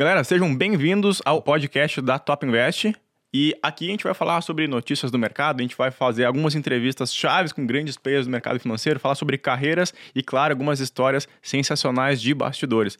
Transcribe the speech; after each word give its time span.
Galera, 0.00 0.24
sejam 0.24 0.56
bem-vindos 0.56 1.20
ao 1.26 1.42
podcast 1.42 2.00
da 2.00 2.18
Top 2.18 2.46
Invest. 2.46 2.96
E 3.34 3.54
aqui 3.62 3.86
a 3.86 3.90
gente 3.90 4.04
vai 4.04 4.14
falar 4.14 4.40
sobre 4.40 4.66
notícias 4.66 5.10
do 5.10 5.18
mercado, 5.18 5.60
a 5.60 5.62
gente 5.62 5.76
vai 5.76 5.90
fazer 5.90 6.24
algumas 6.24 6.54
entrevistas 6.54 7.14
chaves 7.14 7.52
com 7.52 7.66
grandes 7.66 7.98
players 7.98 8.24
do 8.24 8.30
mercado 8.30 8.58
financeiro, 8.58 8.98
falar 8.98 9.14
sobre 9.14 9.36
carreiras 9.36 9.92
e, 10.14 10.22
claro, 10.22 10.54
algumas 10.54 10.80
histórias 10.80 11.28
sensacionais 11.42 12.18
de 12.18 12.32
bastidores. 12.32 12.96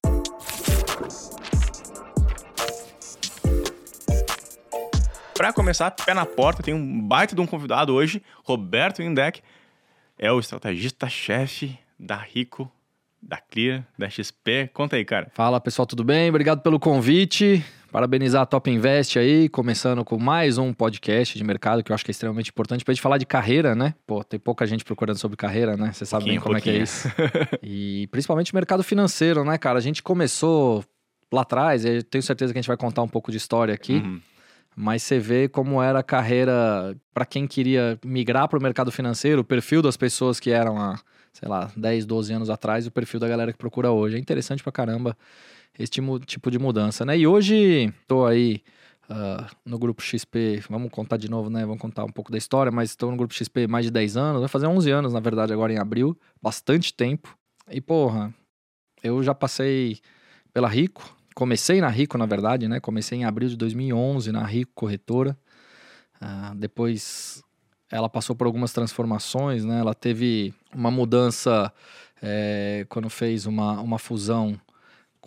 Para 5.35 5.55
começar, 5.55 5.91
pé 5.93 6.13
na 6.13 6.27
porta, 6.27 6.63
tem 6.63 6.75
um 6.75 7.01
baita 7.01 7.35
de 7.35 7.41
um 7.41 7.47
convidado 7.47 7.95
hoje, 7.95 8.23
Roberto 8.45 9.03
Indec, 9.03 9.41
é 10.19 10.31
o 10.31 10.39
estrategista-chefe 10.39 11.79
da 11.99 12.17
Rico, 12.17 12.71
da 13.23 13.39
Clear, 13.39 13.87
da 13.99 14.09
XP. 14.09 14.71
Conta 14.73 14.97
aí, 14.97 15.05
cara. 15.05 15.31
Fala 15.35 15.61
pessoal, 15.61 15.87
tudo 15.87 16.03
bem? 16.03 16.29
Obrigado 16.29 16.61
pelo 16.63 16.79
convite. 16.79 17.65
Parabenizar 17.91 18.43
a 18.43 18.47
Top 18.47 18.71
Invest 18.71 19.19
aí, 19.19 19.49
começando 19.49 20.05
com 20.05 20.17
mais 20.17 20.59
um 20.59 20.73
podcast 20.73 21.37
de 21.37 21.43
mercado 21.43 21.83
que 21.83 21.91
eu 21.91 21.95
acho 21.95 22.05
que 22.05 22.11
é 22.11 22.13
extremamente 22.13 22.49
importante 22.51 22.85
pra 22.85 22.95
gente 22.95 23.03
falar 23.03 23.19
de 23.19 23.27
carreira, 23.27 23.75
né? 23.75 23.95
Pô, 24.07 24.23
tem 24.23 24.39
pouca 24.39 24.65
gente 24.65 24.85
procurando 24.85 25.19
sobre 25.19 25.37
carreira, 25.37 25.77
né? 25.77 25.93
Você 25.93 26.07
sabe 26.07 26.27
bem 26.27 26.39
como 26.39 26.57
é 26.57 26.61
que 26.61 26.71
é 26.71 26.77
isso. 26.77 27.09
e 27.61 28.07
principalmente 28.13 28.55
mercado 28.55 28.85
financeiro, 28.85 29.45
né, 29.45 29.59
cara? 29.59 29.79
A 29.79 29.83
gente 29.83 30.05
começou 30.05 30.85
lá 31.33 31.43
atrás, 31.43 31.85
eu 31.85 32.03
tenho 32.05 32.23
certeza 32.23 32.53
que 32.53 32.59
a 32.59 32.63
gente 32.63 32.69
vai 32.69 32.77
contar 32.77 33.03
um 33.03 33.09
pouco 33.09 33.31
de 33.33 33.37
história 33.39 33.75
aqui. 33.75 33.95
Uhum. 33.95 34.21
Mas 34.77 35.03
você 35.03 35.19
vê 35.19 35.49
como 35.49 35.83
era 35.83 35.99
a 35.99 36.03
carreira 36.03 36.97
para 37.13 37.27
quem 37.27 37.45
queria 37.47 37.99
migrar 38.05 38.49
para 38.49 38.59
o 38.59 38.63
mercado 38.63 38.93
financeiro, 38.93 39.41
o 39.41 39.45
perfil 39.45 39.83
das 39.83 39.97
pessoas 39.97 40.39
que 40.39 40.53
eram 40.53 40.79
há, 40.79 40.99
sei 41.33 41.49
lá, 41.49 41.71
10, 41.77 42.07
12 42.07 42.33
anos 42.33 42.51
atrás 42.51 42.87
o 42.87 42.91
perfil 42.91 43.21
da 43.21 43.29
galera 43.29 43.53
que 43.53 43.59
procura 43.59 43.91
hoje. 43.91 44.17
É 44.17 44.19
interessante 44.19 44.63
pra 44.63 44.73
caramba 44.73 45.17
esse 45.79 45.91
tipo 46.27 46.51
de 46.51 46.59
mudança, 46.59 47.05
né? 47.05 47.17
E 47.17 47.27
hoje 47.27 47.93
estou 48.03 48.27
aí 48.27 48.63
uh, 49.09 49.47
no 49.65 49.79
grupo 49.79 50.03
XP, 50.03 50.63
vamos 50.69 50.91
contar 50.91 51.17
de 51.17 51.31
novo, 51.31 51.49
né? 51.49 51.65
Vamos 51.65 51.81
contar 51.81 52.05
um 52.05 52.13
pouco 52.13 52.31
da 52.31 52.39
história, 52.39 52.71
mas 52.71 52.91
estou 52.91 53.11
no 53.11 53.17
grupo 53.17 53.35
XP 53.35 53.67
mais 53.67 53.85
de 53.85 53.91
10 53.91 54.17
anos, 54.17 54.41
vai 54.41 54.49
fazer 54.49 54.67
11 54.67 54.91
anos, 54.91 55.13
na 55.13 55.21
verdade, 55.21 55.53
agora 55.53 55.73
em 55.73 55.79
abril, 55.79 56.19
bastante 56.43 56.93
tempo. 56.93 57.37
E 57.71 57.81
porra, 57.81 58.35
eu 59.03 59.23
já 59.23 59.35
passei 59.35 59.99
pela 60.53 60.69
Rico, 60.69 61.17
comecei 61.35 61.81
na 61.81 61.89
Rico, 61.89 62.19
na 62.19 62.27
verdade, 62.27 62.69
né? 62.69 62.81
Comecei 62.81 63.19
em 63.19 63.25
abril 63.25 63.49
de 63.49 63.57
2011 63.57 64.33
na 64.33 64.45
Rico 64.45 64.73
Corretora. 64.75 65.39
Uh, 66.21 66.55
depois 66.57 67.43
ela 67.91 68.09
passou 68.09 68.37
por 68.37 68.47
algumas 68.47 68.73
transformações, 68.73 69.65
né? 69.65 69.81
Ela 69.81 69.95
teve 69.95 70.55
uma 70.75 70.91
mudança 70.91 71.73
é, 72.23 72.87
quando 72.89 73.11
fez 73.11 73.47
uma, 73.47 73.81
uma 73.81 73.99
fusão 73.99 74.59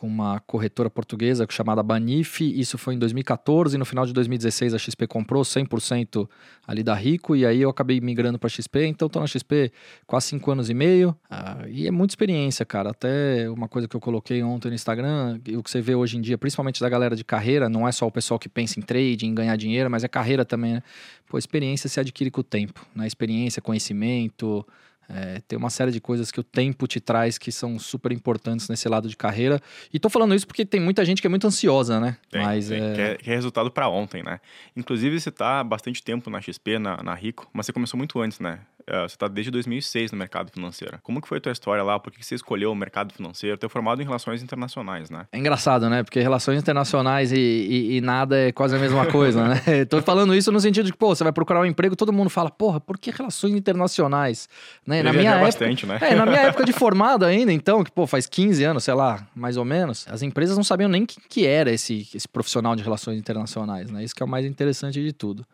com 0.03 0.07
uma 0.07 0.41
corretora 0.41 0.89
portuguesa 0.89 1.47
chamada 1.49 1.81
Banif. 1.81 2.41
Isso 2.41 2.77
foi 2.77 2.93
em 2.95 2.99
2014 2.99 3.73
e 3.73 3.79
no 3.79 3.85
final 3.85 4.05
de 4.05 4.11
2016 4.11 4.73
a 4.73 4.77
XP 4.77 5.07
comprou 5.07 5.43
100% 5.43 6.27
ali 6.67 6.83
da 6.83 6.93
Rico 6.93 7.37
e 7.37 7.45
aí 7.45 7.61
eu 7.61 7.69
acabei 7.69 8.01
migrando 8.01 8.37
para 8.37 8.49
XP. 8.49 8.85
Então 8.85 9.05
estou 9.05 9.21
na 9.21 9.27
XP 9.27 9.71
quase 10.05 10.27
5 10.27 10.51
anos 10.51 10.69
e 10.69 10.73
meio 10.73 11.15
ah, 11.31 11.59
e 11.69 11.87
é 11.87 11.91
muita 11.91 12.11
experiência, 12.11 12.65
cara. 12.65 12.89
Até 12.89 13.49
uma 13.49 13.69
coisa 13.69 13.87
que 13.87 13.95
eu 13.95 14.01
coloquei 14.01 14.43
ontem 14.43 14.67
no 14.67 14.75
Instagram, 14.75 15.39
o 15.55 15.63
que 15.63 15.71
você 15.71 15.79
vê 15.79 15.95
hoje 15.95 16.17
em 16.17 16.21
dia, 16.21 16.37
principalmente 16.37 16.81
da 16.81 16.89
galera 16.89 17.15
de 17.15 17.23
carreira, 17.23 17.69
não 17.69 17.87
é 17.87 17.91
só 17.93 18.05
o 18.05 18.11
pessoal 18.11 18.37
que 18.37 18.49
pensa 18.49 18.77
em 18.77 18.83
trade, 18.83 19.25
em 19.25 19.33
ganhar 19.33 19.55
dinheiro, 19.55 19.89
mas 19.89 20.03
é 20.03 20.09
carreira 20.09 20.43
também, 20.43 20.73
né? 20.73 20.83
Pô, 21.29 21.37
experiência 21.37 21.87
se 21.87 21.97
adquire 22.01 22.29
com 22.29 22.41
o 22.41 22.43
tempo, 22.43 22.85
né? 22.93 23.07
Experiência, 23.07 23.61
conhecimento, 23.61 24.67
é, 25.09 25.41
tem 25.47 25.57
uma 25.57 25.69
série 25.69 25.91
de 25.91 25.99
coisas 25.99 26.31
que 26.31 26.39
o 26.39 26.43
tempo 26.43 26.87
te 26.87 26.99
traz 26.99 27.37
que 27.37 27.51
são 27.51 27.77
super 27.77 28.11
importantes 28.11 28.69
nesse 28.69 28.87
lado 28.87 29.07
de 29.07 29.17
carreira. 29.17 29.61
E 29.93 29.99
tô 29.99 30.09
falando 30.09 30.33
isso 30.33 30.47
porque 30.47 30.65
tem 30.65 30.79
muita 30.79 31.03
gente 31.03 31.21
que 31.21 31.27
é 31.27 31.29
muito 31.29 31.45
ansiosa, 31.45 31.99
né? 31.99 32.17
Tem, 32.29 32.41
mas 32.41 32.69
tem, 32.69 32.81
é... 32.81 32.95
Quer, 32.95 33.17
quer 33.17 33.35
resultado 33.35 33.69
para 33.69 33.87
ontem, 33.89 34.23
né? 34.23 34.39
Inclusive, 34.75 35.19
você 35.19 35.31
tá 35.31 35.63
bastante 35.63 36.01
tempo 36.01 36.29
na 36.29 36.41
XP, 36.41 36.79
na, 36.79 37.01
na 37.03 37.13
Rico, 37.13 37.49
mas 37.53 37.65
você 37.65 37.73
começou 37.73 37.97
muito 37.97 38.19
antes, 38.19 38.39
né? 38.39 38.59
É, 38.85 39.01
você 39.01 39.15
está 39.15 39.27
desde 39.27 39.49
2006 39.51 40.11
no 40.11 40.17
mercado 40.17 40.51
financeiro. 40.51 40.99
Como 41.01 41.21
que 41.21 41.27
foi 41.27 41.37
a 41.37 41.41
tua 41.41 41.51
história 41.51 41.83
lá? 41.83 41.99
Por 41.99 42.11
que 42.11 42.23
você 42.23 42.35
escolheu 42.35 42.71
o 42.71 42.75
mercado 42.75 43.13
financeiro? 43.13 43.57
É 43.61 43.69
formado 43.69 44.01
em 44.01 44.05
relações 44.05 44.43
internacionais, 44.43 45.09
né? 45.09 45.25
É 45.31 45.37
engraçado, 45.37 45.89
né? 45.89 46.03
Porque 46.03 46.19
relações 46.19 46.59
internacionais 46.59 47.31
e, 47.31 47.37
e, 47.37 47.97
e 47.97 48.01
nada 48.01 48.37
é 48.37 48.51
quase 48.51 48.75
a 48.75 48.79
mesma 48.79 49.05
coisa, 49.05 49.47
né? 49.47 49.85
Tô 49.89 50.01
falando 50.01 50.35
isso 50.35 50.51
no 50.51 50.59
sentido 50.59 50.85
de 50.85 50.91
que, 50.91 50.97
pô, 50.97 51.15
você 51.15 51.23
vai 51.23 51.31
procurar 51.31 51.61
um 51.61 51.65
emprego, 51.65 51.95
todo 51.95 52.11
mundo 52.11 52.29
fala, 52.29 52.49
porra, 52.49 52.79
por 52.79 52.97
que 52.97 53.11
relações 53.11 53.53
internacionais? 53.53 54.49
Né? 54.85 55.01
Na 55.01 55.13
minha 55.13 55.31
época, 55.31 55.45
bastante, 55.45 55.85
né? 55.85 55.97
É, 56.01 56.15
na 56.15 56.25
minha 56.25 56.41
época 56.47 56.65
de 56.65 56.73
formado 56.73 57.25
ainda, 57.25 57.53
então, 57.53 57.83
que, 57.83 57.91
pô, 57.91 58.05
faz 58.05 58.25
15 58.27 58.63
anos, 58.63 58.83
sei 58.83 58.93
lá, 58.93 59.25
mais 59.33 59.55
ou 59.55 59.63
menos, 59.63 60.05
as 60.09 60.21
empresas 60.21 60.57
não 60.57 60.63
sabiam 60.63 60.89
nem 60.89 61.05
que, 61.05 61.19
que 61.29 61.45
era 61.45 61.71
esse, 61.71 62.07
esse 62.13 62.27
profissional 62.27 62.75
de 62.75 62.83
relações 62.83 63.17
internacionais, 63.17 63.89
né? 63.89 64.03
Isso 64.03 64.13
que 64.13 64.21
é 64.21 64.25
o 64.25 64.29
mais 64.29 64.45
interessante 64.45 65.01
de 65.01 65.13
tudo. 65.13 65.45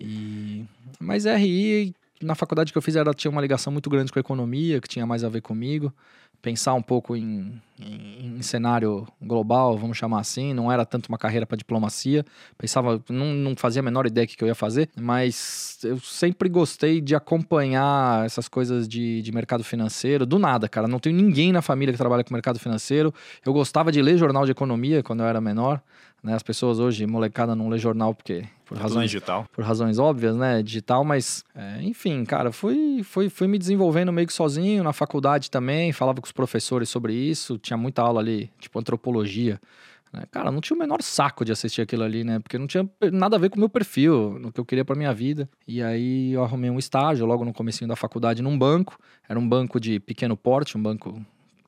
E... 0.00 0.64
Mas 0.98 1.24
RI 1.24 1.94
na 2.22 2.34
faculdade 2.34 2.72
que 2.72 2.78
eu 2.78 2.82
fiz, 2.82 2.96
ela 2.96 3.12
tinha 3.12 3.30
uma 3.30 3.40
ligação 3.40 3.72
muito 3.72 3.90
grande 3.90 4.12
com 4.12 4.18
a 4.18 4.20
economia, 4.20 4.80
que 4.80 4.88
tinha 4.88 5.06
mais 5.06 5.24
a 5.24 5.28
ver 5.28 5.40
comigo. 5.40 5.92
Pensar 6.40 6.74
um 6.74 6.82
pouco 6.82 7.16
em, 7.16 7.60
em, 7.78 8.36
em 8.38 8.42
cenário 8.42 9.06
global, 9.20 9.76
vamos 9.76 9.96
chamar 9.96 10.20
assim. 10.20 10.54
Não 10.54 10.70
era 10.70 10.84
tanto 10.84 11.08
uma 11.08 11.18
carreira 11.18 11.46
para 11.46 11.56
diplomacia. 11.56 12.24
Pensava, 12.56 13.02
não, 13.08 13.34
não 13.34 13.56
fazia 13.56 13.80
a 13.80 13.82
menor 13.82 14.06
ideia 14.06 14.26
do 14.26 14.30
que 14.30 14.42
eu 14.42 14.48
ia 14.48 14.54
fazer, 14.54 14.88
mas 14.96 15.78
eu 15.82 15.98
sempre 16.00 16.48
gostei 16.48 17.00
de 17.00 17.14
acompanhar 17.14 18.24
essas 18.24 18.48
coisas 18.48 18.86
de, 18.88 19.22
de 19.22 19.32
mercado 19.32 19.64
financeiro. 19.64 20.24
Do 20.24 20.38
nada, 20.38 20.68
cara. 20.68 20.86
Não 20.86 20.98
tenho 20.98 21.16
ninguém 21.16 21.52
na 21.52 21.62
família 21.62 21.92
que 21.92 21.98
trabalha 21.98 22.22
com 22.22 22.32
mercado 22.32 22.58
financeiro. 22.58 23.12
Eu 23.44 23.52
gostava 23.52 23.90
de 23.90 24.00
ler 24.00 24.16
jornal 24.16 24.44
de 24.44 24.52
economia 24.52 25.02
quando 25.02 25.20
eu 25.20 25.26
era 25.26 25.40
menor. 25.40 25.80
Né? 26.24 26.34
As 26.34 26.42
pessoas 26.42 26.78
hoje, 26.78 27.06
molecada, 27.06 27.54
não 27.54 27.68
lê 27.68 27.76
jornal 27.76 28.14
porque 28.14 28.44
por 28.64 28.78
razões 28.78 29.10
digital. 29.10 29.46
por 29.52 29.62
razões 29.62 29.98
óbvias, 29.98 30.34
né, 30.34 30.62
digital, 30.62 31.04
mas 31.04 31.44
é, 31.54 31.82
enfim, 31.82 32.24
cara, 32.24 32.50
fui, 32.50 33.02
fui, 33.04 33.28
fui 33.28 33.46
me 33.46 33.58
desenvolvendo 33.58 34.10
meio 34.10 34.26
que 34.26 34.32
sozinho 34.32 34.82
na 34.82 34.92
faculdade 34.92 35.50
também, 35.50 35.92
falava 35.92 36.20
com 36.20 36.24
os 36.24 36.32
professores 36.32 36.88
sobre 36.88 37.12
isso, 37.12 37.58
tinha 37.64 37.76
muita 37.76 38.02
aula 38.02 38.20
ali, 38.20 38.50
tipo 38.60 38.78
antropologia. 38.78 39.60
Né? 40.12 40.24
Cara, 40.30 40.52
não 40.52 40.60
tinha 40.60 40.76
o 40.76 40.78
menor 40.78 41.02
saco 41.02 41.44
de 41.44 41.50
assistir 41.50 41.82
aquilo 41.82 42.04
ali, 42.04 42.22
né? 42.22 42.38
Porque 42.38 42.56
não 42.56 42.66
tinha 42.66 42.88
nada 43.12 43.36
a 43.36 43.38
ver 43.38 43.50
com 43.50 43.56
o 43.56 43.58
meu 43.58 43.68
perfil, 43.68 44.38
no 44.38 44.52
que 44.52 44.60
eu 44.60 44.64
queria 44.64 44.84
para 44.84 44.94
minha 44.94 45.12
vida. 45.12 45.48
E 45.66 45.82
aí 45.82 46.32
eu 46.32 46.44
arrumei 46.44 46.70
um 46.70 46.78
estágio 46.78 47.26
logo 47.26 47.44
no 47.44 47.52
comecinho 47.52 47.88
da 47.88 47.96
faculdade 47.96 48.40
num 48.40 48.56
banco. 48.56 48.96
Era 49.28 49.38
um 49.38 49.48
banco 49.48 49.80
de 49.80 49.98
pequeno 49.98 50.36
porte, 50.36 50.78
um 50.78 50.82
banco 50.82 51.20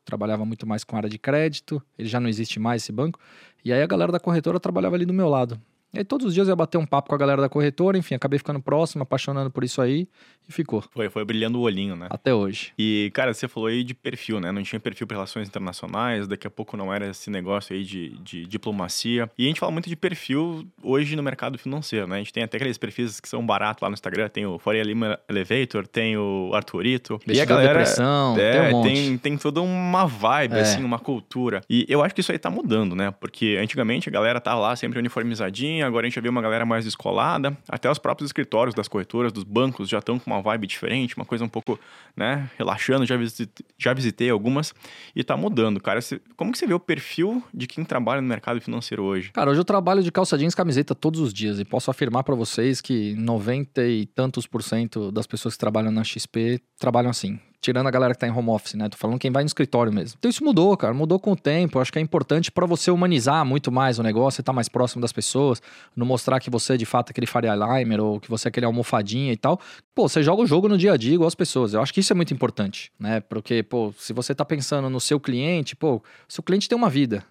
trabalhava 0.04 0.44
muito 0.44 0.66
mais 0.66 0.84
com 0.84 0.96
área 0.96 1.08
de 1.08 1.18
crédito. 1.18 1.82
Ele 1.98 2.08
já 2.08 2.20
não 2.20 2.28
existe 2.28 2.60
mais 2.60 2.82
esse 2.82 2.92
banco. 2.92 3.18
E 3.64 3.72
aí 3.72 3.82
a 3.82 3.86
galera 3.86 4.12
da 4.12 4.20
corretora 4.20 4.60
trabalhava 4.60 4.94
ali 4.94 5.04
do 5.04 5.12
meu 5.12 5.28
lado. 5.28 5.60
E 5.92 5.98
aí 5.98 6.04
todos 6.04 6.26
os 6.26 6.34
dias 6.34 6.46
eu 6.46 6.52
ia 6.52 6.56
bater 6.56 6.78
um 6.78 6.86
papo 6.86 7.08
com 7.08 7.14
a 7.14 7.18
galera 7.18 7.40
da 7.40 7.48
corretora, 7.48 7.96
enfim, 7.96 8.14
acabei 8.14 8.38
ficando 8.38 8.60
próximo, 8.60 9.02
apaixonando 9.02 9.50
por 9.50 9.64
isso 9.64 9.80
aí 9.80 10.08
e 10.48 10.52
ficou. 10.52 10.82
Foi, 10.92 11.08
foi 11.08 11.24
brilhando 11.24 11.58
o 11.58 11.62
olhinho, 11.62 11.96
né? 11.96 12.06
Até 12.10 12.32
hoje. 12.32 12.72
E, 12.78 13.10
cara, 13.14 13.34
você 13.34 13.48
falou 13.48 13.68
aí 13.68 13.82
de 13.82 13.94
perfil, 13.94 14.40
né? 14.40 14.52
Não 14.52 14.62
tinha 14.62 14.78
perfil 14.78 15.06
para 15.06 15.16
relações 15.16 15.48
internacionais, 15.48 16.28
daqui 16.28 16.46
a 16.46 16.50
pouco 16.50 16.76
não 16.76 16.92
era 16.92 17.08
esse 17.08 17.30
negócio 17.30 17.74
aí 17.74 17.82
de, 17.82 18.10
de 18.18 18.46
diplomacia. 18.46 19.30
E 19.36 19.44
a 19.44 19.48
gente 19.48 19.60
fala 19.60 19.72
muito 19.72 19.88
de 19.88 19.96
perfil 19.96 20.66
hoje 20.82 21.16
no 21.16 21.22
mercado 21.22 21.58
financeiro, 21.58 22.06
né? 22.06 22.16
A 22.16 22.18
gente 22.18 22.32
tem 22.32 22.42
até 22.42 22.56
aqueles 22.56 22.78
perfis 22.78 23.20
que 23.20 23.28
são 23.28 23.44
baratos 23.44 23.82
lá 23.82 23.88
no 23.88 23.94
Instagram, 23.94 24.28
tem 24.28 24.46
o 24.46 24.58
Faria 24.58 24.82
Lima 24.82 25.18
Elevator, 25.28 25.86
tem 25.86 26.16
o 26.16 26.50
Arthurito. 26.54 27.20
e 27.26 27.40
a 27.40 27.44
galera... 27.44 27.78
Depressão, 27.78 28.36
é, 28.38 28.68
tem, 28.68 28.74
um 28.74 28.82
tem, 28.82 29.18
tem 29.18 29.38
toda 29.38 29.60
uma 29.60 30.06
vibe, 30.06 30.54
é. 30.54 30.60
assim, 30.60 30.82
uma 30.82 30.98
cultura. 30.98 31.60
E 31.68 31.84
eu 31.88 32.02
acho 32.02 32.14
que 32.14 32.20
isso 32.20 32.32
aí 32.32 32.38
tá 32.38 32.50
mudando, 32.50 32.94
né? 32.94 33.10
Porque 33.10 33.58
antigamente 33.60 34.08
a 34.08 34.12
galera 34.12 34.40
tava 34.40 34.60
lá 34.60 34.76
sempre 34.76 34.98
uniformizadinha, 34.98 35.86
agora 35.86 36.06
a 36.06 36.08
gente 36.08 36.16
já 36.16 36.22
vê 36.22 36.28
uma 36.28 36.42
galera 36.42 36.64
mais 36.64 36.84
descolada, 36.84 37.56
até 37.68 37.90
os 37.90 37.98
próprios 37.98 38.28
escritórios 38.28 38.74
das 38.74 38.88
corretoras, 38.88 39.32
dos 39.32 39.44
bancos 39.44 39.88
já 39.88 39.98
estão 39.98 40.18
com 40.18 40.30
uma 40.30 40.35
vibe 40.42 40.66
diferente, 40.66 41.16
uma 41.16 41.24
coisa 41.24 41.44
um 41.44 41.48
pouco, 41.48 41.78
né, 42.16 42.50
relaxando, 42.56 43.06
já 43.06 43.16
visitei, 43.16 43.66
já 43.78 43.92
visitei 43.92 44.30
algumas 44.30 44.74
e 45.14 45.22
tá 45.22 45.36
mudando, 45.36 45.80
cara. 45.80 46.00
como 46.36 46.52
que 46.52 46.58
você 46.58 46.66
vê 46.66 46.74
o 46.74 46.80
perfil 46.80 47.42
de 47.52 47.66
quem 47.66 47.84
trabalha 47.84 48.20
no 48.20 48.28
mercado 48.28 48.60
financeiro 48.60 49.02
hoje? 49.02 49.30
Cara, 49.32 49.50
hoje 49.50 49.60
eu 49.60 49.64
trabalho 49.64 50.02
de 50.02 50.12
calça 50.12 50.36
jeans 50.38 50.54
camiseta 50.54 50.94
todos 50.94 51.20
os 51.20 51.32
dias 51.32 51.58
e 51.58 51.64
posso 51.64 51.90
afirmar 51.90 52.22
para 52.24 52.34
vocês 52.34 52.80
que 52.80 53.14
90 53.14 53.86
e 53.86 54.06
tantos 54.06 54.46
por 54.46 54.62
cento 54.62 55.10
das 55.10 55.26
pessoas 55.26 55.54
que 55.54 55.60
trabalham 55.60 55.90
na 55.90 56.04
XP 56.04 56.60
trabalham 56.78 57.10
assim 57.10 57.38
tirando 57.60 57.86
a 57.86 57.90
galera 57.90 58.14
que 58.14 58.20
tá 58.20 58.26
em 58.26 58.30
home 58.30 58.50
office, 58.50 58.74
né? 58.74 58.88
Tô 58.88 58.96
falando 58.96 59.18
quem 59.18 59.30
vai 59.30 59.42
no 59.42 59.46
escritório 59.46 59.92
mesmo. 59.92 60.16
Então 60.18 60.30
isso 60.30 60.44
mudou, 60.44 60.76
cara, 60.76 60.94
mudou 60.94 61.18
com 61.18 61.32
o 61.32 61.36
tempo. 61.36 61.78
Eu 61.78 61.82
acho 61.82 61.92
que 61.92 61.98
é 61.98 62.02
importante 62.02 62.50
para 62.50 62.66
você 62.66 62.90
humanizar 62.90 63.44
muito 63.44 63.72
mais 63.72 63.98
o 63.98 64.02
negócio, 64.02 64.40
estar 64.40 64.52
tá 64.52 64.54
mais 64.54 64.68
próximo 64.68 65.00
das 65.00 65.12
pessoas, 65.12 65.60
não 65.94 66.06
mostrar 66.06 66.40
que 66.40 66.50
você 66.50 66.74
é 66.74 66.76
de 66.76 66.86
fato 66.86 67.10
aquele 67.10 67.26
Faria 67.26 67.54
Limer 67.54 68.00
ou 68.00 68.20
que 68.20 68.30
você 68.30 68.48
é 68.48 68.50
aquele 68.50 68.66
almofadinha 68.66 69.32
e 69.32 69.36
tal. 69.36 69.60
Pô, 69.94 70.08
você 70.08 70.22
joga 70.22 70.42
o 70.42 70.46
jogo 70.46 70.68
no 70.68 70.76
dia 70.76 70.92
a 70.92 70.96
dia 70.96 71.14
igual 71.14 71.28
as 71.28 71.34
pessoas. 71.34 71.74
Eu 71.74 71.80
acho 71.80 71.92
que 71.92 72.00
isso 72.00 72.12
é 72.12 72.16
muito 72.16 72.32
importante, 72.32 72.92
né? 72.98 73.20
Porque, 73.20 73.62
pô, 73.62 73.92
se 73.98 74.12
você 74.12 74.34
tá 74.34 74.44
pensando 74.44 74.90
no 74.90 75.00
seu 75.00 75.18
cliente, 75.18 75.74
pô, 75.74 76.02
seu 76.28 76.42
cliente 76.42 76.68
tem 76.68 76.76
uma 76.76 76.90
vida. 76.90 77.24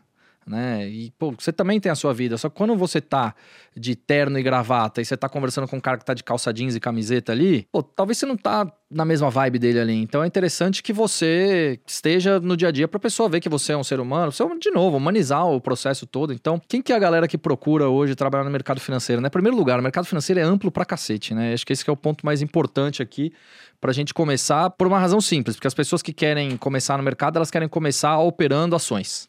Né? 0.47 0.87
E, 0.87 1.11
pô, 1.17 1.31
você 1.31 1.51
também 1.51 1.79
tem 1.79 1.91
a 1.91 1.95
sua 1.95 2.13
vida. 2.13 2.37
Só 2.37 2.49
que 2.49 2.55
quando 2.55 2.75
você 2.75 3.01
tá 3.01 3.33
de 3.75 3.95
terno 3.95 4.37
e 4.37 4.43
gravata 4.43 5.01
e 5.01 5.05
você 5.05 5.17
tá 5.17 5.27
conversando 5.27 5.67
com 5.67 5.77
um 5.77 5.79
cara 5.81 5.97
que 5.97 6.05
tá 6.05 6.13
de 6.13 6.23
calça 6.23 6.53
jeans 6.53 6.75
e 6.75 6.79
camiseta 6.79 7.31
ali, 7.31 7.67
pô, 7.71 7.81
talvez 7.81 8.17
você 8.17 8.25
não 8.25 8.37
tá 8.37 8.71
na 8.89 9.03
mesma 9.03 9.29
vibe 9.29 9.57
dele 9.57 9.79
ali. 9.79 9.95
Então 9.95 10.23
é 10.23 10.27
interessante 10.27 10.83
que 10.83 10.93
você 10.93 11.79
esteja 11.85 12.39
no 12.39 12.55
dia 12.55 12.67
a 12.67 12.71
dia 12.71 12.87
pra 12.87 12.99
pessoa 12.99 13.27
ver 13.27 13.39
que 13.39 13.49
você 13.49 13.73
é 13.73 13.77
um 13.77 13.83
ser 13.83 13.99
humano. 13.99 14.31
Você, 14.31 14.43
de 14.59 14.71
novo, 14.71 14.97
humanizar 14.97 15.45
o 15.47 15.59
processo 15.59 16.05
todo. 16.05 16.31
Então, 16.31 16.61
quem 16.67 16.81
que 16.81 16.93
é 16.93 16.95
a 16.95 16.99
galera 16.99 17.27
que 17.27 17.37
procura 17.37 17.89
hoje 17.89 18.15
trabalhar 18.15 18.43
no 18.43 18.51
mercado 18.51 18.79
financeiro, 18.79 19.21
né? 19.21 19.29
Primeiro 19.29 19.57
lugar, 19.57 19.79
o 19.79 19.83
mercado 19.83 20.05
financeiro 20.05 20.39
é 20.39 20.43
amplo 20.43 20.71
pra 20.71 20.85
cacete, 20.85 21.33
né? 21.33 21.53
Acho 21.53 21.65
que 21.65 21.73
esse 21.73 21.83
que 21.83 21.89
é 21.89 21.93
o 21.93 21.97
ponto 21.97 22.25
mais 22.25 22.41
importante 22.41 23.01
aqui 23.01 23.33
pra 23.81 23.91
gente 23.91 24.13
começar 24.13 24.69
por 24.69 24.87
uma 24.87 24.99
razão 24.99 25.19
simples, 25.19 25.55
porque 25.55 25.67
as 25.67 25.73
pessoas 25.73 26.01
que 26.01 26.13
querem 26.13 26.55
começar 26.55 26.97
no 26.97 27.03
mercado, 27.03 27.37
elas 27.37 27.51
querem 27.51 27.67
começar 27.67 28.17
operando 28.19 28.75
ações. 28.75 29.27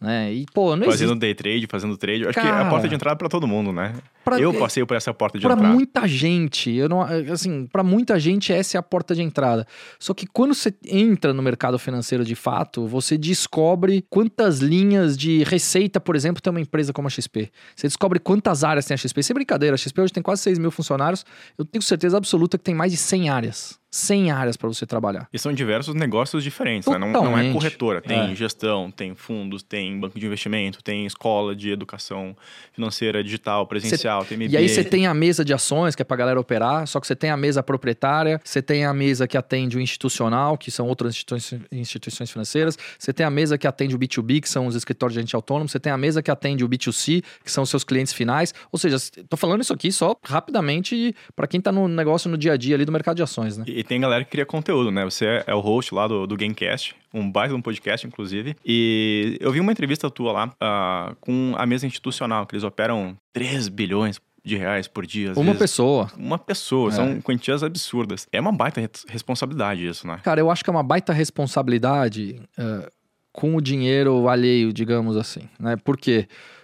Né? 0.00 0.32
E, 0.32 0.46
pô, 0.54 0.76
não 0.76 0.84
Fazendo 0.86 1.08
existe... 1.10 1.18
day 1.20 1.34
trade, 1.34 1.66
fazendo 1.68 1.96
trade. 1.96 2.24
Acho 2.24 2.34
Cara, 2.34 2.46
que 2.48 2.54
é 2.54 2.66
a 2.66 2.70
porta 2.70 2.88
de 2.88 2.94
entrada 2.94 3.16
para 3.16 3.28
todo 3.28 3.48
mundo, 3.48 3.72
né? 3.72 3.94
Pra- 4.24 4.38
Eu 4.38 4.54
passei 4.54 4.84
por 4.84 4.96
essa 4.96 5.12
porta 5.12 5.38
de 5.38 5.44
Pra 5.44 5.54
entrada. 5.54 5.74
muita 5.74 6.06
gente, 6.06 6.70
eu 6.70 6.88
não, 6.88 7.02
assim, 7.32 7.66
para 7.66 7.82
muita 7.82 8.18
gente 8.20 8.52
essa 8.52 8.76
é 8.76 8.78
a 8.78 8.82
porta 8.82 9.14
de 9.14 9.22
entrada. 9.22 9.66
Só 9.98 10.14
que 10.14 10.26
quando 10.26 10.54
você 10.54 10.72
entra 10.86 11.32
no 11.32 11.42
mercado 11.42 11.78
financeiro 11.78 12.24
de 12.24 12.34
fato, 12.34 12.86
você 12.86 13.18
descobre 13.18 14.04
quantas 14.08 14.58
linhas 14.60 15.16
de 15.16 15.42
receita, 15.44 15.98
por 15.98 16.14
exemplo, 16.14 16.40
tem 16.42 16.50
uma 16.50 16.60
empresa 16.60 16.92
como 16.92 17.08
a 17.08 17.10
XP. 17.10 17.50
Você 17.74 17.86
descobre 17.88 18.18
quantas 18.20 18.62
áreas 18.62 18.84
tem 18.86 18.94
a 18.94 18.98
XP. 18.98 19.22
Sem 19.22 19.34
brincadeira, 19.34 19.74
a 19.74 19.78
XP 19.78 20.00
hoje 20.00 20.12
tem 20.12 20.22
quase 20.22 20.42
6 20.42 20.58
mil 20.58 20.70
funcionários. 20.70 21.24
Eu 21.56 21.64
tenho 21.64 21.82
certeza 21.82 22.16
absoluta 22.18 22.56
que 22.58 22.64
tem 22.64 22.74
mais 22.74 22.92
de 22.92 22.98
100 22.98 23.30
áreas. 23.30 23.77
100 23.90 24.30
áreas 24.30 24.56
para 24.56 24.68
você 24.68 24.84
trabalhar. 24.86 25.28
E 25.32 25.38
são 25.38 25.52
diversos 25.52 25.94
negócios 25.94 26.44
diferentes, 26.44 26.88
né? 26.88 26.98
Não, 26.98 27.10
não 27.10 27.38
é 27.38 27.52
corretora. 27.52 28.00
Tem 28.00 28.32
É. 28.32 28.34
gestão, 28.34 28.90
tem 28.90 29.14
fundos, 29.14 29.62
tem 29.62 29.98
banco 29.98 30.18
de 30.18 30.26
investimento, 30.26 30.82
tem 30.82 31.06
escola 31.06 31.56
de 31.56 31.70
educação 31.70 32.36
financeira 32.72 33.22
digital, 33.24 33.66
presencial, 33.66 34.24
tem 34.24 34.36
MBA. 34.38 34.50
E 34.52 34.56
aí 34.56 34.68
você 34.68 34.84
tem 34.84 35.06
a 35.06 35.14
mesa 35.14 35.44
de 35.44 35.52
ações, 35.54 35.94
que 35.94 36.02
é 36.02 36.04
pra 36.04 36.16
galera 36.16 36.38
operar, 36.38 36.86
só 36.86 37.00
que 37.00 37.06
você 37.06 37.16
tem 37.16 37.30
a 37.30 37.36
mesa 37.36 37.62
proprietária, 37.62 38.40
você 38.44 38.60
tem 38.60 38.84
a 38.84 38.92
mesa 38.92 39.26
que 39.26 39.36
atende 39.36 39.76
o 39.76 39.80
institucional, 39.80 40.56
que 40.58 40.70
são 40.70 40.86
outras 40.86 41.14
instituições, 41.14 41.60
instituições 41.72 42.30
financeiras, 42.30 42.76
você 42.98 43.12
tem 43.12 43.24
a 43.24 43.30
mesa 43.30 43.56
que 43.56 43.66
atende 43.66 43.94
o 43.94 43.98
B2B, 43.98 44.40
que 44.40 44.48
são 44.48 44.66
os 44.66 44.74
escritórios 44.74 45.14
de 45.14 45.20
agente 45.20 45.34
autônomo, 45.34 45.68
você 45.68 45.80
tem 45.80 45.92
a 45.92 45.96
mesa 45.98 46.22
que 46.22 46.30
atende 46.30 46.64
o 46.64 46.68
B2C, 46.68 47.22
que 47.44 47.50
são 47.50 47.62
os 47.64 47.70
seus 47.70 47.84
clientes 47.84 48.12
finais. 48.12 48.52
Ou 48.70 48.78
seja, 48.78 48.96
tô 49.28 49.36
falando 49.36 49.62
isso 49.62 49.72
aqui 49.72 49.90
só 49.90 50.14
rapidamente 50.24 51.14
para 51.34 51.46
quem 51.46 51.60
tá 51.60 51.70
no 51.72 51.88
negócio 51.88 52.30
no 52.30 52.36
dia 52.36 52.52
a 52.52 52.56
dia 52.56 52.74
ali 52.74 52.84
do 52.84 52.92
mercado 52.92 53.16
de 53.16 53.22
ações, 53.22 53.56
né? 53.56 53.64
E 53.66 53.77
tem 53.84 54.00
galera 54.00 54.24
que 54.24 54.30
cria 54.30 54.44
conteúdo, 54.46 54.90
né? 54.90 55.04
Você 55.04 55.42
é- 55.46 55.54
o 55.54 55.60
host 55.60 55.94
lá 55.94 56.06
do, 56.08 56.26
do 56.26 56.36
Gamecast, 56.36 56.94
um 57.12 57.30
baita 57.30 57.54
um 57.54 57.62
podcast, 57.62 58.06
inclusive. 58.06 58.56
E 58.64 59.36
eu 59.40 59.50
vi 59.52 59.60
uma 59.60 59.72
entrevista 59.72 60.10
tua 60.10 60.32
lá 60.32 60.54
ah, 60.60 61.14
com 61.20 61.54
a 61.56 61.64
mesa 61.66 61.86
institucional, 61.86 62.46
que 62.46 62.54
eles 62.54 62.64
operam 62.64 63.16
3 63.32 63.68
bilhões 63.68 64.20
de 64.44 64.56
reais 64.56 64.88
por 64.88 65.04
dia. 65.04 65.32
Uma 65.34 65.44
vezes. 65.44 65.58
pessoa. 65.58 66.10
Uma 66.16 66.38
pessoa, 66.38 66.90
É. 66.90 66.92
são 66.94 67.20
quantias 67.20 67.62
absurdas. 67.62 68.26
É 68.32 68.40
uma 68.40 68.52
baita 68.52 68.80
res- 68.80 69.04
responsabilidade 69.08 69.86
isso, 69.86 70.06
né? 70.06 70.20
Cara, 70.22 70.40
eu 70.40 70.50
acho 70.50 70.64
que 70.64 70.70
é 70.70 70.72
uma 70.72 70.82
baita 70.82 71.12
responsabilidade 71.12 72.40
eh, 72.56 72.90
com 73.32 73.54
o 73.56 73.60
dinheiro 73.60 74.28
alheio, 74.28 74.72
digamos 74.72 75.16
assim, 75.16 75.42
né? 75.60 75.76
Por 75.76 75.96
quê? 75.96 76.26
Porque. 76.26 76.57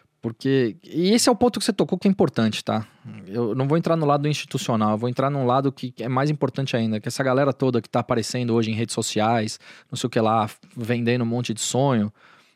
E 0.84 1.10
esse 1.12 1.28
é 1.28 1.32
o 1.32 1.36
ponto 1.36 1.58
que 1.58 1.64
você 1.64 1.72
tocou 1.72 1.98
que 1.98 2.08
é 2.08 2.10
importante, 2.10 2.64
tá? 2.64 2.86
Eu 3.26 3.54
não 3.54 3.68
vou 3.68 3.76
entrar 3.76 3.96
no 3.96 4.06
lado 4.06 4.26
institucional, 4.26 4.92
eu 4.92 4.98
vou 4.98 5.08
entrar 5.08 5.28
num 5.28 5.44
lado 5.44 5.70
que 5.70 5.92
é 5.98 6.08
mais 6.08 6.30
importante 6.30 6.76
ainda, 6.76 7.00
que 7.00 7.08
essa 7.08 7.22
galera 7.22 7.52
toda 7.52 7.82
que 7.82 7.88
tá 7.88 8.00
aparecendo 8.00 8.54
hoje 8.54 8.70
em 8.70 8.74
redes 8.74 8.94
sociais, 8.94 9.58
não 9.90 9.96
sei 9.96 10.06
o 10.06 10.10
que 10.10 10.20
lá, 10.20 10.48
vendendo 10.76 11.22
um 11.22 11.26
monte 11.26 11.52
de 11.52 11.60
sonho. 11.60 12.12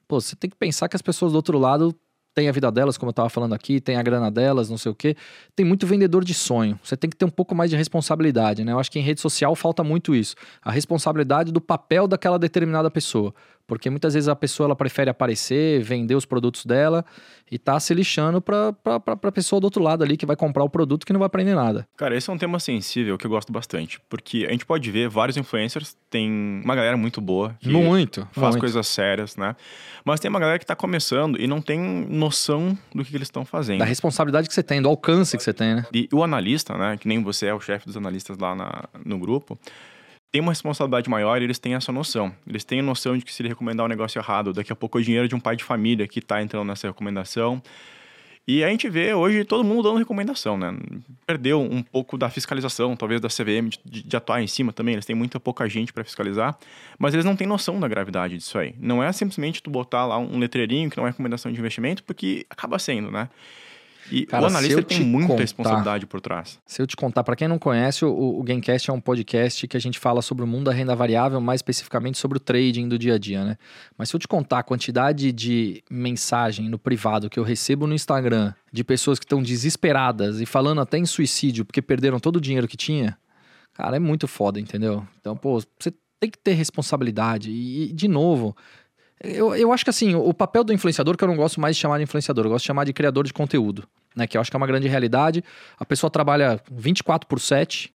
Pô, 0.07 0.21
você 0.21 0.35
tem 0.35 0.49
que 0.49 0.57
pensar 0.57 0.89
que 0.89 0.97
as 0.97 1.03
pessoas 1.03 1.33
do 1.33 1.37
outro 1.37 1.59
lado 1.59 1.95
têm 2.35 2.49
a 2.49 2.53
vida 2.53 2.71
delas, 2.71 2.97
como 2.97 3.11
eu 3.11 3.13
tava 3.13 3.29
falando 3.29 3.53
aqui, 3.53 3.81
tem 3.81 3.97
a 3.97 4.03
grana 4.03 4.31
delas, 4.31 4.71
não 4.71 4.79
sei 4.79 4.93
o 4.93 4.95
quê. 4.95 5.17
Tem 5.57 5.67
muito 5.67 5.87
vendedor 5.87 6.25
de 6.25 6.33
sonho. 6.33 6.79
Você 6.85 6.97
tem 6.97 7.11
que 7.11 7.17
ter 7.17 7.25
um 7.25 7.31
pouco 7.31 7.53
mais 7.53 7.69
de 7.69 7.77
responsabilidade, 7.77 8.65
né? 8.65 8.71
Eu 8.71 8.79
acho 8.79 8.93
que 8.93 8.99
em 8.99 9.03
rede 9.03 9.21
social 9.21 9.57
falta 9.57 9.83
muito 9.83 10.15
isso. 10.15 10.37
A 10.63 10.71
responsabilidade 10.71 11.51
do 11.51 11.61
papel 11.61 12.07
daquela 12.07 12.39
determinada 12.39 12.91
pessoa. 12.91 13.35
Porque 13.69 13.91
muitas 13.91 14.15
vezes 14.15 14.29
a 14.29 14.35
pessoa 14.35 14.67
ela 14.67 14.75
prefere 14.75 15.11
aparecer, 15.11 15.83
vender 15.83 16.15
os 16.15 16.25
produtos 16.25 16.65
dela 16.65 17.05
e 17.53 17.59
tá 17.59 17.79
se 17.79 17.93
lixando 17.93 18.41
pra, 18.41 18.73
pra, 18.73 18.99
pra, 18.99 19.15
pra 19.15 19.31
pessoa 19.31 19.61
do 19.61 19.65
outro 19.65 19.83
lado 19.83 20.03
ali 20.03 20.17
que 20.17 20.25
vai 20.25 20.35
comprar 20.37 20.65
o 20.65 20.71
produto 20.71 21.05
que 21.07 21.13
não 21.13 21.21
vai 21.21 21.27
aprender 21.27 21.55
nada. 21.55 21.87
Cara, 21.95 22.17
esse 22.17 22.31
é 22.31 22.33
um 22.33 22.39
tema 22.39 22.59
sensível 22.59 23.19
que 23.19 23.27
eu 23.27 23.31
gosto 23.31 23.53
bastante. 23.53 24.01
Porque 24.09 24.47
a 24.49 24.53
gente 24.53 24.65
pode 24.65 24.91
ver 24.91 25.11
vários 25.11 25.37
influencers, 25.37 25.95
tem 26.09 26.31
uma 26.65 26.75
galera 26.75 26.97
muito 26.97 27.21
boa 27.21 27.55
que 27.61 27.69
Muito. 27.69 28.27
faz 28.33 28.49
muito. 28.55 28.61
coisas 28.61 28.87
sérias, 28.89 29.37
né? 29.37 29.55
Mas 30.03 30.19
tem 30.19 30.31
uma 30.31 30.41
galera 30.41 30.59
que 30.59 30.65
tá 30.65 30.75
começando 30.75 31.39
e 31.39 31.47
não 31.47 31.61
tem 31.61 31.79
noção 32.09 32.77
do 32.95 33.05
que, 33.05 33.11
que 33.11 33.17
eles 33.19 33.29
estão 33.29 33.45
fazendo. 33.45 33.81
Da 33.81 33.85
responsabilidade 33.85 34.49
que 34.49 34.55
você 34.55 34.63
tem, 34.63 34.81
do 34.81 34.89
alcance 34.89 35.37
que 35.37 35.43
você 35.43 35.53
tem, 35.53 35.75
né? 35.75 35.87
E 35.93 36.09
o 36.11 36.25
analista, 36.25 36.75
né, 36.79 36.97
que 36.97 37.07
nem 37.07 37.23
você 37.23 37.47
é 37.49 37.55
o 37.55 37.61
chefe 37.61 37.85
dos 37.85 37.99
analistas 37.99 38.39
lá 38.39 38.55
na- 38.55 38.85
no 39.05 39.19
grupo, 39.19 39.59
tem 40.31 40.43
uma 40.43 40.53
responsabilidade 40.53 41.09
maior 41.09 41.41
e 41.41 41.45
eles 41.45 41.59
têm 41.59 41.75
essa 41.75 41.91
noção. 41.91 42.35
Eles 42.47 42.65
têm 42.65 42.81
a 42.81 42.83
noção 42.83 43.17
de 43.17 43.25
que 43.25 43.33
se 43.33 43.43
ele 43.43 43.49
recomendar 43.49 43.87
um 43.87 43.89
negócio 43.89 44.19
errado, 44.19 44.53
daqui 44.53 44.73
a 44.73 44.77
pouco 44.77 44.99
é 44.99 45.01
o 45.01 45.05
dinheiro 45.05 45.29
de 45.29 45.35
um 45.35 45.41
pai 45.41 45.57
de 45.57 45.65
família 45.65 46.07
que 46.07 46.21
tá 46.21 46.43
entrando 46.43 46.67
nessa 46.67 46.87
recomendação. 46.87 47.63
E 48.47 48.65
a 48.65 48.69
gente 48.71 48.89
vê 48.89 49.13
hoje 49.13 49.45
todo 49.45 49.63
mundo 49.63 49.83
dando 49.83 49.99
recomendação, 49.99 50.57
né? 50.57 50.75
Perdeu 51.27 51.61
um 51.61 51.83
pouco 51.83 52.17
da 52.17 52.31
fiscalização, 52.31 52.97
talvez 52.97 53.21
da 53.21 53.29
CVM, 53.29 53.69
de- 53.85 54.03
de 54.03 54.17
atuar 54.17 54.41
em 54.43 54.47
cima 54.47 54.73
também. 54.73 54.95
Eles 54.95 55.05
têm 55.05 55.15
muita 55.15 55.39
pouca 55.39 55.69
gente 55.69 55.93
para 55.93 56.03
fiscalizar, 56.03 56.57
mas 56.99 57.13
eles 57.13 57.27
não 57.27 57.37
têm 57.37 57.47
noção 57.47 57.79
da 57.79 57.87
gravidade 57.87 58.39
disso 58.39 58.59
aí. 58.59 58.75
Não 58.79 59.03
é 59.03 59.13
simplesmente 59.13 59.63
tu 59.63 59.69
botar 59.69 60.07
lá 60.07 60.17
um 60.19 60.39
letreirinho 60.39 60.89
que 60.89 60.97
não 60.97 61.07
é 61.07 61.11
recomendação 61.11 61.53
de 61.53 61.59
investimento, 61.59 62.03
porque 62.05 62.47
acaba 62.49 62.79
sendo, 62.79 63.11
né? 63.11 63.29
E 64.11 64.25
Cara, 64.27 64.45
o 64.45 64.47
analista 64.47 64.83
tem 64.83 64.99
te 64.99 65.05
muita 65.05 65.29
contar- 65.29 65.41
responsabilidade 65.43 66.07
por 66.07 66.21
trás. 66.21 66.59
Se 66.67 66.81
eu 66.81 66.87
te 66.87 66.97
contar, 66.97 67.23
para 67.25 67.37
quem 67.37 67.47
não 67.49 67.59
conhece, 67.59 68.05
o, 68.05 68.39
o 68.39 68.43
Gamecast 68.43 68.91
é 68.91 68.93
um 68.93 69.01
podcast 69.01 69.67
que 69.69 69.77
a 69.77 69.81
gente 69.81 69.99
fala 69.99 70.23
sobre 70.23 70.45
o 70.45 70.47
mundo 70.47 70.65
da 70.65 70.73
renda 70.73 70.95
variável, 70.95 71.41
mais 71.41 71.59
especificamente 71.59 72.17
sobre 72.19 72.39
o 72.39 72.41
trading 72.41 72.89
do 72.89 72.99
dia 72.99 73.15
a 73.15 73.19
dia, 73.19 73.45
né? 73.45 73.57
Mas 73.97 74.09
se 74.09 74.17
eu 74.17 74.21
te 74.21 74.27
contar 74.29 74.61
a 74.61 74.63
quantidade 74.63 75.31
de 75.33 75.83
mensagem 75.91 76.69
no 76.69 76.79
privado 76.79 77.29
que 77.29 77.39
eu 77.39 77.45
recebo 77.45 77.87
no 77.87 77.95
Instagram 77.95 78.55
de 78.73 78.83
pessoas 78.83 79.19
que 79.19 79.25
estão 79.25 79.43
desesperadas 79.43 80.41
e 80.41 80.47
falando 80.47 80.81
até 80.81 80.99
em 80.99 81.07
suicídio 81.07 81.65
porque 81.65 81.83
perderam 81.83 82.19
todo 82.19 82.37
o 82.37 82.41
dinheiro 82.41 82.67
que 82.69 82.77
tinha, 82.77 83.19
cara, 83.75 83.97
é 83.97 84.01
muito 84.01 84.27
foda, 84.27 84.59
entendeu? 84.59 85.07
Então, 85.21 85.37
pô, 85.37 85.61
você 85.79 85.93
tem 86.19 86.31
que 86.31 86.39
ter 86.39 86.53
responsabilidade. 86.55 87.51
E, 87.51 87.91
e, 87.91 87.93
de 87.93 88.09
novo, 88.09 88.57
eu, 89.23 89.55
eu 89.55 89.73
acho 89.73 89.85
que 89.85 89.91
assim, 89.91 90.15
o 90.15 90.33
papel 90.33 90.65
do 90.65 90.73
influenciador, 90.73 91.17
que 91.17 91.25
eu 91.25 91.29
não 91.29 91.37
gosto 91.37 91.61
mais 91.61 91.77
de 91.77 91.83
chamar 91.83 91.99
de 91.99 92.05
influenciador, 92.05 92.45
eu 92.47 92.51
gosto 92.51 92.65
de 92.65 92.67
chamar 92.69 92.85
de 92.85 92.93
criador 92.93 93.25
de 93.25 93.33
conteúdo, 93.33 93.87
né? 94.19 94.27
Que 94.27 94.37
eu 94.37 94.41
acho 94.41 94.51
que 94.51 94.57
é 94.57 94.59
uma 94.59 94.67
grande 94.67 94.89
realidade. 94.89 95.43
A 95.79 95.85
pessoa 95.87 96.11
trabalha 96.11 96.61
24 96.71 97.27
por 97.27 97.41
7, 97.41 97.91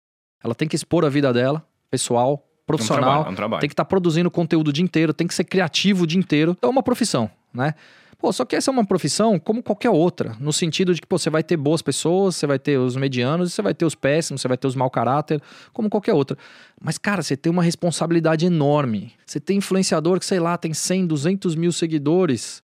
ela 0.43 0.55
tem 0.55 0.67
que 0.67 0.75
expor 0.75 1.03
a 1.03 1.09
vida 1.09 1.33
dela, 1.33 1.65
pessoal, 1.89 2.31
É 2.31 2.33
um 2.33 2.65
profissional, 2.65 3.03
trabalho, 3.03 3.27
é 3.27 3.31
um 3.31 3.35
trabalho. 3.35 3.59
tem 3.59 3.69
que 3.69 3.73
estar 3.73 3.85
produzindo 3.85 4.31
conteúdo 4.31 4.69
o 4.69 4.73
dia 4.73 4.83
inteiro, 4.83 5.13
tem 5.13 5.27
que 5.27 5.33
ser 5.33 5.43
criativo 5.43 6.03
o 6.03 6.07
dia 6.07 6.19
inteiro. 6.19 6.55
É 6.61 6.67
uma 6.67 6.83
profissão, 6.83 7.29
né? 7.53 7.73
Pô, 8.17 8.31
só 8.31 8.45
que 8.45 8.55
essa 8.55 8.69
é 8.69 8.71
uma 8.71 8.85
profissão 8.85 9.39
como 9.39 9.63
qualquer 9.63 9.89
outra, 9.89 10.35
no 10.39 10.53
sentido 10.53 10.93
de 10.93 11.01
que 11.01 11.07
pô, 11.07 11.17
você 11.17 11.27
vai 11.27 11.41
ter 11.41 11.57
boas 11.57 11.81
pessoas, 11.81 12.35
você 12.35 12.45
vai 12.45 12.59
ter 12.59 12.77
os 12.77 12.95
medianos, 12.95 13.51
você 13.51 13.63
vai 13.63 13.73
ter 13.73 13.83
os 13.83 13.95
péssimos, 13.95 14.41
você 14.41 14.47
vai 14.47 14.57
ter 14.57 14.67
os 14.67 14.75
mau 14.75 14.91
caráter, 14.91 15.41
como 15.73 15.89
qualquer 15.89 16.13
outra. 16.13 16.37
Mas, 16.79 16.99
cara, 16.99 17.23
você 17.23 17.35
tem 17.35 17.51
uma 17.51 17.63
responsabilidade 17.63 18.45
enorme. 18.45 19.11
Você 19.25 19.39
tem 19.39 19.57
influenciador 19.57 20.19
que, 20.19 20.25
sei 20.27 20.39
lá, 20.39 20.55
tem 20.55 20.71
100, 20.71 21.07
200 21.07 21.55
mil 21.55 21.71
seguidores, 21.71 22.61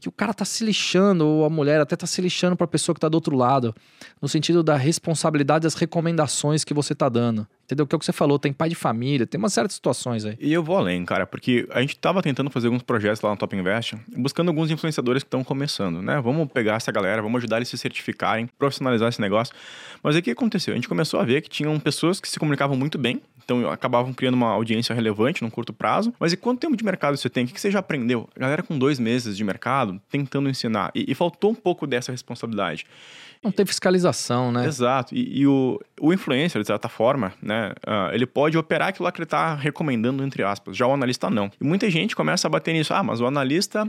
que 0.00 0.08
o 0.08 0.12
cara 0.12 0.32
tá 0.32 0.44
se 0.44 0.64
lixando, 0.64 1.26
ou 1.26 1.44
a 1.44 1.50
mulher 1.50 1.80
até 1.80 1.94
tá 1.94 2.06
se 2.06 2.20
lixando 2.22 2.56
pra 2.56 2.66
pessoa 2.66 2.94
que 2.94 3.00
tá 3.00 3.08
do 3.08 3.14
outro 3.14 3.36
lado, 3.36 3.74
no 4.20 4.28
sentido 4.28 4.62
da 4.62 4.76
responsabilidade 4.76 5.64
das 5.64 5.74
recomendações 5.74 6.64
que 6.64 6.72
você 6.72 6.94
tá 6.94 7.08
dando. 7.08 7.46
Entendeu? 7.70 7.86
Que 7.86 7.94
é 7.94 7.96
o 7.96 7.98
que 8.00 8.04
você 8.04 8.12
falou, 8.12 8.36
tem 8.36 8.52
pai 8.52 8.68
de 8.68 8.74
família, 8.74 9.26
tem 9.26 9.38
uma 9.38 9.48
série 9.48 9.68
de 9.68 9.74
situações 9.74 10.24
aí. 10.24 10.36
E 10.40 10.52
eu 10.52 10.62
vou 10.62 10.76
além, 10.76 11.04
cara, 11.04 11.24
porque 11.24 11.68
a 11.70 11.80
gente 11.80 11.96
tava 11.96 12.20
tentando 12.20 12.50
fazer 12.50 12.66
alguns 12.66 12.82
projetos 12.82 13.22
lá 13.22 13.30
no 13.30 13.36
Top 13.36 13.54
Invest, 13.56 13.96
buscando 14.16 14.48
alguns 14.48 14.70
influenciadores 14.70 15.22
que 15.22 15.28
estão 15.28 15.44
começando, 15.44 16.02
né? 16.02 16.20
Vamos 16.20 16.50
pegar 16.50 16.74
essa 16.74 16.90
galera, 16.90 17.22
vamos 17.22 17.38
ajudar 17.38 17.58
eles 17.58 17.68
a 17.68 17.70
se 17.70 17.78
certificarem, 17.78 18.48
profissionalizar 18.58 19.08
esse 19.08 19.20
negócio. 19.20 19.54
Mas 20.02 20.16
aí 20.16 20.20
o 20.20 20.24
que 20.24 20.30
aconteceu? 20.32 20.72
A 20.72 20.76
gente 20.76 20.88
começou 20.88 21.20
a 21.20 21.24
ver 21.24 21.42
que 21.42 21.48
tinham 21.48 21.78
pessoas 21.78 22.18
que 22.18 22.28
se 22.28 22.38
comunicavam 22.40 22.76
muito 22.76 22.98
bem, 22.98 23.22
então 23.44 23.70
acabavam 23.70 24.12
criando 24.12 24.34
uma 24.34 24.50
audiência 24.50 24.94
relevante 24.94 25.42
num 25.42 25.50
curto 25.50 25.72
prazo. 25.72 26.12
Mas 26.18 26.32
e 26.32 26.36
quanto 26.36 26.60
tempo 26.60 26.76
de 26.76 26.84
mercado 26.84 27.16
você 27.16 27.28
tem? 27.28 27.44
O 27.44 27.48
que 27.48 27.60
você 27.60 27.70
já 27.70 27.80
aprendeu? 27.80 28.28
A 28.36 28.40
galera 28.40 28.62
com 28.62 28.78
dois 28.78 28.98
meses 28.98 29.36
de 29.36 29.44
mercado 29.44 30.00
tentando 30.10 30.48
ensinar. 30.48 30.90
E, 30.94 31.10
e 31.10 31.14
faltou 31.14 31.50
um 31.50 31.54
pouco 31.54 31.86
dessa 31.86 32.12
responsabilidade. 32.12 32.86
Não 33.42 33.50
tem 33.50 33.64
fiscalização, 33.64 34.52
né? 34.52 34.66
Exato. 34.66 35.14
E, 35.14 35.40
e 35.40 35.46
o, 35.46 35.80
o 35.98 36.12
influencer, 36.12 36.60
de 36.60 36.66
certa 36.66 36.88
forma, 36.88 37.32
né, 37.40 37.72
ah, 37.86 38.10
ele 38.12 38.26
pode 38.26 38.58
operar 38.58 38.88
aquilo 38.88 39.04
lá 39.04 39.12
que 39.12 39.18
ele 39.18 39.24
está 39.24 39.54
recomendando, 39.54 40.22
entre 40.22 40.42
aspas. 40.42 40.76
Já 40.76 40.86
o 40.86 40.92
analista 40.92 41.30
não. 41.30 41.50
E 41.58 41.64
muita 41.64 41.88
gente 41.90 42.14
começa 42.14 42.46
a 42.46 42.50
bater 42.50 42.74
nisso. 42.74 42.92
Ah, 42.92 43.02
mas 43.02 43.20
o 43.20 43.26
analista, 43.26 43.86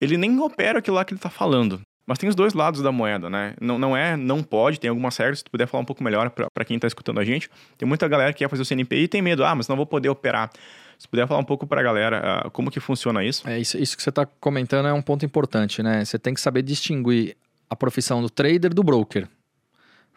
ele 0.00 0.16
nem 0.16 0.40
opera 0.40 0.78
aquilo 0.78 0.96
lá 0.96 1.04
que 1.04 1.12
ele 1.12 1.18
está 1.18 1.28
falando. 1.28 1.80
Mas 2.06 2.16
tem 2.16 2.26
os 2.26 2.34
dois 2.34 2.54
lados 2.54 2.80
da 2.80 2.90
moeda, 2.90 3.28
né? 3.28 3.54
Não, 3.60 3.78
não 3.78 3.94
é, 3.94 4.16
não 4.16 4.42
pode, 4.42 4.80
tem 4.80 4.88
algumas 4.88 5.14
regras. 5.18 5.40
Se 5.40 5.44
tu 5.44 5.50
puder 5.50 5.66
falar 5.66 5.82
um 5.82 5.84
pouco 5.84 6.02
melhor 6.02 6.30
para 6.30 6.64
quem 6.64 6.76
está 6.76 6.86
escutando 6.86 7.20
a 7.20 7.24
gente. 7.24 7.50
Tem 7.76 7.86
muita 7.86 8.08
galera 8.08 8.32
que 8.32 8.38
quer 8.38 8.48
fazer 8.48 8.62
o 8.62 8.66
CNPI 8.66 9.02
e 9.02 9.08
tem 9.08 9.20
medo. 9.20 9.44
Ah, 9.44 9.54
mas 9.54 9.68
não 9.68 9.76
vou 9.76 9.84
poder 9.84 10.08
operar. 10.08 10.50
Se 10.98 11.06
puder 11.06 11.28
falar 11.28 11.40
um 11.40 11.44
pouco 11.44 11.66
para 11.66 11.82
a 11.82 11.84
galera 11.84 12.44
uh, 12.46 12.50
como 12.50 12.70
que 12.70 12.80
funciona 12.80 13.22
isso. 13.22 13.46
É 13.46 13.58
isso, 13.58 13.76
isso 13.76 13.94
que 13.94 14.02
você 14.02 14.08
está 14.08 14.24
comentando 14.24 14.88
é 14.88 14.92
um 14.94 15.02
ponto 15.02 15.26
importante, 15.26 15.82
né? 15.82 16.02
Você 16.02 16.18
tem 16.18 16.32
que 16.32 16.40
saber 16.40 16.62
distinguir 16.62 17.36
a 17.68 17.76
profissão 17.76 18.22
do 18.22 18.30
trader 18.30 18.72
do 18.72 18.82
broker. 18.82 19.28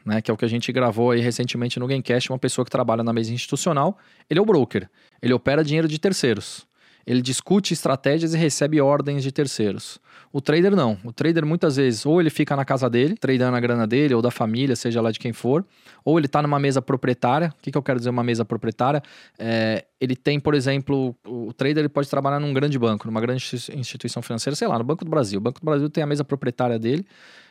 Né, 0.04 0.20
que 0.20 0.32
é 0.32 0.34
o 0.34 0.38
que 0.38 0.46
a 0.46 0.48
gente 0.48 0.72
gravou 0.72 1.12
aí 1.12 1.20
recentemente 1.20 1.80
no 1.80 1.86
Gamecast, 1.86 2.32
uma 2.32 2.40
pessoa 2.40 2.66
que 2.66 2.72
trabalha 2.72 3.04
na 3.04 3.14
mesa 3.14 3.32
institucional, 3.32 4.00
ele 4.28 4.40
é 4.40 4.42
o 4.42 4.46
broker, 4.46 4.90
ele 5.22 5.32
opera 5.32 5.64
dinheiro 5.64 5.88
de 5.88 6.00
terceiros. 6.00 6.66
Ele 7.06 7.22
discute 7.22 7.74
estratégias 7.74 8.34
e 8.34 8.38
recebe 8.38 8.80
ordens 8.80 9.24
de 9.24 9.32
terceiros. 9.32 10.00
O 10.32 10.40
trader 10.40 10.76
não. 10.76 10.98
O 11.04 11.12
trader 11.12 11.46
muitas 11.46 11.76
vezes 11.76 12.06
ou 12.06 12.22
ele 12.22 12.30
fica 12.30 12.56
na 12.56 12.64
casa 12.64 12.90
dele, 12.90 13.16
tradando 13.18 13.58
a 13.58 13.60
grana 13.60 13.86
dele 13.86 14.14
ou 14.14 14.22
da 14.22 14.32
família, 14.32 14.76
seja 14.76 15.02
lá 15.02 15.12
de 15.12 15.20
quem 15.20 15.34
for, 15.34 15.66
ou 16.06 16.18
ele 16.18 16.28
está 16.28 16.42
numa 16.42 16.60
mesa 16.60 16.82
proprietária. 16.82 17.54
O 17.58 17.62
que, 17.62 17.72
que 17.72 17.78
eu 17.78 17.84
quero 17.84 18.00
dizer 18.00 18.10
uma 18.10 18.24
mesa 18.24 18.46
proprietária? 18.46 19.02
É, 19.38 19.86
ele 20.00 20.16
tem, 20.16 20.40
por 20.40 20.54
exemplo, 20.54 21.16
o 21.26 21.52
trader 21.54 21.80
ele 21.80 21.90
pode 21.90 22.10
trabalhar 22.10 22.40
num 22.40 22.54
grande 22.54 22.80
banco, 22.80 23.06
numa 23.08 23.20
grande 23.20 23.44
instituição 23.74 24.22
financeira, 24.22 24.56
sei 24.56 24.68
lá, 24.68 24.78
no 24.78 24.84
Banco 24.84 25.04
do 25.04 25.12
Brasil. 25.12 25.40
O 25.40 25.42
Banco 25.42 25.60
do 25.60 25.66
Brasil 25.66 25.90
tem 25.90 26.04
a 26.04 26.08
mesa 26.08 26.24
proprietária 26.24 26.80
dele, 26.80 27.06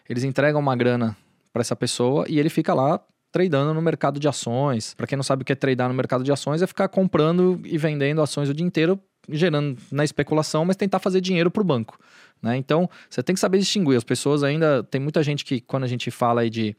eles 0.08 0.24
entregam 0.24 0.60
uma 0.60 0.74
grana 0.74 1.16
para 1.52 1.60
essa 1.60 1.76
pessoa 1.76 2.24
e 2.28 2.38
ele 2.38 2.48
fica 2.48 2.72
lá 2.72 3.00
tradando 3.32 3.72
no 3.74 3.82
mercado 3.82 4.18
de 4.18 4.26
ações. 4.26 4.94
Para 4.94 5.06
quem 5.06 5.16
não 5.16 5.22
sabe 5.22 5.42
o 5.42 5.44
que 5.44 5.52
é 5.52 5.54
tradar 5.54 5.88
no 5.88 5.94
mercado 5.94 6.24
de 6.24 6.32
ações, 6.32 6.62
é 6.62 6.66
ficar 6.66 6.88
comprando 6.88 7.60
e 7.64 7.78
vendendo 7.78 8.20
ações 8.22 8.48
o 8.48 8.54
dia 8.54 8.66
inteiro 8.66 8.98
gerando 9.28 9.78
na 9.90 10.04
especulação, 10.04 10.64
mas 10.64 10.76
tentar 10.76 10.98
fazer 10.98 11.20
dinheiro 11.20 11.50
para 11.50 11.60
o 11.60 11.64
banco. 11.64 11.98
Né? 12.42 12.56
Então, 12.56 12.88
você 13.08 13.22
tem 13.22 13.34
que 13.34 13.40
saber 13.40 13.58
distinguir. 13.58 13.96
As 13.96 14.04
pessoas 14.04 14.42
ainda. 14.42 14.82
Tem 14.84 15.00
muita 15.00 15.22
gente 15.22 15.44
que, 15.44 15.60
quando 15.60 15.84
a 15.84 15.86
gente 15.86 16.10
fala 16.10 16.42
aí 16.42 16.50
de. 16.50 16.76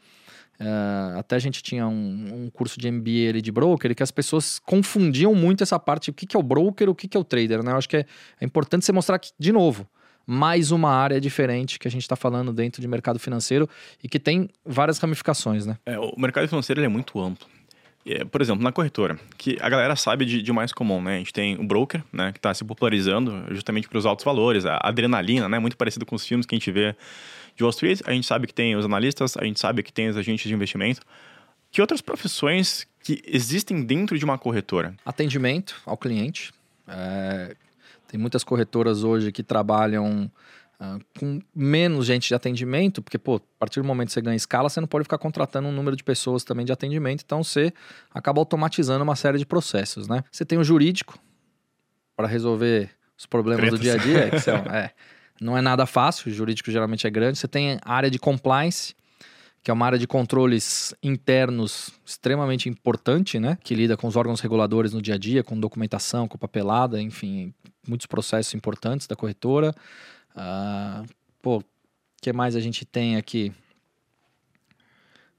Uh, 0.59 1.17
até 1.17 1.35
a 1.35 1.39
gente 1.39 1.63
tinha 1.63 1.87
um, 1.87 2.43
um, 2.45 2.49
curso 2.51 2.79
de 2.79 2.91
MBA 2.91 3.29
ali 3.29 3.41
de 3.41 3.51
broker, 3.51 3.95
que 3.95 4.03
as 4.03 4.11
pessoas 4.11 4.59
confundiam 4.59 5.33
muito 5.33 5.63
essa 5.63 5.79
parte, 5.79 6.11
o 6.11 6.13
que, 6.13 6.27
que 6.27 6.37
é 6.37 6.39
o 6.39 6.43
broker, 6.43 6.87
o 6.87 6.93
que, 6.93 7.07
que 7.07 7.17
é 7.17 7.19
o 7.19 7.23
trader, 7.23 7.63
né? 7.63 7.71
Eu 7.71 7.77
acho 7.77 7.89
que 7.89 7.97
é, 7.97 8.05
é 8.39 8.45
importante 8.45 8.85
você 8.85 8.91
mostrar 8.91 9.17
que, 9.17 9.31
de 9.39 9.51
novo, 9.51 9.87
mais 10.25 10.69
uma 10.69 10.91
área 10.91 11.19
diferente 11.19 11.79
que 11.79 11.87
a 11.87 11.91
gente 11.91 12.03
está 12.03 12.15
falando 12.15 12.53
dentro 12.53 12.79
de 12.79 12.87
mercado 12.87 13.17
financeiro 13.17 13.67
e 14.03 14.07
que 14.07 14.19
tem 14.19 14.49
várias 14.63 14.99
ramificações, 14.99 15.65
né? 15.65 15.77
É, 15.83 15.97
o 15.97 16.13
mercado 16.17 16.47
financeiro 16.47 16.79
é 16.83 16.87
muito 16.87 17.19
amplo. 17.19 17.47
É, 18.05 18.25
por 18.25 18.41
exemplo, 18.41 18.63
na 18.63 18.71
corretora, 18.71 19.19
que 19.37 19.57
a 19.61 19.69
galera 19.69 19.95
sabe 19.95 20.25
de, 20.25 20.41
de, 20.41 20.51
mais 20.51 20.73
comum, 20.73 21.01
né? 21.01 21.15
A 21.15 21.17
gente 21.19 21.33
tem 21.33 21.55
o 21.55 21.63
broker, 21.63 22.03
né? 22.11 22.31
Que 22.31 22.39
está 22.39 22.53
se 22.53 22.63
popularizando 22.63 23.45
justamente 23.51 23.87
para 23.87 23.97
os 23.97 24.05
altos 24.05 24.25
valores, 24.25 24.65
a 24.65 24.79
adrenalina, 24.81 25.47
né? 25.47 25.59
Muito 25.59 25.77
parecido 25.77 26.05
com 26.05 26.15
os 26.15 26.25
filmes 26.25 26.45
que 26.45 26.55
a 26.55 26.57
gente 26.57 26.71
vê 26.71 26.95
de 27.55 27.63
Wall 27.63 27.69
Street. 27.69 28.01
A 28.05 28.11
gente 28.11 28.25
sabe 28.25 28.47
que 28.47 28.53
tem 28.53 28.75
os 28.75 28.85
analistas, 28.85 29.37
a 29.37 29.43
gente 29.43 29.59
sabe 29.59 29.83
que 29.83 29.93
tem 29.93 30.09
os 30.09 30.17
agentes 30.17 30.47
de 30.47 30.53
investimento. 30.53 31.01
Que 31.71 31.79
outras 31.79 32.01
profissões 32.01 32.87
que 33.03 33.21
existem 33.25 33.83
dentro 33.83 34.17
de 34.17 34.25
uma 34.25 34.37
corretora? 34.37 34.95
Atendimento 35.05 35.79
ao 35.85 35.95
cliente. 35.95 36.51
É, 36.87 37.55
tem 38.07 38.19
muitas 38.19 38.43
corretoras 38.43 39.03
hoje 39.03 39.31
que 39.31 39.43
trabalham 39.43 40.29
Uh, 40.81 40.99
com 41.19 41.39
menos 41.53 42.07
gente 42.07 42.27
de 42.27 42.33
atendimento, 42.33 43.03
porque, 43.03 43.19
pô, 43.19 43.35
a 43.35 43.59
partir 43.59 43.79
do 43.79 43.85
momento 43.85 44.07
que 44.07 44.13
você 44.13 44.21
ganha 44.21 44.35
escala, 44.35 44.67
você 44.67 44.81
não 44.81 44.87
pode 44.87 45.03
ficar 45.03 45.19
contratando 45.19 45.67
um 45.67 45.71
número 45.71 45.95
de 45.95 46.03
pessoas 46.03 46.43
também 46.43 46.65
de 46.65 46.71
atendimento, 46.71 47.21
então 47.23 47.43
você 47.43 47.71
acaba 48.11 48.41
automatizando 48.41 49.03
uma 49.03 49.15
série 49.15 49.37
de 49.37 49.45
processos, 49.45 50.07
né? 50.07 50.23
Você 50.31 50.43
tem 50.43 50.57
o 50.57 50.63
jurídico 50.63 51.19
para 52.15 52.25
resolver 52.27 52.89
os 53.15 53.27
problemas 53.27 53.69
do 53.69 53.77
dia 53.77 53.93
a 53.93 53.97
dia, 53.97 54.31
são, 54.41 54.55
é, 54.55 54.91
não 55.39 55.55
é 55.55 55.61
nada 55.61 55.85
fácil, 55.85 56.31
o 56.31 56.33
jurídico 56.33 56.71
geralmente 56.71 57.05
é 57.05 57.11
grande. 57.11 57.37
Você 57.37 57.47
tem 57.47 57.77
a 57.83 57.93
área 57.93 58.09
de 58.09 58.17
compliance, 58.17 58.95
que 59.61 59.69
é 59.69 59.73
uma 59.73 59.85
área 59.85 59.99
de 59.99 60.07
controles 60.07 60.95
internos 61.03 61.91
extremamente 62.03 62.67
importante, 62.67 63.39
né? 63.39 63.55
Que 63.63 63.75
lida 63.75 63.95
com 63.95 64.07
os 64.07 64.15
órgãos 64.15 64.39
reguladores 64.39 64.93
no 64.93 65.01
dia 65.01 65.13
a 65.13 65.17
dia, 65.19 65.43
com 65.43 65.59
documentação, 65.59 66.27
com 66.27 66.39
papelada, 66.39 66.99
enfim, 66.99 67.53
muitos 67.87 68.07
processos 68.07 68.55
importantes 68.55 69.05
da 69.05 69.15
corretora. 69.15 69.75
Uh, 70.35 71.05
pô, 71.41 71.57
o 71.57 71.63
que 72.21 72.31
mais 72.31 72.55
a 72.55 72.59
gente 72.59 72.85
tem 72.85 73.17
aqui? 73.17 73.53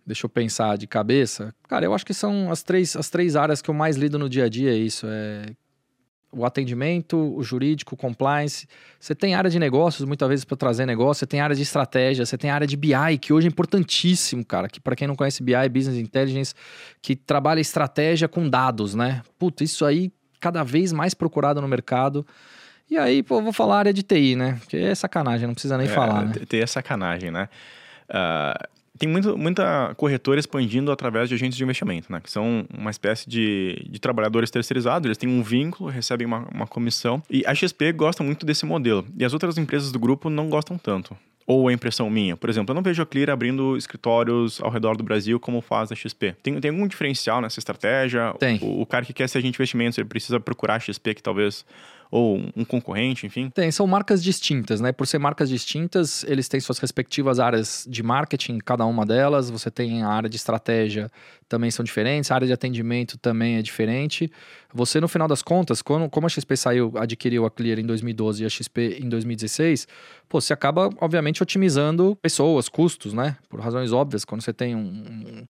Deixa 0.04 0.26
eu 0.26 0.30
pensar 0.30 0.76
de 0.76 0.86
cabeça. 0.86 1.54
Cara, 1.68 1.84
eu 1.84 1.94
acho 1.94 2.04
que 2.04 2.14
são 2.14 2.50
as 2.50 2.62
três, 2.62 2.96
as 2.96 3.08
três 3.08 3.36
áreas 3.36 3.62
que 3.62 3.70
eu 3.70 3.74
mais 3.74 3.96
lido 3.96 4.18
no 4.18 4.28
dia 4.28 4.44
a 4.44 4.48
dia. 4.48 4.72
É 4.72 4.76
isso. 4.76 5.06
É 5.08 5.46
o 6.34 6.46
atendimento, 6.46 7.16
o 7.36 7.42
jurídico, 7.42 7.94
o 7.94 7.98
compliance. 7.98 8.66
Você 8.98 9.14
tem 9.14 9.34
área 9.34 9.50
de 9.50 9.58
negócios, 9.58 10.06
muitas 10.06 10.26
vezes, 10.28 10.44
para 10.46 10.56
trazer 10.56 10.86
negócio. 10.86 11.20
Você 11.20 11.26
tem 11.26 11.40
área 11.40 11.54
de 11.54 11.60
estratégia. 11.60 12.24
Você 12.24 12.38
tem 12.38 12.50
área 12.50 12.66
de 12.66 12.74
BI, 12.74 13.18
que 13.20 13.34
hoje 13.34 13.46
é 13.46 13.50
importantíssimo, 13.50 14.42
cara. 14.42 14.66
Que 14.66 14.80
para 14.80 14.96
quem 14.96 15.06
não 15.06 15.14
conhece 15.14 15.42
BI, 15.42 15.68
Business 15.68 15.98
Intelligence, 15.98 16.54
que 17.02 17.14
trabalha 17.14 17.60
estratégia 17.60 18.26
com 18.28 18.48
dados, 18.48 18.94
né? 18.94 19.22
Puta, 19.38 19.62
isso 19.62 19.84
aí 19.84 20.10
cada 20.40 20.64
vez 20.64 20.90
mais 20.90 21.12
procurado 21.12 21.60
no 21.60 21.68
mercado. 21.68 22.26
E 22.92 22.98
aí, 22.98 23.22
pô, 23.22 23.40
vou 23.40 23.54
falar 23.54 23.78
área 23.78 23.92
de 23.92 24.02
TI, 24.02 24.36
né? 24.36 24.58
Porque 24.60 24.76
é 24.76 24.94
sacanagem, 24.94 25.46
não 25.46 25.54
precisa 25.54 25.78
nem 25.78 25.86
é, 25.86 25.90
falar, 25.90 26.26
né? 26.26 26.34
TI 26.46 26.60
é 26.60 26.66
sacanagem, 26.66 27.30
né? 27.30 27.48
Uh, 28.06 28.68
tem 28.98 29.08
muito, 29.08 29.38
muita 29.38 29.94
corretora 29.96 30.38
expandindo 30.38 30.92
através 30.92 31.26
de 31.26 31.34
agentes 31.34 31.56
de 31.56 31.64
investimento, 31.64 32.12
né? 32.12 32.20
Que 32.22 32.30
são 32.30 32.66
uma 32.70 32.90
espécie 32.90 33.26
de, 33.30 33.82
de 33.88 33.98
trabalhadores 33.98 34.50
terceirizados, 34.50 35.06
eles 35.06 35.16
têm 35.16 35.26
um 35.26 35.42
vínculo, 35.42 35.88
recebem 35.88 36.26
uma, 36.26 36.46
uma 36.52 36.66
comissão. 36.66 37.22
E 37.30 37.42
a 37.46 37.54
XP 37.54 37.92
gosta 37.92 38.22
muito 38.22 38.44
desse 38.44 38.66
modelo. 38.66 39.06
E 39.18 39.24
as 39.24 39.32
outras 39.32 39.56
empresas 39.56 39.90
do 39.90 39.98
grupo 39.98 40.28
não 40.28 40.50
gostam 40.50 40.76
tanto. 40.76 41.16
Ou 41.46 41.70
é 41.70 41.72
impressão 41.72 42.10
minha? 42.10 42.36
Por 42.36 42.50
exemplo, 42.50 42.72
eu 42.72 42.74
não 42.74 42.82
vejo 42.82 43.02
a 43.02 43.06
Clear 43.06 43.30
abrindo 43.30 43.74
escritórios 43.74 44.60
ao 44.60 44.70
redor 44.70 44.98
do 44.98 45.02
Brasil 45.02 45.40
como 45.40 45.62
faz 45.62 45.90
a 45.90 45.94
XP. 45.94 46.36
Tem, 46.42 46.60
tem 46.60 46.70
algum 46.70 46.86
diferencial 46.86 47.40
nessa 47.40 47.58
estratégia? 47.58 48.34
Tem. 48.38 48.58
O, 48.60 48.82
o 48.82 48.86
cara 48.86 49.02
que 49.02 49.14
quer 49.14 49.28
ser 49.30 49.38
agente 49.38 49.52
de 49.52 49.56
investimentos, 49.56 49.96
ele 49.96 50.08
precisa 50.08 50.38
procurar 50.38 50.74
a 50.74 50.78
XP 50.78 51.14
que 51.14 51.22
talvez 51.22 51.64
ou 52.12 52.38
um 52.54 52.62
concorrente, 52.62 53.24
enfim? 53.24 53.48
Tem, 53.48 53.70
são 53.70 53.86
marcas 53.86 54.22
distintas, 54.22 54.82
né? 54.82 54.92
Por 54.92 55.06
ser 55.06 55.16
marcas 55.16 55.48
distintas, 55.48 56.22
eles 56.24 56.46
têm 56.46 56.60
suas 56.60 56.78
respectivas 56.78 57.40
áreas 57.40 57.86
de 57.88 58.02
marketing, 58.02 58.58
cada 58.58 58.84
uma 58.84 59.06
delas. 59.06 59.48
Você 59.48 59.70
tem 59.70 60.02
a 60.02 60.08
área 60.08 60.28
de 60.28 60.36
estratégia, 60.36 61.10
também 61.48 61.70
são 61.70 61.82
diferentes, 61.82 62.30
a 62.30 62.34
área 62.34 62.46
de 62.46 62.52
atendimento 62.52 63.16
também 63.16 63.56
é 63.56 63.62
diferente. 63.62 64.30
Você, 64.74 65.00
no 65.00 65.08
final 65.08 65.26
das 65.26 65.42
contas, 65.42 65.80
quando, 65.80 66.06
como 66.10 66.26
a 66.26 66.28
XP 66.28 66.54
saiu, 66.54 66.92
adquiriu 66.96 67.46
a 67.46 67.50
Clear 67.50 67.78
em 67.78 67.86
2012 67.86 68.42
e 68.42 68.46
a 68.46 68.50
XP 68.50 68.98
em 69.00 69.08
2016, 69.08 69.88
pô, 70.28 70.38
você 70.38 70.52
acaba, 70.52 70.90
obviamente, 71.00 71.42
otimizando 71.42 72.14
pessoas, 72.20 72.68
custos, 72.68 73.14
né? 73.14 73.38
Por 73.48 73.58
razões 73.58 73.90
óbvias, 73.90 74.22
quando 74.22 74.42
você 74.42 74.52
tem 74.52 74.76
um, 74.76 74.80
um 74.80 75.46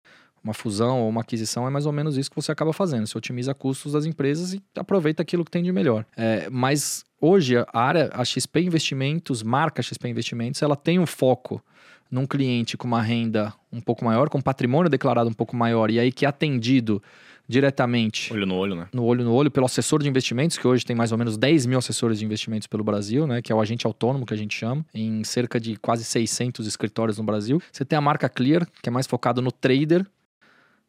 uma 0.46 0.54
fusão 0.54 1.02
ou 1.02 1.08
uma 1.08 1.22
aquisição, 1.22 1.66
é 1.66 1.70
mais 1.70 1.86
ou 1.86 1.92
menos 1.92 2.16
isso 2.16 2.30
que 2.30 2.36
você 2.36 2.52
acaba 2.52 2.72
fazendo. 2.72 3.06
Você 3.06 3.18
otimiza 3.18 3.52
custos 3.52 3.92
das 3.92 4.06
empresas 4.06 4.54
e 4.54 4.62
aproveita 4.76 5.22
aquilo 5.22 5.44
que 5.44 5.50
tem 5.50 5.62
de 5.62 5.72
melhor. 5.72 6.06
É, 6.16 6.48
mas 6.50 7.04
hoje 7.20 7.56
a 7.56 7.66
área, 7.72 8.10
a 8.12 8.24
XP 8.24 8.60
Investimentos, 8.60 9.42
marca 9.42 9.82
XP 9.82 10.08
Investimentos, 10.08 10.62
ela 10.62 10.76
tem 10.76 11.00
um 11.00 11.06
foco 11.06 11.60
num 12.08 12.24
cliente 12.24 12.76
com 12.76 12.86
uma 12.86 13.02
renda 13.02 13.52
um 13.72 13.80
pouco 13.80 14.04
maior, 14.04 14.28
com 14.28 14.40
patrimônio 14.40 14.88
declarado 14.88 15.28
um 15.28 15.32
pouco 15.32 15.56
maior, 15.56 15.90
e 15.90 15.98
aí 15.98 16.12
que 16.12 16.24
é 16.24 16.28
atendido 16.28 17.02
diretamente. 17.48 18.32
Olho 18.32 18.46
no 18.46 18.54
olho, 18.54 18.74
né? 18.74 18.88
No 18.92 19.04
olho 19.04 19.24
no 19.24 19.32
olho, 19.32 19.50
pelo 19.50 19.66
assessor 19.66 20.02
de 20.02 20.08
investimentos, 20.08 20.56
que 20.58 20.66
hoje 20.66 20.84
tem 20.84 20.94
mais 20.94 21.12
ou 21.12 21.18
menos 21.18 21.36
10 21.36 21.66
mil 21.66 21.78
assessores 21.78 22.18
de 22.18 22.24
investimentos 22.24 22.66
pelo 22.66 22.84
Brasil, 22.84 23.26
né? 23.26 23.42
Que 23.42 23.52
é 23.52 23.54
o 23.54 23.60
agente 23.60 23.86
autônomo 23.86 24.26
que 24.26 24.34
a 24.34 24.36
gente 24.36 24.56
chama, 24.56 24.84
em 24.94 25.22
cerca 25.24 25.58
de 25.58 25.76
quase 25.76 26.04
600 26.04 26.66
escritórios 26.66 27.18
no 27.18 27.24
Brasil. 27.24 27.60
Você 27.70 27.84
tem 27.84 27.96
a 27.96 28.00
marca 28.00 28.28
Clear, 28.28 28.66
que 28.82 28.88
é 28.88 28.92
mais 28.92 29.06
focado 29.06 29.40
no 29.40 29.52
trader, 29.52 30.06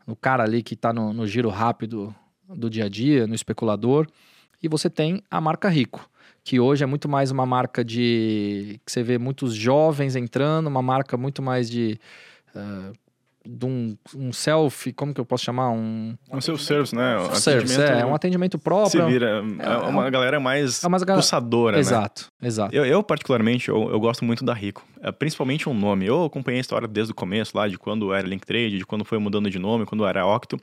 no 0.07 0.15
cara 0.15 0.43
ali 0.43 0.63
que 0.63 0.73
está 0.73 0.93
no, 0.93 1.11
no 1.13 1.27
giro 1.27 1.49
rápido 1.49 2.15
do 2.47 2.69
dia 2.69 2.85
a 2.85 2.89
dia, 2.89 3.27
no 3.27 3.35
especulador. 3.35 4.07
E 4.63 4.67
você 4.69 4.89
tem 4.89 5.21
a 5.29 5.39
marca 5.41 5.67
Rico, 5.67 6.09
que 6.43 6.59
hoje 6.59 6.83
é 6.83 6.87
muito 6.87 7.09
mais 7.09 7.29
uma 7.29 7.45
marca 7.45 7.83
de. 7.83 8.79
que 8.85 8.91
você 8.91 9.03
vê 9.03 9.17
muitos 9.17 9.53
jovens 9.53 10.15
entrando, 10.15 10.67
uma 10.67 10.81
marca 10.81 11.17
muito 11.17 11.41
mais 11.41 11.69
de. 11.69 11.99
Uh, 12.55 12.97
de 13.47 13.65
um, 13.65 13.97
um 14.15 14.31
self, 14.31 14.91
como 14.93 15.13
que 15.13 15.21
eu 15.21 15.25
posso 15.25 15.43
chamar? 15.43 15.69
Um, 15.71 16.15
um 16.31 16.41
self-service, 16.41 16.95
né? 16.95 17.17
Um 17.19 17.35
service, 17.35 17.81
é, 17.81 18.05
um 18.05 18.13
atendimento 18.13 18.57
próprio. 18.59 19.05
Se 19.05 19.11
vira, 19.11 19.43
é, 19.59 19.65
é 19.65 19.77
uma 19.77 20.07
é 20.07 20.11
galera 20.11 20.39
mais 20.39 20.83
é 20.83 20.87
uma 20.87 20.99
pulsadora, 20.99 21.79
exato, 21.79 22.31
né? 22.41 22.47
Exato, 22.47 22.75
eu, 22.75 22.85
eu, 22.85 23.01
particularmente, 23.01 23.69
eu, 23.69 23.89
eu, 23.89 23.99
gosto 23.99 24.25
muito 24.25 24.43
da 24.43 24.53
Rico. 24.53 24.85
É, 25.01 25.11
principalmente 25.11 25.69
um 25.69 25.73
nome. 25.73 26.05
Eu 26.05 26.25
acompanhei 26.25 26.59
a 26.59 26.61
história 26.61 26.87
desde 26.87 27.11
o 27.11 27.15
começo 27.15 27.55
lá, 27.55 27.67
de 27.67 27.77
quando 27.77 28.13
era 28.13 28.27
Linktrade, 28.27 28.77
de 28.77 28.85
quando 28.85 29.05
foi 29.05 29.17
mudando 29.17 29.49
de 29.49 29.59
nome, 29.59 29.85
quando 29.85 30.05
era 30.05 30.25
Octo. 30.25 30.57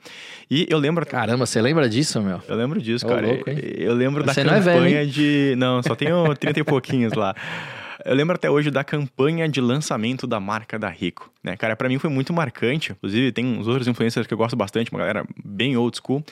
E 0.49 0.67
eu 0.69 0.77
lembro... 0.77 1.05
Caramba, 1.05 1.45
você 1.45 1.61
lembra 1.61 1.87
disso, 1.89 2.21
meu? 2.21 2.41
Eu 2.47 2.55
lembro 2.55 2.81
disso, 2.81 3.05
cara. 3.05 3.25
Louco, 3.25 3.49
eu 3.49 3.93
lembro 3.93 4.23
você 4.23 4.43
da 4.43 4.55
campanha 4.55 4.97
é 4.97 4.99
velho, 4.99 5.11
de... 5.11 5.55
Não, 5.57 5.81
só 5.81 5.95
tenho 5.95 6.35
30 6.35 6.59
e 6.59 6.63
pouquinhos 6.63 7.13
lá. 7.13 7.33
Eu 8.05 8.13
lembro 8.13 8.35
até 8.35 8.47
hoje 8.47 8.69
da 8.69 8.83
campanha 8.83 9.49
de 9.49 9.59
lançamento 9.59 10.27
da 10.27 10.39
marca 10.39 10.77
da 10.77 10.87
Rico, 10.87 11.31
né? 11.43 11.57
Cara, 11.57 11.75
para 11.75 11.89
mim 11.89 11.97
foi 11.97 12.09
muito 12.09 12.31
marcante. 12.31 12.91
Inclusive, 12.91 13.31
tem 13.31 13.43
uns 13.43 13.67
outros 13.67 13.87
influencers 13.87 14.27
que 14.27 14.33
eu 14.33 14.37
gosto 14.37 14.55
bastante, 14.55 14.91
uma 14.91 14.99
galera 14.99 15.25
bem 15.43 15.75
old 15.75 15.97
school 15.97 16.23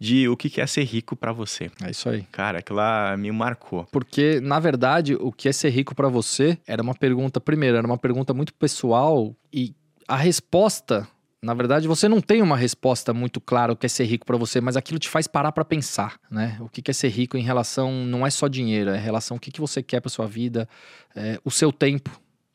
de 0.00 0.28
o 0.28 0.36
que 0.36 0.60
é 0.60 0.66
ser 0.66 0.82
rico 0.82 1.14
para 1.14 1.32
você. 1.32 1.70
É 1.80 1.92
isso 1.92 2.08
aí. 2.08 2.26
Cara, 2.32 2.58
aquilo 2.58 2.78
lá 2.78 3.16
me 3.16 3.30
marcou. 3.30 3.86
Porque, 3.92 4.40
na 4.40 4.58
verdade, 4.58 5.14
o 5.14 5.30
que 5.30 5.48
é 5.48 5.52
ser 5.52 5.70
rico 5.70 5.94
para 5.94 6.08
você 6.08 6.58
era 6.66 6.82
uma 6.82 6.94
pergunta, 6.94 7.40
primeiro, 7.40 7.76
era 7.76 7.86
uma 7.86 7.96
pergunta 7.98 8.34
muito 8.34 8.52
pessoal 8.52 9.32
e 9.52 9.72
a 10.08 10.16
resposta 10.16 11.06
Na 11.44 11.54
verdade, 11.54 11.88
você 11.88 12.08
não 12.08 12.20
tem 12.20 12.40
uma 12.40 12.56
resposta 12.56 13.12
muito 13.12 13.40
clara 13.40 13.72
o 13.72 13.76
que 13.76 13.86
é 13.86 13.88
ser 13.88 14.04
rico 14.04 14.24
para 14.24 14.36
você, 14.36 14.60
mas 14.60 14.76
aquilo 14.76 15.00
te 15.00 15.08
faz 15.08 15.26
parar 15.26 15.50
para 15.50 15.64
pensar, 15.64 16.20
né? 16.30 16.56
O 16.60 16.68
que 16.68 16.88
é 16.88 16.94
ser 16.94 17.08
rico 17.08 17.36
em 17.36 17.42
relação 17.42 17.92
não 18.06 18.24
é 18.24 18.30
só 18.30 18.46
dinheiro, 18.46 18.90
é 18.90 18.96
em 18.96 19.02
relação 19.02 19.34
ao 19.34 19.40
que, 19.40 19.50
que 19.50 19.60
você 19.60 19.82
quer 19.82 20.00
para 20.00 20.08
sua 20.08 20.26
vida, 20.26 20.68
é, 21.16 21.40
o 21.44 21.50
seu 21.50 21.72
tempo, 21.72 22.10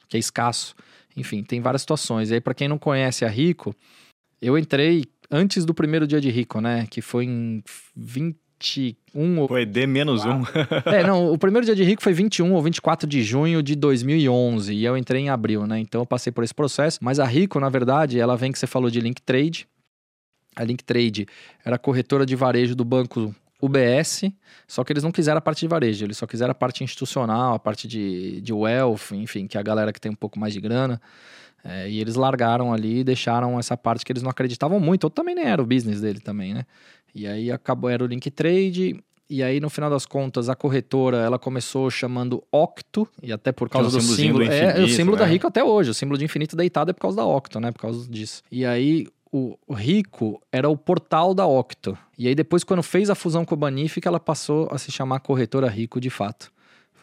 que 0.07 0.15
é 0.15 0.19
escasso. 0.19 0.73
Enfim, 1.17 1.43
tem 1.43 1.59
várias 1.59 1.81
situações. 1.81 2.31
E 2.31 2.35
aí, 2.35 2.41
para 2.41 2.53
quem 2.53 2.69
não 2.69 2.77
conhece 2.77 3.25
a 3.25 3.27
Rico, 3.27 3.75
eu 4.41 4.57
entrei 4.57 5.03
antes 5.29 5.65
do 5.65 5.73
primeiro 5.73 6.07
dia 6.07 6.21
de 6.21 6.29
Rico, 6.29 6.61
né? 6.61 6.87
Que 6.89 7.01
foi 7.01 7.25
em 7.25 7.61
20 7.93 8.37
21 8.59 9.39
ou... 9.39 9.47
Foi 9.47 9.65
D 9.65 9.85
menos 9.85 10.25
1. 10.25 10.29
é, 10.85 11.03
não, 11.05 11.31
o 11.31 11.37
primeiro 11.37 11.65
dia 11.65 11.75
de 11.75 11.83
rico 11.83 12.01
foi 12.01 12.13
21 12.13 12.53
ou 12.53 12.61
24 12.61 13.07
de 13.07 13.21
junho 13.21 13.61
de 13.61 13.75
2011 13.75 14.73
e 14.73 14.83
eu 14.83 14.97
entrei 14.97 15.21
em 15.21 15.29
abril, 15.29 15.65
né? 15.65 15.79
Então 15.79 16.01
eu 16.01 16.05
passei 16.05 16.31
por 16.31 16.43
esse 16.43 16.53
processo, 16.53 16.99
mas 17.01 17.19
a 17.19 17.25
Rico, 17.25 17.59
na 17.59 17.69
verdade, 17.69 18.19
ela 18.19 18.35
vem 18.35 18.51
que 18.51 18.59
você 18.59 18.67
falou 18.67 18.89
de 18.89 18.99
Link 18.99 19.21
Trade. 19.21 19.67
A 20.55 20.63
Link 20.63 20.83
Trade 20.83 21.27
era 21.63 21.77
corretora 21.77 22.25
de 22.25 22.35
varejo 22.35 22.75
do 22.75 22.83
banco 22.83 23.33
UBS, 23.61 24.23
só 24.67 24.83
que 24.83 24.93
eles 24.93 25.03
não 25.03 25.11
quiseram 25.11 25.39
a 25.39 25.41
parte 25.41 25.61
de 25.61 25.67
varejo, 25.67 26.05
eles 26.05 26.17
só 26.17 26.27
quiseram 26.27 26.51
a 26.51 26.55
parte 26.55 26.83
institucional, 26.83 27.55
a 27.55 27.59
parte 27.59 27.87
de, 27.87 28.39
de 28.41 28.53
wealth, 28.53 29.11
enfim, 29.13 29.47
que 29.47 29.57
é 29.57 29.59
a 29.59 29.63
galera 29.63 29.91
que 29.91 29.99
tem 29.99 30.11
um 30.11 30.15
pouco 30.15 30.39
mais 30.39 30.53
de 30.53 30.61
grana. 30.61 31.01
É, 31.63 31.89
e 31.89 31.99
eles 31.99 32.15
largaram 32.15 32.71
ali 32.71 32.99
e 32.99 33.03
deixaram 33.03 33.59
essa 33.59 33.75
parte 33.75 34.05
que 34.05 34.11
eles 34.11 34.21
não 34.21 34.29
acreditavam 34.29 34.79
muito, 34.79 35.05
ou 35.05 35.09
também 35.09 35.35
nem 35.35 35.45
era 35.45 35.61
o 35.61 35.65
business 35.65 35.99
dele 35.99 36.19
também, 36.19 36.53
né? 36.53 36.65
E 37.17 37.27
aí 37.27 37.51
acabou, 37.51 37.89
era 37.89 38.03
o 38.03 38.07
link 38.07 38.29
trade, 38.29 39.03
e 39.29 39.43
aí, 39.43 39.59
no 39.59 39.69
final 39.69 39.89
das 39.89 40.05
contas, 40.05 40.47
a 40.47 40.55
corretora 40.55 41.17
ela 41.17 41.37
começou 41.37 41.89
chamando 41.89 42.41
Octo, 42.49 43.07
e 43.21 43.33
até 43.33 43.51
por 43.51 43.69
causa 43.69 43.97
é 43.97 43.99
do 43.99 44.01
símbolo. 44.01 44.45
Do 44.45 44.51
é, 44.51 44.79
é, 44.79 44.83
o 44.83 44.87
símbolo 44.87 45.17
né? 45.17 45.23
da 45.23 45.29
Rico 45.29 45.45
até 45.45 45.63
hoje. 45.63 45.89
O 45.89 45.93
símbolo 45.93 46.17
de 46.17 46.23
infinito 46.23 46.55
deitado 46.55 46.91
é 46.91 46.93
por 46.93 47.01
causa 47.01 47.17
da 47.17 47.25
Octo, 47.25 47.59
né? 47.59 47.71
Por 47.71 47.81
causa 47.81 48.09
disso. 48.09 48.41
E 48.49 48.65
aí, 48.65 49.07
o, 49.31 49.57
o 49.67 49.73
Rico 49.73 50.41
era 50.49 50.69
o 50.69 50.77
portal 50.77 51.33
da 51.33 51.45
Octo. 51.45 51.97
E 52.17 52.27
aí, 52.27 52.35
depois, 52.35 52.63
quando 52.63 52.81
fez 52.81 53.09
a 53.09 53.15
fusão 53.15 53.43
com 53.43 53.53
a 53.53 53.57
Banifica, 53.57 54.07
ela 54.07 54.19
passou 54.19 54.69
a 54.71 54.77
se 54.77 54.91
chamar 54.91 55.19
Corretora 55.19 55.67
Rico 55.67 55.99
de 55.99 56.09
fato. 56.09 56.49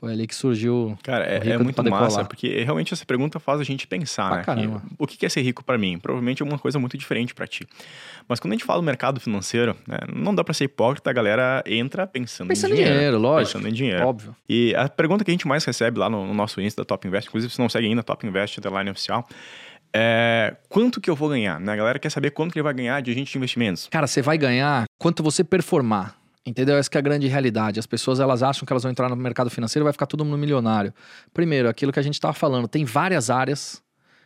Foi 0.05 0.13
ali 0.13 0.27
que 0.27 0.35
surgiu. 0.35 0.99
Cara, 1.03 1.25
é, 1.25 1.53
é 1.53 1.57
muito 1.57 1.83
massa, 1.83 2.27
porque 2.27 2.63
realmente 2.63 2.93
essa 2.93 3.07
pergunta 3.07 3.41
faz 3.41 3.59
a 3.59 3.65
gente 3.65 3.87
pensar, 3.87 4.37
né? 4.37 4.43
Caramba. 4.45 4.83
O 4.99 5.07
que 5.07 5.25
é 5.25 5.29
ser 5.31 5.41
rico 5.41 5.65
para 5.65 5.79
mim? 5.79 5.99
Provavelmente 5.99 6.43
é 6.43 6.45
uma 6.45 6.59
coisa 6.59 6.79
muito 6.79 6.99
diferente 6.99 7.35
para 7.35 7.47
ti. 7.47 7.67
Mas 8.29 8.39
quando 8.39 8.53
a 8.53 8.57
gente 8.57 8.67
fala 8.67 8.83
do 8.83 8.85
mercado 8.85 9.19
financeiro, 9.19 9.75
né, 9.89 9.97
não 10.15 10.35
dá 10.35 10.45
para 10.45 10.53
ser 10.53 10.65
hipócrita, 10.65 11.09
a 11.09 11.13
galera 11.15 11.65
entra 11.65 12.07
pensando, 12.07 12.49
pensando 12.49 12.73
em 12.73 12.77
dinheiro. 12.77 12.95
dinheiro 12.95 13.19
lógico. 13.19 13.53
Pensando 13.55 13.67
em 13.67 13.73
dinheiro. 13.73 14.07
Óbvio. 14.07 14.37
E 14.47 14.75
a 14.75 14.91
pergunta 14.91 15.25
que 15.25 15.31
a 15.31 15.33
gente 15.33 15.49
mais 15.49 15.65
recebe 15.65 15.99
lá 15.99 16.11
no, 16.11 16.27
no 16.27 16.35
nosso 16.35 16.61
Insta 16.61 16.83
da 16.83 16.85
Top 16.85 17.09
Invest, 17.09 17.29
inclusive 17.29 17.51
se 17.51 17.59
não 17.59 17.71
segue 17.71 17.87
ainda, 17.87 18.03
Top 18.03 18.27
Invest, 18.27 18.59
underline 18.59 18.91
oficial, 18.91 19.27
é, 19.91 20.55
quanto 20.69 21.01
que 21.01 21.09
eu 21.09 21.17
vou 21.17 21.31
ganhar? 21.31 21.59
Né? 21.59 21.73
A 21.73 21.77
galera 21.77 21.99
quer 21.99 22.11
saber 22.11 22.33
quanto 22.33 22.53
que 22.53 22.59
ele 22.59 22.65
vai 22.65 22.75
ganhar 22.75 23.01
de 23.01 23.11
agente 23.11 23.33
de 23.33 23.39
investimentos. 23.39 23.89
Cara, 23.91 24.07
você 24.07 24.21
vai 24.21 24.37
ganhar 24.37 24.85
quanto 24.99 25.23
você 25.23 25.43
performar. 25.43 26.17
Entendeu? 26.47 26.77
Essa 26.77 26.91
é 26.95 26.99
a 26.99 27.01
grande 27.01 27.27
realidade. 27.27 27.81
As 27.81 27.87
pessoas 27.87 28.21
elas 28.21 28.43
acham 28.43 28.67
que 28.67 28.73
elas 28.73 28.83
vão 28.83 28.93
entrar 28.93 29.09
no 29.09 29.17
mercado 29.17 29.49
financeiro 29.49 29.85
e 29.85 29.87
vai 29.87 29.93
ficar 29.93 30.07
todo 30.07 30.25
mundo 30.25 30.37
milionário. 30.37 30.93
Primeiro, 31.33 31.69
aquilo 31.69 31.91
que 31.91 31.99
a 31.99 32.03
gente 32.03 32.15
estava 32.15 32.35
falando, 32.35 32.69
tem 32.69 32.85
várias 32.85 33.31
áreas 33.31 33.83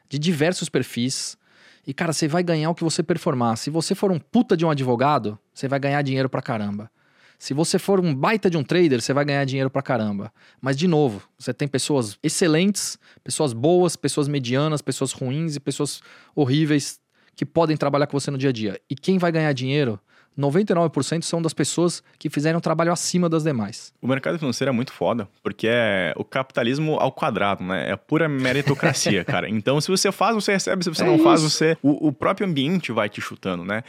de 0.09 0.19
diversos 0.19 0.69
perfis. 0.69 1.39
E, 1.87 1.95
cara, 1.95 2.13
você 2.13 2.27
vai 2.27 2.43
ganhar 2.43 2.71
o 2.71 2.75
que 2.75 2.83
você 2.83 3.03
performar. 3.03 3.57
Se 3.57 3.71
você 3.71 3.95
for 3.95 4.11
um 4.11 4.19
puta 4.19 4.57
de 4.57 4.65
um 4.65 4.71
advogado, 4.71 5.39
você 5.55 5.69
vai 5.69 5.79
ganhar 5.79 6.03
dinheiro 6.03 6.29
pra 6.29 6.43
caramba. 6.43 6.91
Se 7.39 7.55
você 7.55 7.79
for 7.79 8.01
um 8.01 8.13
baita 8.13 8.51
de 8.51 8.57
um 8.57 8.65
trader, 8.65 9.01
você 9.01 9.13
vai 9.13 9.25
ganhar 9.25 9.45
dinheiro 9.45 9.71
pra 9.71 9.81
caramba. 9.81 10.33
Mas, 10.61 10.77
de 10.77 10.89
novo, 10.89 11.23
você 11.39 11.55
tem 11.55 11.69
pessoas 11.69 12.19
excelentes, 12.21 12.99
pessoas 13.23 13.53
boas, 13.53 13.95
pessoas 13.95 14.27
medianas, 14.27 14.83
pessoas 14.83 15.13
ruins 15.13 15.55
e 15.55 15.61
pessoas 15.61 16.03
horríveis 16.35 17.01
que 17.37 17.47
podem 17.47 17.77
trabalhar 17.77 18.09
com 18.09 18.19
você 18.19 18.33
no 18.33 18.37
dia 18.37 18.51
a 18.51 18.53
dia. 18.53 18.81
E 18.91 18.97
quem 18.97 19.19
vai 19.19 19.31
ganhar 19.31 19.53
dinheiro 19.53 20.01
99% 20.39 21.23
são 21.23 21.43
das 21.43 21.53
pessoas 21.53 22.03
que 22.19 22.31
fizeram 22.31 22.61
trabalho 22.61 22.93
acima 22.93 23.29
das 23.29 23.43
demais. 23.43 23.93
O 24.01 24.07
mercado 24.07 24.39
financeiro 24.39 24.71
é 24.71 24.73
muito 24.73 24.93
foda, 24.93 25.29
porque 25.43 25.67
é 25.69 26.15
o 26.17 26.25
capitalismo 26.25 26.95
ao 27.01 27.11
quadrado, 27.11 27.65
né? 27.65 27.91
É 27.91 27.97
pura 27.97 28.29
meritocracia, 28.29 29.25
cara. 29.27 29.49
Então, 29.49 29.81
se 29.81 29.91
você 29.91 30.13
faz, 30.13 30.35
você 30.35 30.53
recebe, 30.53 30.85
se 30.85 30.91
você 30.91 31.03
é 31.03 31.07
não 31.07 31.17
isso. 31.17 31.25
faz, 31.25 31.43
você. 31.43 31.77
O, 31.83 32.09
o 32.09 32.13
próprio 32.13 32.47
ambiente 32.47 32.93
vai 32.93 33.09
te 33.09 33.21
chutando, 33.21 33.65
né? 33.65 33.83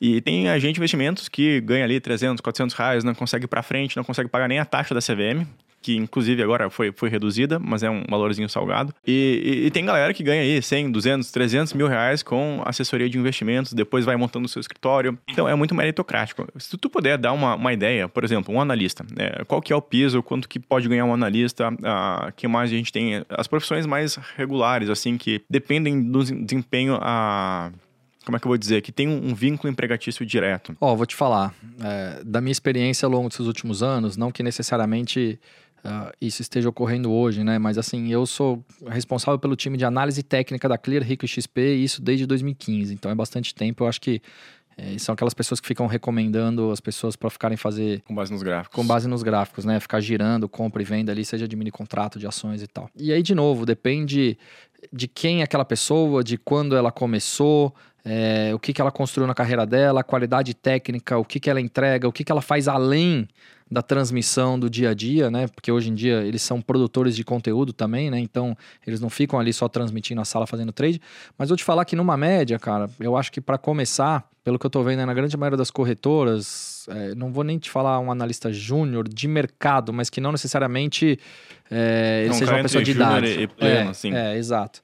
E 0.00 0.22
tem 0.22 0.48
agente 0.48 0.74
de 0.74 0.80
investimentos 0.80 1.28
que 1.28 1.60
ganha 1.60 1.84
ali 1.84 2.00
300, 2.00 2.40
400 2.40 2.74
reais, 2.74 3.04
não 3.04 3.14
consegue 3.14 3.44
ir 3.44 3.48
para 3.48 3.62
frente, 3.62 3.96
não 3.96 4.04
consegue 4.04 4.30
pagar 4.30 4.48
nem 4.48 4.58
a 4.58 4.64
taxa 4.64 4.94
da 4.94 5.00
CVM, 5.00 5.46
que 5.82 5.96
inclusive 5.96 6.42
agora 6.42 6.68
foi, 6.70 6.92
foi 6.92 7.08
reduzida, 7.08 7.58
mas 7.58 7.82
é 7.82 7.90
um 7.90 8.04
valorzinho 8.08 8.48
salgado. 8.48 8.94
E, 9.06 9.62
e, 9.62 9.66
e, 9.66 9.70
tem 9.70 9.84
galera 9.84 10.12
que 10.12 10.22
ganha 10.22 10.42
aí 10.42 10.60
100, 10.60 10.90
200, 10.90 11.30
300 11.30 11.72
mil 11.74 11.86
reais 11.86 12.22
com 12.22 12.62
assessoria 12.64 13.08
de 13.08 13.18
investimentos, 13.18 13.72
depois 13.72 14.04
vai 14.04 14.16
montando 14.16 14.46
o 14.46 14.48
seu 14.48 14.60
escritório. 14.60 15.18
Então 15.28 15.48
é 15.48 15.54
muito 15.54 15.74
meritocrático. 15.74 16.46
Se 16.58 16.76
tu 16.76 16.90
puder 16.90 17.16
dar 17.16 17.32
uma, 17.32 17.54
uma 17.54 17.72
ideia, 17.72 18.08
por 18.08 18.24
exemplo, 18.24 18.54
um 18.54 18.60
analista, 18.60 19.04
né? 19.16 19.30
qual 19.46 19.62
que 19.62 19.72
é 19.72 19.76
o 19.76 19.82
piso, 19.82 20.22
quanto 20.22 20.48
que 20.48 20.58
pode 20.58 20.88
ganhar 20.88 21.04
um 21.04 21.14
analista, 21.14 21.72
ah, 21.84 22.32
que 22.36 22.46
mais 22.46 22.70
a 22.70 22.74
gente 22.74 22.92
tem? 22.92 23.24
As 23.28 23.46
profissões 23.46 23.86
mais 23.86 24.16
regulares, 24.36 24.90
assim, 24.90 25.16
que 25.16 25.42
dependem 25.48 26.02
do 26.02 26.22
desempenho 26.22 26.98
a 27.00 27.72
como 28.24 28.36
é 28.36 28.40
que 28.40 28.46
eu 28.46 28.50
vou 28.50 28.58
dizer, 28.58 28.82
que 28.82 28.92
tem 28.92 29.08
um, 29.08 29.30
um 29.30 29.34
vínculo 29.34 29.72
empregatício 29.72 30.24
direto. 30.26 30.76
Ó, 30.80 30.92
oh, 30.92 30.96
vou 30.96 31.06
te 31.06 31.16
falar, 31.16 31.54
é, 31.82 32.22
da 32.22 32.40
minha 32.40 32.52
experiência 32.52 33.06
ao 33.06 33.10
longo 33.10 33.28
desses 33.28 33.46
últimos 33.46 33.82
anos, 33.82 34.16
não 34.16 34.30
que 34.30 34.42
necessariamente 34.42 35.40
uh, 35.84 36.12
isso 36.20 36.42
esteja 36.42 36.68
ocorrendo 36.68 37.10
hoje, 37.10 37.44
né? 37.44 37.58
Mas 37.58 37.78
assim, 37.78 38.08
eu 38.08 38.26
sou 38.26 38.64
responsável 38.86 39.38
pelo 39.38 39.56
time 39.56 39.76
de 39.76 39.84
análise 39.84 40.22
técnica 40.22 40.68
da 40.68 40.78
Clear 40.78 41.02
Rico 41.02 41.26
XP 41.26 41.60
e 41.60 41.84
isso 41.84 42.02
desde 42.02 42.26
2015. 42.26 42.92
Então 42.94 43.10
é 43.10 43.14
bastante 43.14 43.54
tempo. 43.54 43.84
Eu 43.84 43.88
acho 43.88 44.00
que 44.00 44.22
é, 44.76 44.96
são 44.98 45.12
aquelas 45.12 45.34
pessoas 45.34 45.60
que 45.60 45.68
ficam 45.68 45.86
recomendando 45.86 46.70
as 46.70 46.80
pessoas 46.80 47.14
para 47.14 47.28
ficarem 47.28 47.56
fazer. 47.56 48.00
Com 48.02 48.14
base 48.14 48.32
nos 48.32 48.42
gráficos. 48.42 48.74
Com 48.74 48.86
base 48.86 49.08
nos 49.08 49.22
gráficos, 49.22 49.64
né? 49.64 49.78
Ficar 49.78 50.00
girando, 50.00 50.48
compra 50.48 50.80
e 50.80 50.84
venda 50.84 51.12
ali, 51.12 51.24
seja 51.24 51.46
de 51.46 51.54
mini 51.54 51.70
contrato, 51.70 52.18
de 52.18 52.26
ações 52.26 52.62
e 52.62 52.66
tal. 52.66 52.88
E 52.96 53.12
aí, 53.12 53.22
de 53.22 53.34
novo, 53.34 53.66
depende 53.66 54.38
de 54.92 55.06
quem 55.06 55.40
é 55.40 55.44
aquela 55.44 55.64
pessoa, 55.64 56.24
de 56.24 56.38
quando 56.38 56.74
ela 56.74 56.90
começou, 56.90 57.74
é, 58.04 58.52
o 58.54 58.58
que, 58.58 58.72
que 58.72 58.80
ela 58.80 58.90
construiu 58.90 59.26
na 59.26 59.34
carreira 59.34 59.66
dela, 59.66 60.00
a 60.00 60.04
qualidade 60.04 60.54
técnica, 60.54 61.18
o 61.18 61.24
que, 61.24 61.38
que 61.38 61.50
ela 61.50 61.60
entrega, 61.60 62.08
o 62.08 62.12
que, 62.12 62.24
que 62.24 62.32
ela 62.32 62.42
faz 62.42 62.68
além 62.68 63.28
da 63.70 63.82
transmissão 63.82 64.58
do 64.58 64.68
dia 64.68 64.90
a 64.90 64.94
dia, 64.94 65.30
né? 65.30 65.46
Porque 65.46 65.70
hoje 65.70 65.90
em 65.90 65.94
dia 65.94 66.22
eles 66.24 66.42
são 66.42 66.60
produtores 66.60 67.14
de 67.14 67.22
conteúdo 67.22 67.72
também, 67.72 68.10
né? 68.10 68.18
Então 68.18 68.56
eles 68.84 69.00
não 69.00 69.08
ficam 69.08 69.38
ali 69.38 69.52
só 69.52 69.68
transmitindo 69.68 70.20
a 70.20 70.24
sala 70.24 70.46
fazendo 70.46 70.72
trade. 70.72 71.00
Mas 71.38 71.50
vou 71.50 71.56
te 71.56 71.62
falar 71.62 71.84
que 71.84 71.94
numa 71.94 72.16
média, 72.16 72.58
cara, 72.58 72.90
eu 72.98 73.16
acho 73.16 73.30
que 73.30 73.40
para 73.40 73.56
começar, 73.56 74.28
pelo 74.42 74.58
que 74.58 74.66
eu 74.66 74.70
tô 74.70 74.82
vendo 74.82 75.06
na 75.06 75.14
grande 75.14 75.36
maioria 75.36 75.56
das 75.56 75.70
corretoras, 75.70 76.88
é, 76.88 77.14
não 77.14 77.32
vou 77.32 77.44
nem 77.44 77.58
te 77.58 77.70
falar 77.70 78.00
um 78.00 78.10
analista 78.10 78.52
júnior 78.52 79.08
de 79.08 79.28
mercado, 79.28 79.92
mas 79.92 80.10
que 80.10 80.20
não 80.20 80.32
necessariamente 80.32 81.16
é, 81.70 82.22
ele 82.24 82.34
seja 82.34 82.52
uma 82.52 82.62
pessoa 82.62 82.82
de 82.82 82.90
idade. 82.90 83.40
E 83.40 83.46
pleno, 83.46 83.88
é, 83.88 83.90
assim. 83.90 84.12
é, 84.12 84.36
exato. 84.36 84.82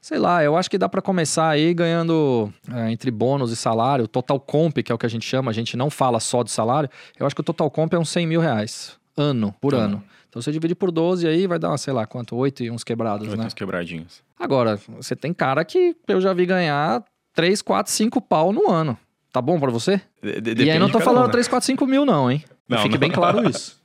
Sei 0.00 0.18
lá, 0.18 0.42
eu 0.42 0.56
acho 0.56 0.70
que 0.70 0.78
dá 0.78 0.88
para 0.88 1.02
começar 1.02 1.48
aí 1.48 1.74
ganhando 1.74 2.52
é, 2.72 2.90
entre 2.90 3.10
bônus 3.10 3.52
e 3.52 3.56
salário, 3.56 4.08
total 4.08 4.40
comp, 4.40 4.78
que 4.78 4.90
é 4.90 4.94
o 4.94 4.98
que 4.98 5.04
a 5.04 5.10
gente 5.10 5.26
chama, 5.26 5.50
a 5.50 5.54
gente 5.54 5.76
não 5.76 5.90
fala 5.90 6.18
só 6.18 6.42
de 6.42 6.50
salário. 6.50 6.88
Eu 7.18 7.26
acho 7.26 7.34
que 7.34 7.40
o 7.42 7.44
total 7.44 7.70
comp 7.70 7.92
é 7.92 7.98
uns 7.98 8.08
100 8.08 8.26
mil 8.26 8.40
reais, 8.40 8.96
ano, 9.16 9.54
por 9.60 9.74
ano. 9.74 9.84
ano. 9.84 10.04
Então 10.28 10.40
você 10.40 10.50
divide 10.52 10.74
por 10.74 10.90
12 10.90 11.26
aí 11.26 11.46
vai 11.46 11.58
dar, 11.58 11.76
sei 11.76 11.92
lá, 11.92 12.06
quanto? 12.06 12.34
8 12.36 12.64
e 12.64 12.70
uns 12.70 12.82
quebrados, 12.82 13.28
8 13.28 13.38
né? 13.38 13.46
uns 13.46 13.54
quebradinhos. 13.54 14.22
Agora, 14.38 14.78
você 14.88 15.14
tem 15.14 15.34
cara 15.34 15.64
que 15.64 15.94
eu 16.08 16.20
já 16.20 16.32
vi 16.32 16.46
ganhar 16.46 17.04
3, 17.34 17.60
4, 17.60 17.92
5 17.92 18.20
pau 18.22 18.52
no 18.52 18.70
ano. 18.70 18.96
Tá 19.32 19.42
bom 19.42 19.60
para 19.60 19.70
você? 19.70 20.00
De 20.22 20.64
e 20.64 20.70
aí 20.70 20.78
não 20.78 20.88
tô 20.88 20.98
falando 20.98 21.24
um, 21.24 21.26
né? 21.26 21.32
3, 21.32 21.46
4, 21.46 21.66
5 21.66 21.86
mil 21.86 22.04
não, 22.06 22.30
hein? 22.30 22.42
Não, 22.68 22.78
Fique 22.78 22.94
não. 22.94 22.98
bem 22.98 23.10
claro 23.10 23.46
isso. 23.50 23.78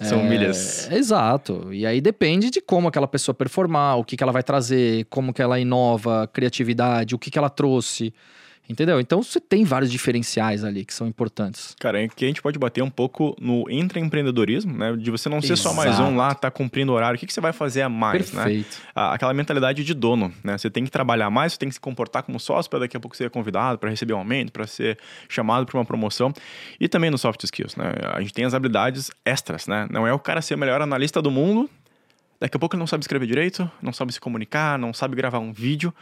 São 0.00 0.20
é, 0.20 0.28
milhas. 0.28 0.88
Exato. 0.90 1.72
E 1.72 1.84
aí 1.84 2.00
depende 2.00 2.50
de 2.50 2.60
como 2.60 2.88
aquela 2.88 3.08
pessoa 3.08 3.34
performar, 3.34 3.98
o 3.98 4.04
que, 4.04 4.16
que 4.16 4.22
ela 4.22 4.32
vai 4.32 4.42
trazer, 4.42 5.06
como 5.10 5.32
que 5.32 5.42
ela 5.42 5.58
inova, 5.58 6.28
criatividade, 6.32 7.14
o 7.14 7.18
que, 7.18 7.30
que 7.30 7.38
ela 7.38 7.50
trouxe. 7.50 8.14
Entendeu? 8.68 9.00
Então 9.00 9.22
você 9.22 9.40
tem 9.40 9.64
vários 9.64 9.90
diferenciais 9.90 10.62
ali 10.62 10.84
que 10.84 10.92
são 10.92 11.06
importantes. 11.06 11.74
Cara, 11.80 12.02
é 12.02 12.06
que 12.06 12.24
a 12.24 12.28
gente 12.28 12.42
pode 12.42 12.58
bater 12.58 12.82
um 12.82 12.90
pouco 12.90 13.34
no 13.40 13.64
intraempreendedorismo, 13.70 14.76
né? 14.76 14.94
De 14.94 15.10
você 15.10 15.28
não 15.28 15.40
ser 15.40 15.54
Exato. 15.54 15.70
só 15.70 15.74
mais 15.74 15.98
um 15.98 16.14
lá, 16.14 16.34
tá 16.34 16.50
cumprindo 16.50 16.92
horário. 16.92 17.16
O 17.16 17.18
que, 17.18 17.26
que 17.26 17.32
você 17.32 17.40
vai 17.40 17.52
fazer 17.52 17.80
a 17.80 17.88
mais, 17.88 18.30
né? 18.32 18.44
Perfeito. 18.44 18.76
né? 18.94 19.02
Aquela 19.10 19.32
mentalidade 19.32 19.82
de 19.82 19.94
dono, 19.94 20.30
né? 20.44 20.58
Você 20.58 20.68
tem 20.68 20.84
que 20.84 20.90
trabalhar 20.90 21.30
mais, 21.30 21.54
você 21.54 21.58
tem 21.58 21.68
que 21.70 21.76
se 21.76 21.80
comportar 21.80 22.22
como 22.22 22.38
sócio 22.38 22.68
para 22.68 22.80
daqui 22.80 22.94
a 22.94 23.00
pouco 23.00 23.16
ser 23.16 23.30
convidado, 23.30 23.78
para 23.78 23.88
receber 23.88 24.12
um 24.12 24.18
aumento, 24.18 24.52
para 24.52 24.66
ser 24.66 24.98
chamado 25.30 25.64
para 25.64 25.78
uma 25.78 25.84
promoção. 25.84 26.30
E 26.78 26.88
também 26.88 27.10
no 27.10 27.16
soft 27.16 27.42
skills, 27.44 27.74
né? 27.74 27.92
A 28.12 28.20
gente 28.20 28.34
tem 28.34 28.44
as 28.44 28.52
habilidades 28.52 29.10
extras, 29.24 29.66
né? 29.66 29.88
Não 29.90 30.06
é 30.06 30.12
o 30.12 30.18
cara 30.18 30.42
ser 30.42 30.54
o 30.54 30.58
melhor 30.58 30.82
analista 30.82 31.22
do 31.22 31.30
mundo, 31.30 31.70
daqui 32.38 32.56
a 32.56 32.60
pouco 32.60 32.74
ele 32.74 32.80
não 32.80 32.86
sabe 32.86 33.02
escrever 33.02 33.26
direito, 33.26 33.70
não 33.80 33.94
sabe 33.94 34.12
se 34.12 34.20
comunicar, 34.20 34.78
não 34.78 34.92
sabe 34.92 35.16
gravar 35.16 35.38
um 35.38 35.52
vídeo. 35.54 35.92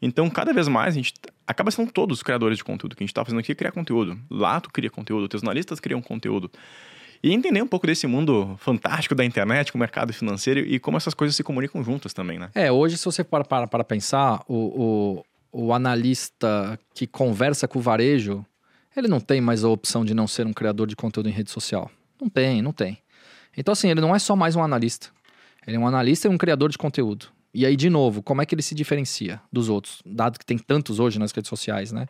Então, 0.00 0.28
cada 0.30 0.52
vez 0.52 0.68
mais, 0.68 0.94
a 0.94 0.96
gente 0.98 1.14
acaba 1.46 1.70
sendo 1.70 1.90
todos 1.90 2.18
os 2.18 2.22
criadores 2.22 2.58
de 2.58 2.64
conteúdo. 2.64 2.94
que 2.94 3.02
a 3.02 3.04
gente 3.04 3.10
está 3.10 3.24
fazendo 3.24 3.40
aqui 3.40 3.52
é 3.52 3.54
criar 3.54 3.72
conteúdo. 3.72 4.18
Lá 4.30 4.60
tu 4.60 4.70
cria 4.70 4.90
conteúdo, 4.90 5.28
teus 5.28 5.42
analistas 5.42 5.80
criam 5.80 6.00
conteúdo. 6.00 6.50
E 7.20 7.32
entender 7.32 7.60
um 7.60 7.66
pouco 7.66 7.86
desse 7.86 8.06
mundo 8.06 8.56
fantástico 8.58 9.14
da 9.14 9.24
internet, 9.24 9.72
com 9.72 9.78
o 9.78 9.80
mercado 9.80 10.12
financeiro 10.12 10.60
e 10.60 10.78
como 10.78 10.96
essas 10.96 11.14
coisas 11.14 11.34
se 11.34 11.42
comunicam 11.42 11.82
juntas 11.82 12.12
também, 12.12 12.38
né? 12.38 12.48
É, 12.54 12.70
hoje, 12.70 12.96
se 12.96 13.04
você 13.04 13.24
para 13.24 13.44
para, 13.44 13.66
para 13.66 13.82
pensar, 13.82 14.40
o, 14.46 15.16
o 15.16 15.24
o 15.52 15.72
analista 15.72 16.78
que 16.94 17.06
conversa 17.06 17.66
com 17.66 17.78
o 17.78 17.82
varejo, 17.82 18.44
ele 18.96 19.08
não 19.08 19.20
tem 19.20 19.40
mais 19.40 19.64
a 19.64 19.68
opção 19.68 20.04
de 20.04 20.14
não 20.14 20.26
ser 20.26 20.46
um 20.46 20.52
criador 20.52 20.86
de 20.86 20.96
conteúdo 20.96 21.28
em 21.28 21.32
rede 21.32 21.50
social. 21.50 21.90
Não 22.20 22.28
tem, 22.28 22.60
não 22.60 22.72
tem. 22.72 22.98
Então, 23.56 23.72
assim, 23.72 23.90
ele 23.90 24.00
não 24.00 24.14
é 24.14 24.18
só 24.18 24.36
mais 24.36 24.56
um 24.56 24.62
analista. 24.62 25.08
Ele 25.66 25.76
é 25.76 25.78
um 25.78 25.86
analista 25.86 26.28
e 26.28 26.30
um 26.30 26.38
criador 26.38 26.70
de 26.70 26.78
conteúdo. 26.78 27.26
E 27.52 27.64
aí, 27.64 27.76
de 27.76 27.88
novo, 27.88 28.22
como 28.22 28.42
é 28.42 28.46
que 28.46 28.54
ele 28.54 28.62
se 28.62 28.74
diferencia 28.74 29.40
dos 29.52 29.68
outros? 29.68 30.02
Dado 30.04 30.38
que 30.38 30.44
tem 30.44 30.58
tantos 30.58 31.00
hoje 31.00 31.18
nas 31.18 31.32
redes 31.32 31.48
sociais, 31.48 31.92
né? 31.92 32.06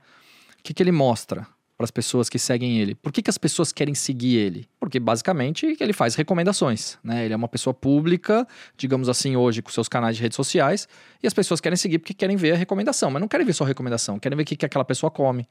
O 0.58 0.62
que, 0.62 0.74
que 0.74 0.82
ele 0.82 0.92
mostra 0.92 1.46
para 1.76 1.84
as 1.84 1.92
pessoas 1.92 2.28
que 2.28 2.40
seguem 2.40 2.80
ele? 2.80 2.96
Por 2.96 3.12
que, 3.12 3.22
que 3.22 3.30
as 3.30 3.38
pessoas 3.38 3.70
querem 3.70 3.94
seguir 3.94 4.36
ele? 4.36 4.68
Porque, 4.80 4.98
basicamente, 4.98 5.76
ele 5.78 5.92
faz 5.92 6.16
recomendações, 6.16 6.98
né? 7.04 7.24
Ele 7.24 7.32
é 7.32 7.36
uma 7.36 7.46
pessoa 7.46 7.72
pública, 7.72 8.46
digamos 8.76 9.08
assim, 9.08 9.36
hoje, 9.36 9.62
com 9.62 9.70
seus 9.70 9.88
canais 9.88 10.16
de 10.16 10.22
redes 10.22 10.34
sociais, 10.34 10.88
e 11.22 11.26
as 11.26 11.32
pessoas 11.32 11.60
querem 11.60 11.76
seguir 11.76 12.00
porque 12.00 12.12
querem 12.12 12.36
ver 12.36 12.52
a 12.52 12.56
recomendação. 12.56 13.10
Mas 13.12 13.20
não 13.20 13.28
querem 13.28 13.46
ver 13.46 13.52
só 13.52 13.62
a 13.62 13.66
recomendação, 13.68 14.18
querem 14.18 14.36
ver 14.36 14.42
o 14.42 14.46
que, 14.46 14.56
que 14.56 14.66
aquela 14.66 14.84
pessoa 14.84 15.08
come, 15.08 15.48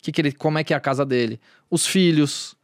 que 0.00 0.10
que 0.10 0.20
ele, 0.22 0.32
como 0.32 0.58
é 0.58 0.64
que 0.64 0.72
é 0.72 0.76
a 0.76 0.80
casa 0.80 1.04
dele, 1.04 1.38
os 1.70 1.86
filhos, 1.86 2.55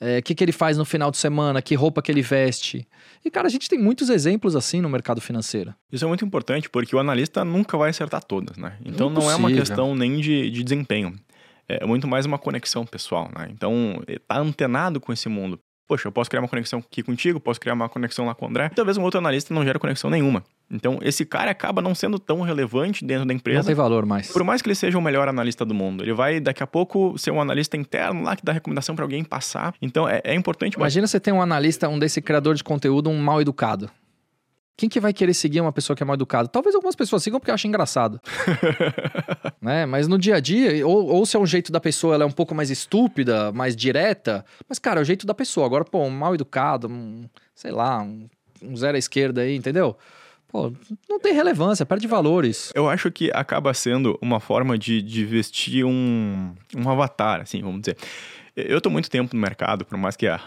o 0.00 0.04
é, 0.04 0.22
que, 0.22 0.34
que 0.34 0.42
ele 0.42 0.52
faz 0.52 0.78
no 0.78 0.84
final 0.84 1.10
de 1.10 1.18
semana, 1.18 1.60
que 1.60 1.74
roupa 1.74 2.00
que 2.00 2.10
ele 2.10 2.22
veste. 2.22 2.86
E, 3.24 3.30
cara, 3.30 3.46
a 3.46 3.50
gente 3.50 3.68
tem 3.68 3.78
muitos 3.78 4.08
exemplos 4.08 4.56
assim 4.56 4.80
no 4.80 4.88
mercado 4.88 5.20
financeiro. 5.20 5.74
Isso 5.92 6.04
é 6.04 6.08
muito 6.08 6.24
importante, 6.24 6.70
porque 6.70 6.96
o 6.96 6.98
analista 6.98 7.44
nunca 7.44 7.76
vai 7.76 7.90
acertar 7.90 8.24
todas, 8.24 8.56
né? 8.56 8.76
Então 8.80 9.10
Impossível. 9.10 9.22
não 9.22 9.30
é 9.30 9.36
uma 9.36 9.52
questão 9.52 9.94
nem 9.94 10.18
de, 10.20 10.50
de 10.50 10.62
desempenho. 10.62 11.14
É 11.68 11.86
muito 11.86 12.08
mais 12.08 12.26
uma 12.26 12.38
conexão 12.38 12.84
pessoal, 12.84 13.30
né? 13.36 13.48
Então, 13.50 14.02
tá 14.26 14.38
antenado 14.38 15.00
com 15.00 15.12
esse 15.12 15.28
mundo. 15.28 15.60
Poxa, 15.86 16.08
eu 16.08 16.12
posso 16.12 16.30
criar 16.30 16.42
uma 16.42 16.48
conexão 16.48 16.80
aqui 16.80 17.02
contigo, 17.02 17.38
posso 17.38 17.60
criar 17.60 17.74
uma 17.74 17.88
conexão 17.88 18.26
lá 18.26 18.34
com 18.34 18.46
o 18.46 18.48
André. 18.48 18.70
Talvez 18.70 18.96
um 18.96 19.02
outro 19.02 19.18
analista 19.18 19.52
não 19.52 19.64
gere 19.64 19.78
conexão 19.78 20.08
nenhuma. 20.10 20.42
Então, 20.70 21.00
esse 21.02 21.24
cara 21.24 21.50
acaba 21.50 21.82
não 21.82 21.94
sendo 21.94 22.18
tão 22.18 22.42
relevante 22.42 23.04
dentro 23.04 23.26
da 23.26 23.34
empresa. 23.34 23.58
Não 23.58 23.66
tem 23.66 23.74
valor 23.74 24.06
mais. 24.06 24.30
Por 24.30 24.44
mais 24.44 24.62
que 24.62 24.68
ele 24.68 24.76
seja 24.76 24.96
o 24.96 25.02
melhor 25.02 25.26
analista 25.26 25.64
do 25.64 25.74
mundo. 25.74 26.04
Ele 26.04 26.12
vai, 26.12 26.38
daqui 26.38 26.62
a 26.62 26.66
pouco, 26.66 27.18
ser 27.18 27.32
um 27.32 27.40
analista 27.40 27.76
interno 27.76 28.22
lá 28.22 28.36
que 28.36 28.44
dá 28.44 28.52
recomendação 28.52 28.94
para 28.94 29.04
alguém 29.04 29.24
passar. 29.24 29.74
Então, 29.82 30.08
é, 30.08 30.20
é 30.22 30.34
importante... 30.34 30.74
Imagina 30.74 31.02
mas... 31.02 31.10
você 31.10 31.18
ter 31.18 31.32
um 31.32 31.42
analista, 31.42 31.88
um 31.88 31.98
desse 31.98 32.22
criador 32.22 32.54
de 32.54 32.62
conteúdo, 32.62 33.10
um 33.10 33.18
mal 33.18 33.40
educado. 33.40 33.90
Quem 34.76 34.88
que 34.88 35.00
vai 35.00 35.12
querer 35.12 35.34
seguir 35.34 35.60
uma 35.60 35.72
pessoa 35.72 35.96
que 35.96 36.02
é 36.02 36.06
mal 36.06 36.14
educada? 36.14 36.48
Talvez 36.48 36.74
algumas 36.74 36.94
pessoas 36.94 37.22
sigam 37.22 37.38
porque 37.38 37.50
acham 37.50 37.68
engraçado. 37.68 38.18
né? 39.60 39.84
Mas 39.84 40.08
no 40.08 40.16
dia 40.16 40.36
a 40.36 40.40
dia, 40.40 40.86
ou, 40.86 41.04
ou 41.06 41.26
se 41.26 41.36
é 41.36 41.40
um 41.40 41.44
jeito 41.44 41.70
da 41.70 41.80
pessoa, 41.80 42.14
ela 42.14 42.24
é 42.24 42.26
um 42.26 42.32
pouco 42.32 42.54
mais 42.54 42.70
estúpida, 42.70 43.52
mais 43.52 43.76
direta. 43.76 44.42
Mas, 44.66 44.78
cara, 44.78 45.00
é 45.00 45.02
o 45.02 45.04
jeito 45.04 45.26
da 45.26 45.34
pessoa. 45.34 45.66
Agora, 45.66 45.84
pô, 45.84 46.02
um 46.02 46.10
mal 46.10 46.34
educado, 46.34 46.88
um, 46.88 47.28
sei 47.54 47.72
lá, 47.72 48.00
um, 48.00 48.26
um 48.62 48.74
zero 48.74 48.96
à 48.96 48.98
esquerda 48.98 49.42
aí, 49.42 49.54
entendeu? 49.54 49.98
Pô, 50.50 50.72
não 51.08 51.20
tem 51.20 51.32
relevância, 51.32 51.86
perde 51.86 52.06
valores. 52.06 52.72
Eu 52.74 52.88
acho 52.88 53.10
que 53.10 53.30
acaba 53.32 53.72
sendo 53.72 54.18
uma 54.20 54.40
forma 54.40 54.76
de, 54.76 55.00
de 55.00 55.24
vestir 55.24 55.84
um, 55.84 56.52
um 56.76 56.88
avatar, 56.90 57.40
assim, 57.40 57.62
vamos 57.62 57.80
dizer. 57.80 57.96
Eu 58.56 58.80
tô 58.80 58.90
muito 58.90 59.08
tempo 59.08 59.34
no 59.34 59.40
mercado, 59.40 59.84
por 59.84 59.96
mais 59.96 60.16
que 60.16 60.26
a, 60.26 60.40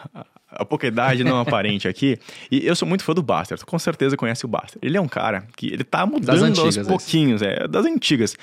a 0.49 0.65
pouca 0.65 0.87
idade 0.87 1.23
não 1.23 1.39
aparente 1.41 1.87
aqui. 1.87 2.17
E 2.51 2.65
eu 2.65 2.75
sou 2.75 2.87
muito 2.87 3.03
fã 3.03 3.13
do 3.13 3.23
Buster, 3.23 3.57
com 3.65 3.79
certeza 3.79 4.17
conhece 4.17 4.45
o 4.45 4.47
Buster. 4.47 4.77
Ele 4.81 4.97
é 4.97 5.01
um 5.01 5.07
cara 5.07 5.47
que 5.55 5.67
ele 5.67 5.83
tá 5.83 6.05
mudando 6.05 6.43
antigas, 6.43 6.77
aos 6.77 6.87
pouquinhos, 6.87 7.41
é, 7.41 7.67
das 7.67 7.85
antigas. 7.85 8.35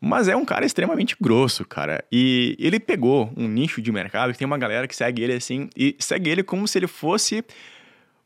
Mas 0.00 0.28
é 0.28 0.36
um 0.36 0.44
cara 0.44 0.66
extremamente 0.66 1.16
grosso, 1.20 1.64
cara. 1.64 2.04
E 2.10 2.56
ele 2.58 2.80
pegou 2.80 3.32
um 3.36 3.48
nicho 3.48 3.80
de 3.80 3.90
mercado 3.90 4.32
que 4.32 4.38
tem 4.38 4.46
uma 4.46 4.58
galera 4.58 4.86
que 4.86 4.94
segue 4.94 5.22
ele 5.22 5.34
assim, 5.34 5.70
e 5.76 5.96
segue 5.98 6.28
ele 6.28 6.42
como 6.42 6.66
se 6.66 6.78
ele 6.78 6.88
fosse 6.88 7.44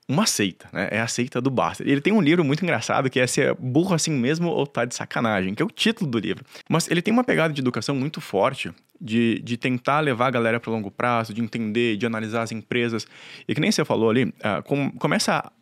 uma 0.09 0.25
seita, 0.25 0.67
né? 0.73 0.89
É 0.91 1.01
a 1.01 1.07
seita 1.07 1.39
do 1.39 1.51
Buster. 1.51 1.87
Ele 1.87 2.01
tem 2.01 2.15
um 2.15 2.21
livro 2.21 2.43
muito 2.43 2.65
engraçado 2.65 3.11
que 3.11 3.21
é 3.21 3.27
Se 3.27 3.43
é 3.43 3.55
burro 3.55 3.95
assim 3.95 4.11
mesmo 4.11 4.49
ou 4.49 4.67
tá 4.67 4.87
de 4.87 4.95
sacanagem, 4.95 5.55
que 5.55 5.63
é 5.63 5.67
o 5.67 5.71
título 5.71 6.11
do 6.11 6.19
livro. 6.19 6.45
Mas 6.69 6.91
ele 6.91 7.03
tem 7.03 7.13
uma 7.13 7.23
pegada 7.23 7.53
de 7.53 7.61
educação 7.61 7.95
muito 7.95 8.21
forte, 8.21 8.73
de, 8.99 9.39
de 9.41 9.59
tentar 9.59 10.01
levar 10.01 10.29
a 10.29 10.31
galera 10.31 10.59
para 10.59 10.73
longo 10.73 10.91
prazo, 10.91 11.35
de 11.35 11.43
entender, 11.43 11.99
de 11.99 12.07
analisar 12.07 12.43
as 12.43 12.53
empresas. 12.53 13.07
E 13.47 13.55
que 13.55 13.61
nem 13.61 13.71
você 13.71 13.85
falou 13.85 14.09
ali, 14.09 14.25
uh, 14.25 14.63
com, 14.65 14.91
começa 14.93 15.53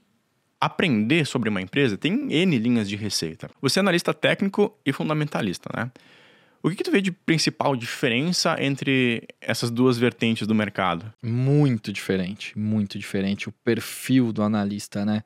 a 0.61 0.67
aprender 0.67 1.27
sobre 1.27 1.49
uma 1.49 1.61
empresa, 1.61 1.99
tem 1.99 2.33
N 2.33 2.59
linhas 2.59 2.89
de 2.89 2.95
receita. 2.95 3.51
Você 3.61 3.79
é 3.79 3.81
analista 3.81 4.15
técnico 4.15 4.79
e 4.87 4.93
fundamentalista, 4.93 5.69
né? 5.77 5.91
O 6.67 6.69
que, 6.69 6.75
que 6.75 6.83
tu 6.83 6.91
vê 6.91 7.01
de 7.01 7.13
principal 7.13 7.77
diferença 7.77 8.57
entre 8.61 9.23
essas 9.41 9.71
duas 9.71 9.97
vertentes 9.97 10.49
do 10.49 10.55
mercado? 10.55 11.15
Muito 11.23 11.93
diferente, 11.93 12.59
muito 12.59 12.99
diferente. 12.99 13.49
O 13.49 13.53
perfil 13.53 14.33
do 14.33 14.43
analista, 14.43 15.05
né? 15.05 15.23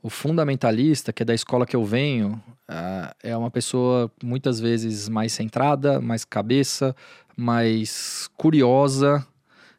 O 0.00 0.08
fundamentalista, 0.08 1.12
que 1.12 1.24
é 1.24 1.26
da 1.26 1.34
escola 1.34 1.66
que 1.66 1.74
eu 1.74 1.84
venho, 1.84 2.40
uh, 2.70 3.12
é 3.24 3.36
uma 3.36 3.50
pessoa 3.50 4.08
muitas 4.22 4.60
vezes 4.60 5.08
mais 5.08 5.32
centrada, 5.32 6.00
mais 6.00 6.24
cabeça, 6.24 6.94
mais 7.36 8.30
curiosa, 8.36 9.26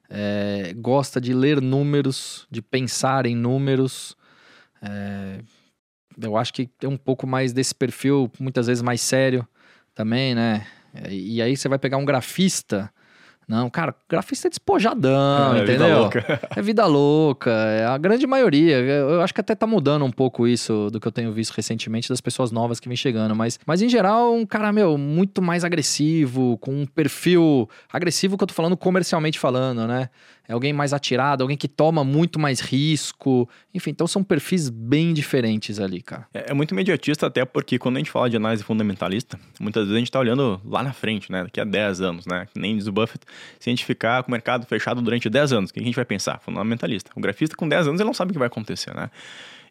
é, 0.09 0.73
gosta 0.75 1.21
de 1.21 1.33
ler 1.33 1.61
números, 1.61 2.45
de 2.51 2.61
pensar 2.61 3.25
em 3.25 3.37
números. 3.37 4.17
É, 4.81 5.39
eu 6.21 6.35
acho 6.35 6.53
que 6.53 6.67
tem 6.67 6.89
um 6.89 6.97
pouco 6.97 7.25
mais 7.25 7.53
desse 7.53 7.73
perfil, 7.73 8.29
muitas 8.37 8.67
vezes 8.67 8.83
mais 8.83 8.99
sério 8.99 9.47
também, 9.93 10.35
né? 10.35 10.67
E 11.09 11.41
aí 11.41 11.55
você 11.55 11.67
vai 11.67 11.79
pegar 11.79 11.97
um 11.97 12.05
grafista. 12.05 12.91
Não, 13.47 13.69
cara, 13.69 13.95
grafista 14.09 14.47
é 14.47 14.49
despojadão, 14.49 15.55
é, 15.55 15.63
entendeu? 15.63 15.87
Vida 15.87 15.99
louca. 15.99 16.41
é 16.55 16.61
vida 16.61 16.85
louca. 16.85 17.51
É 17.51 17.85
a 17.85 17.97
grande 17.97 18.25
maioria. 18.25 18.77
Eu 18.79 19.21
acho 19.21 19.33
que 19.33 19.41
até 19.41 19.53
tá 19.53 19.67
mudando 19.67 20.03
um 20.03 20.11
pouco 20.11 20.47
isso 20.47 20.89
do 20.89 20.99
que 20.99 21.07
eu 21.07 21.11
tenho 21.11 21.31
visto 21.31 21.53
recentemente 21.53 22.09
das 22.09 22.21
pessoas 22.21 22.51
novas 22.51 22.79
que 22.79 22.87
vêm 22.87 22.97
chegando. 22.97 23.35
Mas, 23.35 23.59
mas 23.65 23.81
em 23.81 23.89
geral, 23.89 24.33
um 24.33 24.45
cara, 24.45 24.71
meu, 24.71 24.97
muito 24.97 25.41
mais 25.41 25.63
agressivo, 25.63 26.57
com 26.57 26.71
um 26.81 26.85
perfil 26.85 27.69
agressivo 27.91 28.37
que 28.37 28.43
eu 28.43 28.47
tô 28.47 28.53
falando 28.53 28.75
comercialmente 28.75 29.37
falando, 29.37 29.87
né? 29.87 30.09
é 30.47 30.53
alguém 30.53 30.71
mais 30.71 30.93
atirado, 30.93 31.41
alguém 31.41 31.57
que 31.57 31.67
toma 31.67 32.03
muito 32.03 32.39
mais 32.39 32.59
risco. 32.59 33.49
Enfim, 33.73 33.91
então 33.91 34.07
são 34.07 34.23
perfis 34.23 34.69
bem 34.69 35.13
diferentes 35.13 35.79
ali, 35.79 36.01
cara. 36.01 36.27
É, 36.33 36.51
é 36.51 36.53
muito 36.53 36.71
imediatista, 36.71 37.27
até 37.27 37.43
porque 37.45 37.79
quando 37.79 37.97
a 37.97 37.99
gente 37.99 38.11
fala 38.11 38.29
de 38.29 38.37
análise 38.37 38.63
fundamentalista, 38.63 39.39
muitas 39.59 39.83
vezes 39.83 39.95
a 39.95 39.99
gente 39.99 40.07
está 40.07 40.19
olhando 40.19 40.61
lá 40.63 40.83
na 40.83 40.93
frente, 40.93 41.31
né? 41.31 41.43
Daqui 41.43 41.59
a 41.59 41.63
10 41.63 42.01
anos, 42.01 42.25
né? 42.25 42.47
Que 42.53 42.59
nem 42.59 42.77
diz 42.77 42.87
o 42.87 42.91
Buffett, 42.91 43.25
se 43.59 43.69
a 43.69 43.71
gente 43.71 43.85
ficar 43.85 44.23
com 44.23 44.29
o 44.29 44.31
mercado 44.31 44.65
fechado 44.65 45.01
durante 45.01 45.29
10 45.29 45.53
anos, 45.53 45.69
o 45.69 45.73
que 45.73 45.79
a 45.79 45.83
gente 45.83 45.95
vai 45.95 46.05
pensar? 46.05 46.39
Fundamentalista. 46.39 47.11
O 47.15 47.19
grafista 47.19 47.55
com 47.55 47.67
10 47.67 47.87
anos 47.87 47.99
ele 47.99 48.07
não 48.07 48.13
sabe 48.13 48.31
o 48.31 48.33
que 48.33 48.39
vai 48.39 48.47
acontecer, 48.47 48.93
né? 48.93 49.09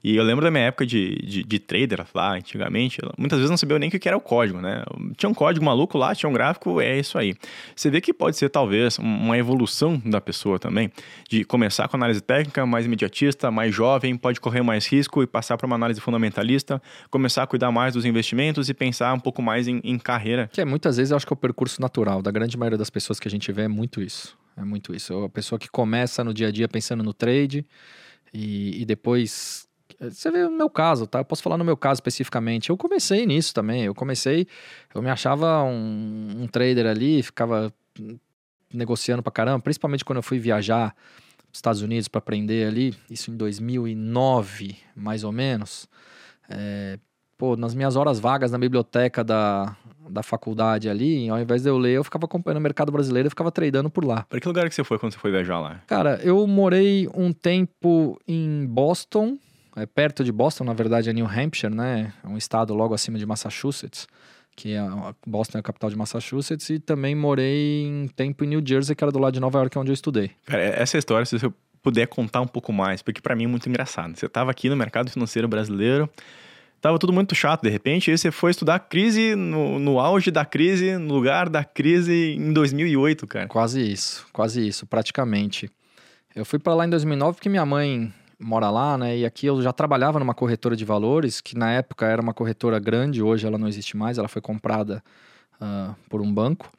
E 0.04 0.16
eu 0.16 0.22
lembro 0.22 0.44
da 0.44 0.50
minha 0.50 0.64
época 0.64 0.84
de, 0.84 1.16
de, 1.24 1.42
de 1.42 1.58
trader 1.58 2.04
lá, 2.14 2.34
antigamente, 2.34 2.98
muitas 3.16 3.38
vezes 3.38 3.48
não 3.48 3.56
sabia 3.56 3.78
nem 3.78 3.88
o 3.88 3.92
que 3.92 4.06
era 4.06 4.14
o 4.14 4.20
código, 4.20 4.60
né? 4.60 4.84
Tinha 5.16 5.30
um 5.30 5.32
código 5.32 5.64
maluco 5.64 5.96
lá, 5.96 6.14
tinha 6.14 6.28
um 6.28 6.32
gráfico, 6.34 6.78
é 6.78 6.98
isso 6.98 7.16
aí. 7.16 7.34
Você 7.74 7.88
vê 7.88 8.02
que 8.02 8.12
pode 8.12 8.36
ser 8.36 8.50
talvez 8.50 8.98
uma 8.98 9.38
evolução 9.38 10.00
da 10.04 10.20
pessoa 10.20 10.58
também, 10.58 10.92
de 11.26 11.42
começar 11.42 11.88
com 11.88 11.96
análise 11.96 12.20
técnica, 12.20 12.66
mais 12.66 12.84
imediatista, 12.84 13.50
mais 13.50 13.74
jovem, 13.74 14.14
pode 14.14 14.42
correr 14.42 14.60
mais 14.60 14.86
risco 14.86 15.22
e 15.22 15.26
passar 15.26 15.56
para 15.56 15.66
uma 15.66 15.76
análise 15.76 16.02
fundamentalista, 16.02 16.82
começar 17.08 17.44
a 17.44 17.46
cuidar 17.46 17.72
mais 17.72 17.94
dos 17.94 18.04
investimentos 18.04 18.68
e 18.68 18.74
pensar 18.74 19.14
um 19.14 19.20
pouco 19.20 19.40
mais 19.40 19.66
em, 19.66 19.80
em 19.82 19.98
carreira. 19.98 20.50
Que 20.52 20.60
é 20.60 20.66
muitas 20.66 20.98
vezes 20.98 21.12
eu 21.12 21.16
acho 21.16 21.26
que 21.26 21.32
é 21.32 21.34
o 21.34 21.36
percurso 21.36 21.80
natural 21.80 22.20
da 22.20 22.30
grande 22.30 22.58
maioria 22.58 22.76
das 22.76 22.90
pessoas 22.90 23.18
que 23.18 23.26
a 23.26 23.30
gente 23.30 23.50
vê 23.52 23.62
é 23.62 23.68
muito 23.68 24.02
isso. 24.02 24.36
É 24.54 24.64
muito 24.64 24.94
isso. 24.94 25.14
É 25.14 25.24
a 25.24 25.30
pessoa 25.30 25.58
que 25.58 25.70
começa 25.70 26.22
no 26.22 26.34
dia 26.34 26.48
a 26.48 26.50
dia 26.50 26.68
pensando 26.68 27.02
no 27.02 27.14
trade 27.14 27.64
e, 28.34 28.82
e 28.82 28.84
depois 28.84 29.66
você 30.00 30.30
vê 30.30 30.44
no 30.44 30.57
meu 30.57 30.70
caso, 30.70 31.07
tá? 31.07 31.20
Eu 31.20 31.24
posso 31.24 31.42
falar 31.42 31.57
no 31.57 31.64
meu 31.64 31.76
caso 31.76 31.98
especificamente. 31.98 32.70
Eu 32.70 32.76
comecei 32.76 33.26
nisso 33.26 33.54
também. 33.54 33.85
Eu 33.85 33.94
comecei, 33.94 34.46
eu 34.94 35.02
me 35.02 35.11
achava 35.11 35.62
um, 35.62 36.42
um 36.42 36.46
trader 36.46 36.87
ali, 36.87 37.22
ficava 37.22 37.72
negociando 38.72 39.22
pra 39.22 39.33
caramba, 39.33 39.61
principalmente 39.61 40.04
quando 40.04 40.16
eu 40.16 40.22
fui 40.22 40.38
viajar 40.38 40.94
nos 41.48 41.59
Estados 41.59 41.83
Unidos 41.83 42.09
para 42.09 42.18
aprender 42.18 42.66
ali, 42.66 42.94
isso 43.09 43.30
em 43.30 43.37
2009, 43.37 44.76
mais 44.96 45.22
ou 45.22 45.30
menos. 45.30 45.88
É, 46.50 46.98
pô, 47.38 47.57
nas 47.57 47.74
minhas 47.74 47.94
horas 47.94 48.18
vagas 48.18 48.50
na 48.50 48.59
biblioteca 48.59 49.22
da, 49.22 49.76
da 50.09 50.22
faculdade 50.22 50.88
ali, 50.88 51.28
ao 51.28 51.38
invés 51.38 51.62
de 51.62 51.68
eu 51.68 51.78
ler, 51.78 51.92
eu 51.92 52.04
ficava 52.04 52.24
acompanhando 52.24 52.59
o 52.59 52.62
mercado 52.62 52.90
brasileiro 52.90 53.28
e 53.28 53.30
ficava 53.30 53.52
tradando 53.52 53.88
por 53.88 54.04
lá. 54.04 54.24
Para 54.28 54.40
que 54.40 54.48
lugar 54.48 54.68
que 54.68 54.74
você 54.74 54.83
foi 54.83 54.98
quando 54.98 55.12
você 55.12 55.18
foi 55.18 55.30
viajar 55.30 55.61
lá? 55.61 55.80
Cara, 55.87 56.20
eu 56.22 56.44
morei 56.46 57.09
um 57.14 57.33
tempo 57.33 58.20
em 58.26 58.66
Boston, 58.66 59.38
é 59.76 59.87
perto 59.87 60.22
de 60.22 60.32
Boston, 60.32 60.64
na 60.64 60.72
verdade 60.72 61.10
é 61.10 61.12
New 61.12 61.26
Hampshire, 61.26 61.74
né? 61.74 62.12
É 62.22 62.28
um 62.28 62.37
estado 62.37 62.74
logo 62.74 62.94
acima 62.94 63.18
de 63.18 63.26
Massachusetts, 63.26 64.06
que 64.56 64.72
é 64.72 64.82
Boston 65.26 65.58
é 65.58 65.60
a 65.60 65.62
capital 65.62 65.90
de 65.90 65.96
Massachusetts, 65.96 66.70
e 66.70 66.78
também 66.78 67.14
morei 67.14 67.87
um 67.87 68.08
tempo 68.08 68.44
em 68.44 68.48
New 68.48 68.62
Jersey, 68.64 68.94
que 68.94 69.02
era 69.02 69.10
do 69.10 69.18
lado 69.18 69.34
de 69.34 69.40
Nova 69.40 69.58
York, 69.58 69.76
onde 69.78 69.90
eu 69.90 69.94
estudei. 69.94 70.30
Cara, 70.46 70.62
essa 70.62 70.96
história, 70.96 71.26
se 71.26 71.38
você 71.38 71.52
puder 71.82 72.06
contar 72.06 72.40
um 72.40 72.46
pouco 72.46 72.72
mais, 72.72 73.02
porque 73.02 73.20
para 73.20 73.34
mim 73.37 73.44
é 73.44 73.48
muito 73.48 73.68
engraçado. 73.68 74.16
Você 74.16 74.26
estava 74.26 74.50
aqui 74.50 74.70
no 74.70 74.76
mercado 74.76 75.10
financeiro 75.10 75.46
brasileiro, 75.48 76.08
tava 76.80 76.98
tudo 76.98 77.12
muito 77.12 77.34
chato 77.34 77.62
de 77.62 77.68
repente, 77.68 78.10
e 78.10 78.16
você 78.16 78.30
foi 78.30 78.52
estudar 78.52 78.78
crise 78.78 79.34
no, 79.34 79.78
no 79.78 79.98
auge 79.98 80.30
da 80.30 80.44
crise, 80.44 80.96
no 80.96 81.12
lugar 81.14 81.48
da 81.48 81.64
crise 81.64 82.37
em 82.38 82.52
2008, 82.52 83.26
cara. 83.26 83.48
Quase 83.48 83.80
isso, 83.82 84.26
quase 84.32 84.66
isso, 84.66 84.87
praticamente. 84.87 85.68
Eu 86.34 86.44
fui 86.44 86.58
para 86.58 86.74
lá 86.74 86.87
em 86.87 86.90
2009 86.90 87.34
porque 87.37 87.48
minha 87.48 87.66
mãe 87.66 88.12
mora 88.38 88.70
lá, 88.70 88.98
né? 88.98 89.18
E 89.18 89.24
aqui 89.24 89.46
eu 89.46 89.60
já 89.62 89.72
trabalhava 89.72 90.18
numa 90.18 90.34
corretora 90.34 90.76
de 90.76 90.84
valores, 90.84 91.40
que 91.40 91.56
na 91.56 91.72
época 91.72 92.06
era 92.06 92.20
uma 92.20 92.34
corretora 92.34 92.78
grande, 92.78 93.22
hoje 93.22 93.46
ela 93.46 93.58
não 93.58 93.68
existe 93.68 93.96
mais, 93.96 94.18
ela 94.18 94.28
foi 94.28 94.42
comprada 94.42 95.02
uh, 95.60 95.94
por 96.08 96.20
um 96.20 96.32
banco. 96.32 96.70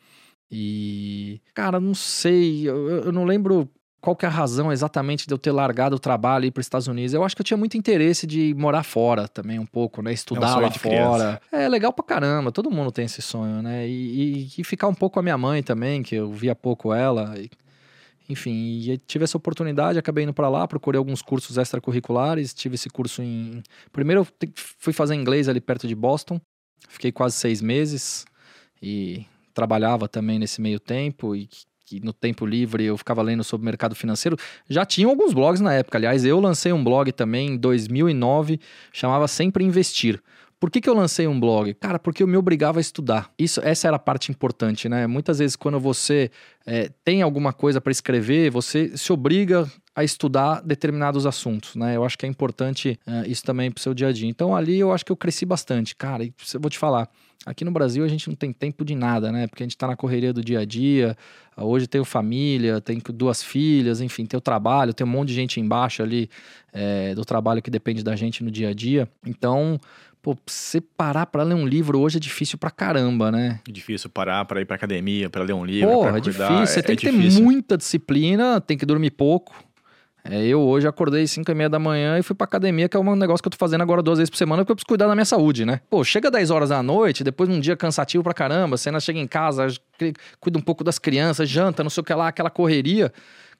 E, 0.51 1.41
cara, 1.53 1.79
não 1.79 1.95
sei, 1.95 2.67
eu, 2.69 2.87
eu 3.05 3.11
não 3.11 3.25
lembro 3.25 3.69
qual 4.05 4.15
que 4.15 4.23
é 4.23 4.29
a 4.29 4.31
razão 4.31 4.71
exatamente 4.71 5.25
de 5.25 5.33
eu 5.33 5.37
ter 5.37 5.51
largado 5.51 5.95
o 5.95 5.99
trabalho 5.99 6.45
e 6.45 6.49
ir 6.49 6.51
para 6.51 6.61
os 6.61 6.65
Estados 6.67 6.87
Unidos. 6.87 7.11
Eu 7.11 7.23
acho 7.23 7.35
que 7.35 7.41
eu 7.41 7.43
tinha 7.43 7.57
muito 7.57 7.75
interesse 7.75 8.27
de 8.27 8.53
morar 8.55 8.83
fora 8.83 9.27
também 9.27 9.57
um 9.57 9.65
pouco, 9.65 9.99
né? 10.03 10.13
Estudar 10.13 10.51
é 10.51 10.57
um 10.57 10.61
lá 10.61 10.71
fora. 10.71 11.41
É 11.51 11.67
legal 11.67 11.91
pra 11.91 12.05
caramba, 12.05 12.51
todo 12.51 12.69
mundo 12.69 12.91
tem 12.91 13.05
esse 13.05 13.19
sonho, 13.19 13.63
né? 13.63 13.87
E, 13.87 14.45
e, 14.45 14.61
e, 14.61 14.63
ficar 14.63 14.87
um 14.87 14.93
pouco 14.93 15.15
com 15.15 15.21
a 15.21 15.23
minha 15.23 15.37
mãe 15.37 15.63
também, 15.63 16.03
que 16.03 16.15
eu 16.15 16.31
via 16.31 16.53
pouco 16.53 16.93
ela. 16.93 17.33
E, 17.35 17.49
enfim, 18.27 18.51
e 18.51 18.97
tive 18.97 19.23
essa 19.23 19.38
oportunidade, 19.38 19.99
acabei 19.99 20.23
indo 20.23 20.33
para 20.33 20.49
lá, 20.49 20.67
procurei 20.67 20.97
alguns 20.97 21.21
cursos 21.21 21.57
extracurriculares, 21.57 22.53
tive 22.53 22.75
esse 22.75 22.89
curso 22.89 23.21
em... 23.21 23.61
Primeiro 23.91 24.21
eu 24.21 24.49
fui 24.55 24.93
fazer 24.93 25.15
inglês 25.15 25.47
ali 25.47 25.61
perto 25.61 25.88
de 25.88 25.95
Boston, 25.95 26.39
fiquei 26.89 27.11
quase 27.11 27.35
seis 27.35 27.61
meses 27.61 28.25
e 28.81 29.25
trabalhava 29.53 30.07
também 30.07 30.39
nesse 30.39 30.61
meio 30.61 30.79
tempo 30.79 31.35
e 31.35 31.47
que 31.85 31.99
no 31.99 32.11
tempo 32.11 32.45
livre 32.45 32.83
eu 32.83 32.97
ficava 32.97 33.21
lendo 33.21 33.43
sobre 33.43 33.63
mercado 33.63 33.95
financeiro. 33.95 34.35
Já 34.67 34.85
tinham 34.85 35.11
alguns 35.11 35.33
blogs 35.33 35.61
na 35.61 35.73
época. 35.73 35.97
Aliás, 35.97 36.25
eu 36.25 36.39
lancei 36.39 36.73
um 36.73 36.83
blog 36.83 37.11
também 37.11 37.51
em 37.51 37.57
2009, 37.57 38.59
chamava 38.91 39.27
Sempre 39.27 39.63
Investir. 39.63 40.21
Por 40.59 40.71
que, 40.71 40.79
que 40.79 40.89
eu 40.89 40.93
lancei 40.93 41.27
um 41.27 41.39
blog? 41.39 41.73
Cara, 41.75 41.99
porque 41.99 42.23
eu 42.23 42.27
me 42.27 42.37
obrigava 42.37 42.79
a 42.79 42.81
estudar. 42.81 43.29
Isso, 43.37 43.59
essa 43.61 43.87
era 43.87 43.97
a 43.97 43.99
parte 43.99 44.31
importante, 44.31 44.87
né? 44.87 45.05
Muitas 45.05 45.39
vezes, 45.39 45.55
quando 45.55 45.79
você 45.79 46.31
é, 46.65 46.89
tem 47.03 47.21
alguma 47.21 47.51
coisa 47.51 47.81
para 47.81 47.91
escrever, 47.91 48.49
você 48.49 48.95
se 48.97 49.11
obriga 49.11 49.69
a 49.93 50.03
estudar 50.03 50.61
determinados 50.61 51.25
assuntos, 51.25 51.75
né? 51.75 51.95
Eu 51.95 52.03
acho 52.03 52.17
que 52.17 52.25
é 52.25 52.29
importante 52.29 52.99
é, 53.05 53.27
isso 53.27 53.43
também 53.43 53.69
para 53.71 53.79
o 53.79 53.81
seu 53.81 53.93
dia 53.93 54.07
a 54.07 54.11
dia. 54.11 54.29
Então, 54.29 54.55
ali 54.55 54.79
eu 54.79 54.91
acho 54.91 55.05
que 55.05 55.11
eu 55.11 55.17
cresci 55.17 55.45
bastante. 55.45 55.95
Cara, 55.95 56.23
e 56.23 56.33
eu 56.53 56.59
vou 56.59 56.69
te 56.69 56.77
falar, 56.77 57.09
aqui 57.45 57.63
no 57.63 57.71
Brasil 57.71 58.03
a 58.03 58.07
gente 58.07 58.27
não 58.27 58.35
tem 58.35 58.51
tempo 58.51 58.83
de 58.83 58.95
nada, 58.95 59.31
né? 59.31 59.47
Porque 59.47 59.63
a 59.63 59.65
gente 59.65 59.75
está 59.75 59.87
na 59.87 59.95
correria 59.95 60.33
do 60.33 60.43
dia 60.43 60.59
a 60.59 60.65
dia. 60.65 61.15
Hoje 61.55 61.87
tenho 61.87 62.03
família, 62.03 62.81
tenho 62.81 63.01
duas 63.13 63.41
filhas, 63.41 64.01
enfim, 64.01 64.25
tenho 64.25 64.41
trabalho, 64.41 64.93
tem 64.93 65.07
um 65.07 65.09
monte 65.09 65.29
de 65.29 65.35
gente 65.35 65.61
embaixo 65.61 66.03
ali 66.03 66.29
é, 66.73 67.15
do 67.15 67.23
trabalho 67.23 67.61
que 67.61 67.71
depende 67.71 68.03
da 68.03 68.15
gente 68.15 68.43
no 68.43 68.51
dia 68.51 68.69
a 68.69 68.73
dia. 68.73 69.07
Então, 69.25 69.79
Pô, 70.25 70.35
você 70.43 70.81
parar 70.81 71.27
pra 71.27 71.43
ler 71.43 71.53
um 71.53 71.67
livro 71.67 71.99
hoje 71.99 72.17
é 72.17 72.19
difícil 72.19 72.57
pra 72.57 72.71
caramba, 72.71 73.31
né? 73.31 73.59
É 73.69 73.71
difícil 73.71 74.09
parar 74.09 74.43
pra 74.45 74.59
ir 74.59 74.65
pra 74.65 74.75
academia, 74.75 75.29
pra 75.29 75.43
ler 75.43 75.53
um 75.53 75.63
livro. 75.63 75.88
Pô, 75.88 76.07
é 76.07 76.19
difícil. 76.19 76.65
Você 76.65 76.79
é, 76.79 76.81
tem 76.81 76.93
é 76.93 76.95
que 76.95 77.11
difícil. 77.11 77.41
ter 77.41 77.43
muita 77.43 77.77
disciplina, 77.77 78.59
tem 78.59 78.75
que 78.75 78.88
dormir 78.88 79.11
pouco. 79.11 79.53
É, 80.23 80.43
eu 80.43 80.59
hoje 80.61 80.88
acordei 80.88 81.27
5 81.27 81.51
e 81.51 81.53
meia 81.53 81.69
da 81.69 81.77
manhã 81.77 82.17
e 82.17 82.23
fui 82.23 82.35
pra 82.35 82.45
academia, 82.45 82.89
que 82.89 82.97
é 82.97 82.99
um 82.99 83.15
negócio 83.15 83.43
que 83.43 83.47
eu 83.47 83.51
tô 83.51 83.57
fazendo 83.59 83.81
agora 83.81 84.01
duas 84.01 84.17
vezes 84.17 84.31
por 84.31 84.38
semana, 84.38 84.63
porque 84.63 84.71
eu 84.71 84.75
preciso 84.75 84.88
cuidar 84.88 85.05
da 85.05 85.13
minha 85.13 85.25
saúde, 85.25 85.63
né? 85.63 85.79
Pô, 85.91 86.03
chega 86.03 86.31
10 86.31 86.49
horas 86.49 86.69
da 86.69 86.81
noite, 86.81 87.23
depois 87.23 87.47
de 87.47 87.55
um 87.55 87.59
dia 87.59 87.77
cansativo 87.77 88.23
pra 88.23 88.33
caramba, 88.33 88.77
você 88.77 88.89
ainda 88.89 88.99
chega 88.99 89.19
em 89.19 89.27
casa, 89.27 89.67
cuida 90.39 90.57
um 90.57 90.61
pouco 90.63 90.83
das 90.83 90.97
crianças, 90.97 91.47
janta, 91.47 91.83
não 91.83 91.89
sei 91.91 92.01
o 92.01 92.03
que 92.03 92.11
lá, 92.15 92.29
aquela 92.29 92.49
correria. 92.49 93.13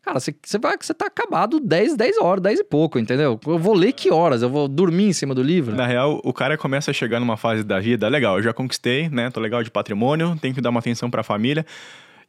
Cara, 0.06 0.20
você, 0.20 0.36
vai 0.60 0.78
você 0.80 0.94
tá 0.94 1.08
acabado 1.08 1.60
10, 1.60 1.96
10 1.98 2.20
horas, 2.20 2.44
10 2.44 2.60
e 2.60 2.64
pouco, 2.64 3.00
entendeu? 3.00 3.40
Eu 3.48 3.58
vou 3.58 3.74
ler 3.74 3.92
que 3.92 4.12
horas? 4.12 4.44
Eu 4.44 4.50
vou 4.52 4.68
dormir 4.68 5.06
em 5.06 5.14
cima 5.14 5.34
do 5.34 5.42
livro? 5.42 5.76
Na 5.76 5.88
real, 5.88 6.22
o 6.24 6.32
cara 6.32 6.56
começa 6.60 6.92
a 6.92 6.94
chegar 6.94 7.20
numa 7.20 7.36
fase 7.36 7.64
da 7.64 7.80
vida, 7.80 8.08
legal, 8.08 8.38
eu 8.38 8.44
já 8.44 8.54
conquistei, 8.54 9.10
né? 9.10 9.32
Tô 9.32 9.40
legal 9.40 9.64
de 9.64 9.72
patrimônio, 9.72 10.38
tenho 10.40 10.54
que 10.54 10.62
dar 10.62 10.70
uma 10.70 10.80
atenção 10.80 11.10
pra 11.10 11.24
família. 11.24 11.66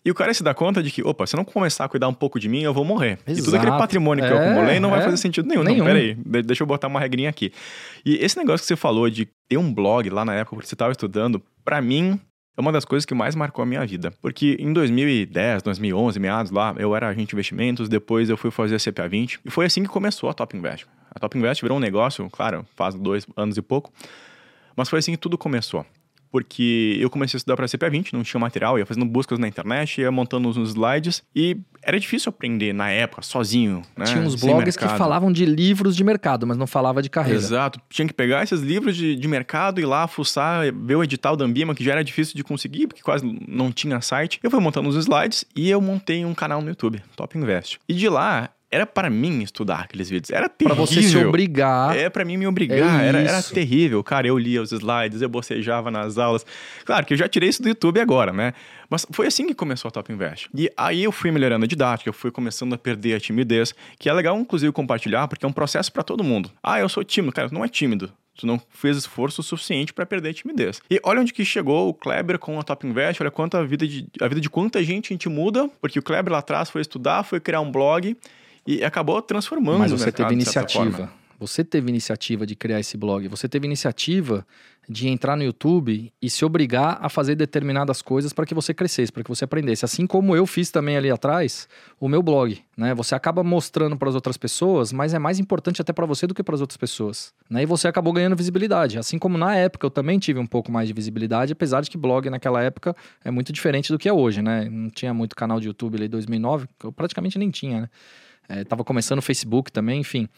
E 0.03 0.11
o 0.11 0.15
cara 0.15 0.33
se 0.33 0.43
dá 0.43 0.55
conta 0.55 0.83
de 0.83 0.91
que, 0.91 1.03
opa, 1.03 1.27
se 1.27 1.37
eu 1.37 1.39
não 1.39 1.45
começar 1.45 1.85
a 1.85 1.89
cuidar 1.89 2.09
um 2.09 2.15
pouco 2.15 2.41
de 2.41 2.49
mim, 2.49 2.63
eu 2.63 2.73
vou 2.73 2.85
morrer. 2.85 3.19
Exato. 3.27 3.41
E 3.41 3.43
tudo 3.45 3.57
aquele 3.59 3.73
patrimônio 3.73 4.25
que 4.25 4.33
é, 4.33 4.35
eu 4.35 4.41
acumulei 4.41 4.81
não 4.81 4.89
é, 4.89 4.93
vai 4.93 5.03
fazer 5.03 5.19
sentido 5.19 5.47
nenhum. 5.47 5.63
nenhum. 5.63 5.85
Não, 5.85 5.85
peraí, 5.85 6.15
deixa 6.45 6.63
eu 6.63 6.67
botar 6.67 6.87
uma 6.87 6.99
regrinha 7.01 7.29
aqui. 7.29 7.53
E 8.07 8.17
esse 8.25 8.39
negócio 8.39 8.61
que 8.61 8.69
você 8.69 8.77
falou 8.77 9.11
de 9.11 9.29
ter 9.47 9.59
um 9.59 9.75
blog 9.75 10.09
lá 10.09 10.25
na 10.25 10.33
época 10.35 10.63
que 10.63 10.69
você 10.69 10.75
estava 10.75 10.93
estudando, 10.93 11.43
para 11.63 11.83
mim, 11.83 12.19
é 12.57 12.61
uma 12.61 12.73
das 12.73 12.85
coisas 12.85 13.05
que 13.05 13.15
mais 13.15 13.35
marcou 13.35 13.63
a 13.63 13.67
minha 13.67 13.85
vida. 13.87 14.13
Porque 14.23 14.57
em 14.59 14.73
2010, 14.73 15.63
2011, 15.63 16.19
meados 16.19 16.51
lá, 16.51 16.75
eu 16.79 16.97
era 16.97 17.09
agente 17.09 17.29
de 17.29 17.35
investimentos, 17.35 17.89
depois 17.89 18.31
eu 18.31 18.37
fui 18.37 18.51
fazer 18.51 18.77
a 18.77 18.79
CPA 18.79 19.09
20, 19.09 19.41
e 19.45 19.51
foi 19.51 19.67
assim 19.67 19.83
que 19.83 19.89
começou 19.89 20.31
a 20.31 20.35
Top 20.35 20.57
Invest. 20.57 20.87
A 21.15 21.19
Top 21.19 21.37
Invest 21.37 21.63
virou 21.63 21.77
um 21.77 21.81
negócio, 21.81 22.29
claro, 22.31 22.67
faz 22.75 22.95
dois 22.95 23.27
anos 23.37 23.57
e 23.57 23.63
pouco, 23.63 23.93
mas 24.75 24.89
foi 24.89 24.99
assim 24.99 25.13
que 25.13 25.19
tudo 25.19 25.37
começou 25.37 25.85
porque 26.31 26.97
eu 27.01 27.09
comecei 27.09 27.37
a 27.37 27.39
estudar 27.39 27.57
para 27.57 27.67
CPA20, 27.67 28.13
não 28.13 28.23
tinha 28.23 28.41
material, 28.41 28.79
ia 28.79 28.87
fazendo 28.87 29.07
buscas 29.07 29.39
na 29.39 29.49
internet, 29.49 30.01
ia 30.01 30.11
montando 30.11 30.49
uns 30.49 30.57
slides 30.71 31.23
e 31.35 31.59
era 31.83 32.01
difícil 32.01 32.31
aprender 32.31 32.73
na 32.73 32.91
época, 32.91 33.23
sozinho. 33.23 33.83
Né? 33.97 34.07
Tinha 34.07 34.21
uns 34.21 34.35
blogs 34.35 34.77
que 34.77 34.89
falavam 34.89 35.31
de 35.31 35.47
livros 35.47 35.95
de 35.95 36.03
mercado, 36.03 36.47
mas 36.47 36.57
não 36.57 36.67
falava 36.67 37.01
de 37.01 37.09
carreira. 37.09 37.39
Exato. 37.39 37.81
Tinha 37.89 38.09
que 38.09 38.15
pegar 38.15 38.43
esses 38.43 38.61
livros 38.61 38.97
de, 38.97 39.15
de 39.15 39.29
mercado, 39.29 39.81
ir 39.81 39.87
lá, 39.87 40.09
fuçar, 40.09 40.65
ver 40.75 40.97
o 40.97 41.05
edital 41.05 41.37
da 41.37 41.45
Ambima, 41.45 41.75
que 41.75 41.85
já 41.85 41.93
era 41.93 42.03
difícil 42.03 42.35
de 42.35 42.43
conseguir, 42.43 42.89
porque 42.89 43.03
quase 43.03 43.25
não 43.47 43.71
tinha 43.71 44.01
site. 44.01 44.41
Eu 44.43 44.51
fui 44.51 44.59
montando 44.59 44.89
os 44.89 44.97
slides 44.97 45.45
e 45.55 45.71
eu 45.71 45.81
montei 45.81 46.25
um 46.25 46.35
canal 46.35 46.61
no 46.61 46.69
YouTube, 46.69 47.01
Top 47.15 47.39
Invest. 47.39 47.79
E 47.89 47.95
de 47.95 48.09
lá 48.09 48.51
era 48.77 48.87
para 48.87 49.09
mim 49.09 49.43
estudar 49.43 49.81
aqueles 49.81 50.11
vídeos. 50.11 50.31
Era 50.31 50.51
terrível. 50.51 50.77
Pra 50.77 50.87
você 50.87 51.03
se 51.03 51.17
obrigar. 51.17 51.97
É 51.97 52.11
para 52.11 52.27
mim 52.27 52.37
me 52.37 52.47
obrigar. 52.47 53.03
É 53.03 53.09
era, 53.09 53.19
era 53.21 53.43
terrível. 53.43 54.05
Cara, 54.05 54.27
eu 54.27 54.37
lia 54.37 54.61
os 54.61 54.71
slides, 54.71 55.23
eu 55.23 55.29
bocejava 55.31 55.91
nas 55.91 56.19
aulas. 56.19 56.45
Claro 56.85 57.07
que 57.07 57.15
eu 57.15 57.17
já 57.17 57.27
tirei 57.27 57.49
isso 57.49 57.63
do 57.63 57.69
YouTube 57.69 57.99
agora, 58.01 58.35
né? 58.35 58.53
Mas 58.91 59.07
foi 59.11 59.27
assim 59.27 59.47
que 59.47 59.55
começou 59.55 59.89
a 59.89 59.91
Top 59.91 60.13
Invest. 60.13 60.51
E 60.55 60.71
aí 60.77 61.05
eu 61.05 61.11
fui 61.11 61.31
melhorando 61.31 61.65
a 61.65 61.69
didática, 61.69 62.11
eu 62.11 62.13
fui 62.13 62.31
começando 62.31 62.75
a 62.75 62.79
perder 62.79 63.15
a 63.15 63.21
timidez, 63.21 63.75
que 63.99 64.11
é 64.11 64.13
legal, 64.13 64.39
inclusive, 64.39 64.71
compartilhar, 64.73 65.27
porque 65.27 65.47
é 65.47 65.49
um 65.49 65.53
processo 65.53 65.91
para 65.91 66.03
todo 66.03 66.23
mundo. 66.23 66.51
Ah, 66.63 66.79
eu 66.79 66.89
sou 66.89 67.03
tímido. 67.03 67.33
Cara, 67.33 67.49
não 67.51 67.65
é 67.65 67.69
tímido. 67.69 68.13
Tu 68.37 68.47
não 68.47 68.61
fez 68.69 68.99
esforço 68.99 69.43
suficiente 69.43 69.95
para 69.95 70.05
perder 70.05 70.29
a 70.29 70.35
timidez. 70.35 70.83
E 70.91 71.01
olha 71.03 71.23
onde 71.23 71.33
que 71.33 71.45
chegou 71.47 71.89
o 71.89 71.95
Kleber 71.95 72.39
com 72.39 72.61
a 72.61 72.63
Top 72.63 72.87
Invest, 72.87 73.23
olha 73.23 73.31
quanto 73.31 73.57
a 73.57 73.65
vida 73.65 73.89
de, 73.89 74.07
a 74.21 74.29
vida 74.29 74.43
de 74.43 74.51
quanta 74.51 74.85
gente 74.85 75.07
a 75.07 75.15
gente 75.15 75.31
muda, 75.31 75.71
porque 75.81 75.99
o 75.99 76.03
Kleber 76.03 76.31
lá 76.31 76.41
atrás 76.41 76.69
foi 76.69 76.83
estudar, 76.83 77.23
foi 77.23 77.41
criar 77.41 77.63
um 77.63 77.73
blog 77.73 78.15
e 78.67 78.85
acabou 78.85 79.21
transformando 79.23 79.79
Mas 79.79 79.93
você 79.93 80.11
teve 80.11 80.33
iniciativa. 80.33 81.11
Você 81.39 81.63
teve 81.63 81.91
iniciativa 81.91 82.47
de 82.47 82.57
criar 82.57 82.81
esse 82.81 82.97
blog. 82.97 83.29
Você 83.29 83.47
teve 83.47 83.67
iniciativa 83.67 84.47
de 84.89 85.09
entrar 85.09 85.37
no 85.37 85.43
YouTube 85.43 86.13
e 86.23 86.31
se 86.31 86.45
obrigar 86.45 86.99
a 87.03 87.09
fazer 87.09 87.35
determinadas 87.35 88.01
coisas 88.01 88.33
para 88.33 88.47
que 88.47 88.55
você 88.55 88.73
crescesse, 88.73 89.13
para 89.13 89.23
que 89.23 89.29
você 89.29 89.45
aprendesse. 89.45 89.85
Assim 89.85 90.07
como 90.07 90.35
eu 90.35 90.47
fiz 90.47 90.71
também 90.71 90.97
ali 90.97 91.11
atrás 91.11 91.69
o 92.01 92.09
meu 92.09 92.23
blog, 92.23 92.59
né? 92.77 92.95
Você 92.95 93.15
acaba 93.15 93.43
mostrando 93.43 93.97
para 93.97 94.09
as 94.09 94.15
outras 94.15 94.37
pessoas, 94.37 94.93
mas 94.93 95.13
é 95.13 95.19
mais 95.19 95.39
importante 95.39 95.83
até 95.83 95.93
para 95.93 96.07
você 96.07 96.27
do 96.27 96.35
que 96.35 96.43
para 96.43 96.55
as 96.55 96.61
outras 96.61 96.77
pessoas. 96.77 97.35
Né? 97.51 97.65
E 97.65 97.67
você 97.67 97.89
acabou 97.89 98.13
ganhando 98.13 98.37
visibilidade. 98.37 98.99
Assim 98.99 99.19
como 99.19 99.37
na 99.37 99.57
época 99.57 99.85
eu 99.85 99.91
também 99.91 100.19
tive 100.19 100.39
um 100.39 100.47
pouco 100.47 100.71
mais 100.71 100.89
de 100.89 100.95
visibilidade, 100.95 101.53
apesar 101.53 101.81
de 101.83 101.91
que 101.91 101.99
blog 101.99 102.31
naquela 102.31 102.63
época 102.63 102.97
é 103.25 103.31
muito 103.31 103.53
diferente 103.53 103.93
do 103.93 103.99
que 103.99 104.09
é 104.09 104.13
hoje, 104.13 104.41
né? 104.41 104.69
Não 104.71 104.89
tinha 104.89 105.13
muito 105.13 105.35
canal 105.35 105.61
de 105.61 105.67
YouTube 105.67 105.97
ali 105.97 106.07
em 106.07 106.11
2009, 106.11 106.67
eu 106.85 106.93
praticamente 106.93 107.39
nem 107.39 107.51
tinha, 107.51 107.83
né? 107.83 107.91
Estava 108.49 108.83
é, 108.83 108.85
começando 108.85 109.19
o 109.19 109.23
Facebook 109.23 109.71
também, 109.73 110.01
enfim. 110.01 110.29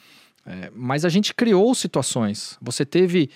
É, 0.46 0.70
mas 0.74 1.04
a 1.04 1.08
gente 1.08 1.34
criou 1.34 1.74
situações. 1.74 2.58
Você 2.60 2.84
teve 2.84 3.30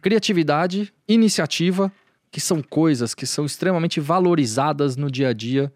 criatividade, 0.00 0.92
iniciativa, 1.08 1.92
que 2.30 2.40
são 2.40 2.62
coisas 2.62 3.14
que 3.14 3.26
são 3.26 3.44
extremamente 3.44 3.98
valorizadas 3.98 4.96
no 4.96 5.10
dia 5.10 5.28
a 5.28 5.32
dia, 5.32 5.72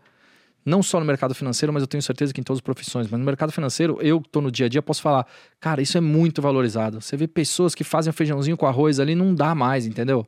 não 0.64 0.82
só 0.82 1.00
no 1.00 1.06
mercado 1.06 1.34
financeiro, 1.34 1.72
mas 1.72 1.82
eu 1.82 1.86
tenho 1.86 2.02
certeza 2.02 2.32
que 2.32 2.40
em 2.40 2.44
todas 2.44 2.58
as 2.58 2.62
profissões. 2.62 3.08
Mas 3.10 3.18
no 3.18 3.24
mercado 3.24 3.50
financeiro, 3.50 3.98
eu 4.00 4.18
estou 4.18 4.42
no 4.42 4.50
dia 4.50 4.66
a 4.66 4.68
dia, 4.68 4.82
posso 4.82 5.02
falar, 5.02 5.26
cara, 5.58 5.80
isso 5.80 5.96
é 5.96 6.00
muito 6.00 6.42
valorizado. 6.42 7.00
Você 7.00 7.16
vê 7.16 7.26
pessoas 7.26 7.74
que 7.74 7.82
fazem 7.82 8.12
feijãozinho 8.12 8.56
com 8.56 8.66
arroz 8.66 9.00
ali, 9.00 9.14
não 9.14 9.34
dá 9.34 9.54
mais, 9.54 9.86
entendeu? 9.86 10.26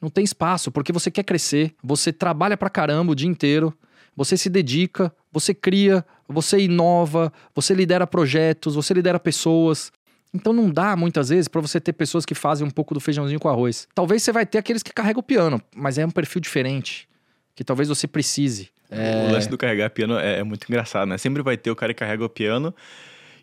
Não 0.00 0.08
tem 0.08 0.24
espaço, 0.24 0.72
porque 0.72 0.92
você 0.92 1.10
quer 1.10 1.22
crescer, 1.22 1.74
você 1.82 2.12
trabalha 2.12 2.56
pra 2.56 2.68
caramba 2.68 3.12
o 3.12 3.14
dia 3.14 3.28
inteiro, 3.28 3.72
você 4.16 4.36
se 4.36 4.50
dedica, 4.50 5.14
você 5.32 5.54
cria, 5.54 6.04
você 6.28 6.58
inova, 6.60 7.32
você 7.54 7.74
lidera 7.74 8.06
projetos, 8.06 8.74
você 8.74 8.94
lidera 8.94 9.18
pessoas. 9.18 9.92
Então 10.32 10.52
não 10.52 10.70
dá 10.70 10.96
muitas 10.96 11.28
vezes 11.28 11.48
para 11.48 11.60
você 11.60 11.80
ter 11.80 11.92
pessoas 11.92 12.24
que 12.24 12.34
fazem 12.34 12.66
um 12.66 12.70
pouco 12.70 12.94
do 12.94 13.00
feijãozinho 13.00 13.40
com 13.40 13.48
arroz. 13.48 13.88
Talvez 13.94 14.22
você 14.22 14.32
vai 14.32 14.46
ter 14.46 14.58
aqueles 14.58 14.82
que 14.82 14.92
carregam 14.92 15.20
o 15.20 15.24
piano, 15.24 15.60
mas 15.74 15.98
é 15.98 16.06
um 16.06 16.10
perfil 16.10 16.40
diferente, 16.40 17.08
que 17.54 17.64
talvez 17.64 17.88
você 17.88 18.06
precise. 18.06 18.70
É... 18.90 19.28
O 19.28 19.32
lance 19.32 19.48
do 19.48 19.58
carregar 19.58 19.90
piano 19.90 20.18
é, 20.18 20.38
é, 20.38 20.42
muito 20.42 20.66
engraçado, 20.68 21.08
né? 21.08 21.18
Sempre 21.18 21.42
vai 21.42 21.56
ter 21.56 21.70
o 21.70 21.76
cara 21.76 21.92
que 21.94 22.00
carrega 22.00 22.24
o 22.24 22.28
piano 22.28 22.74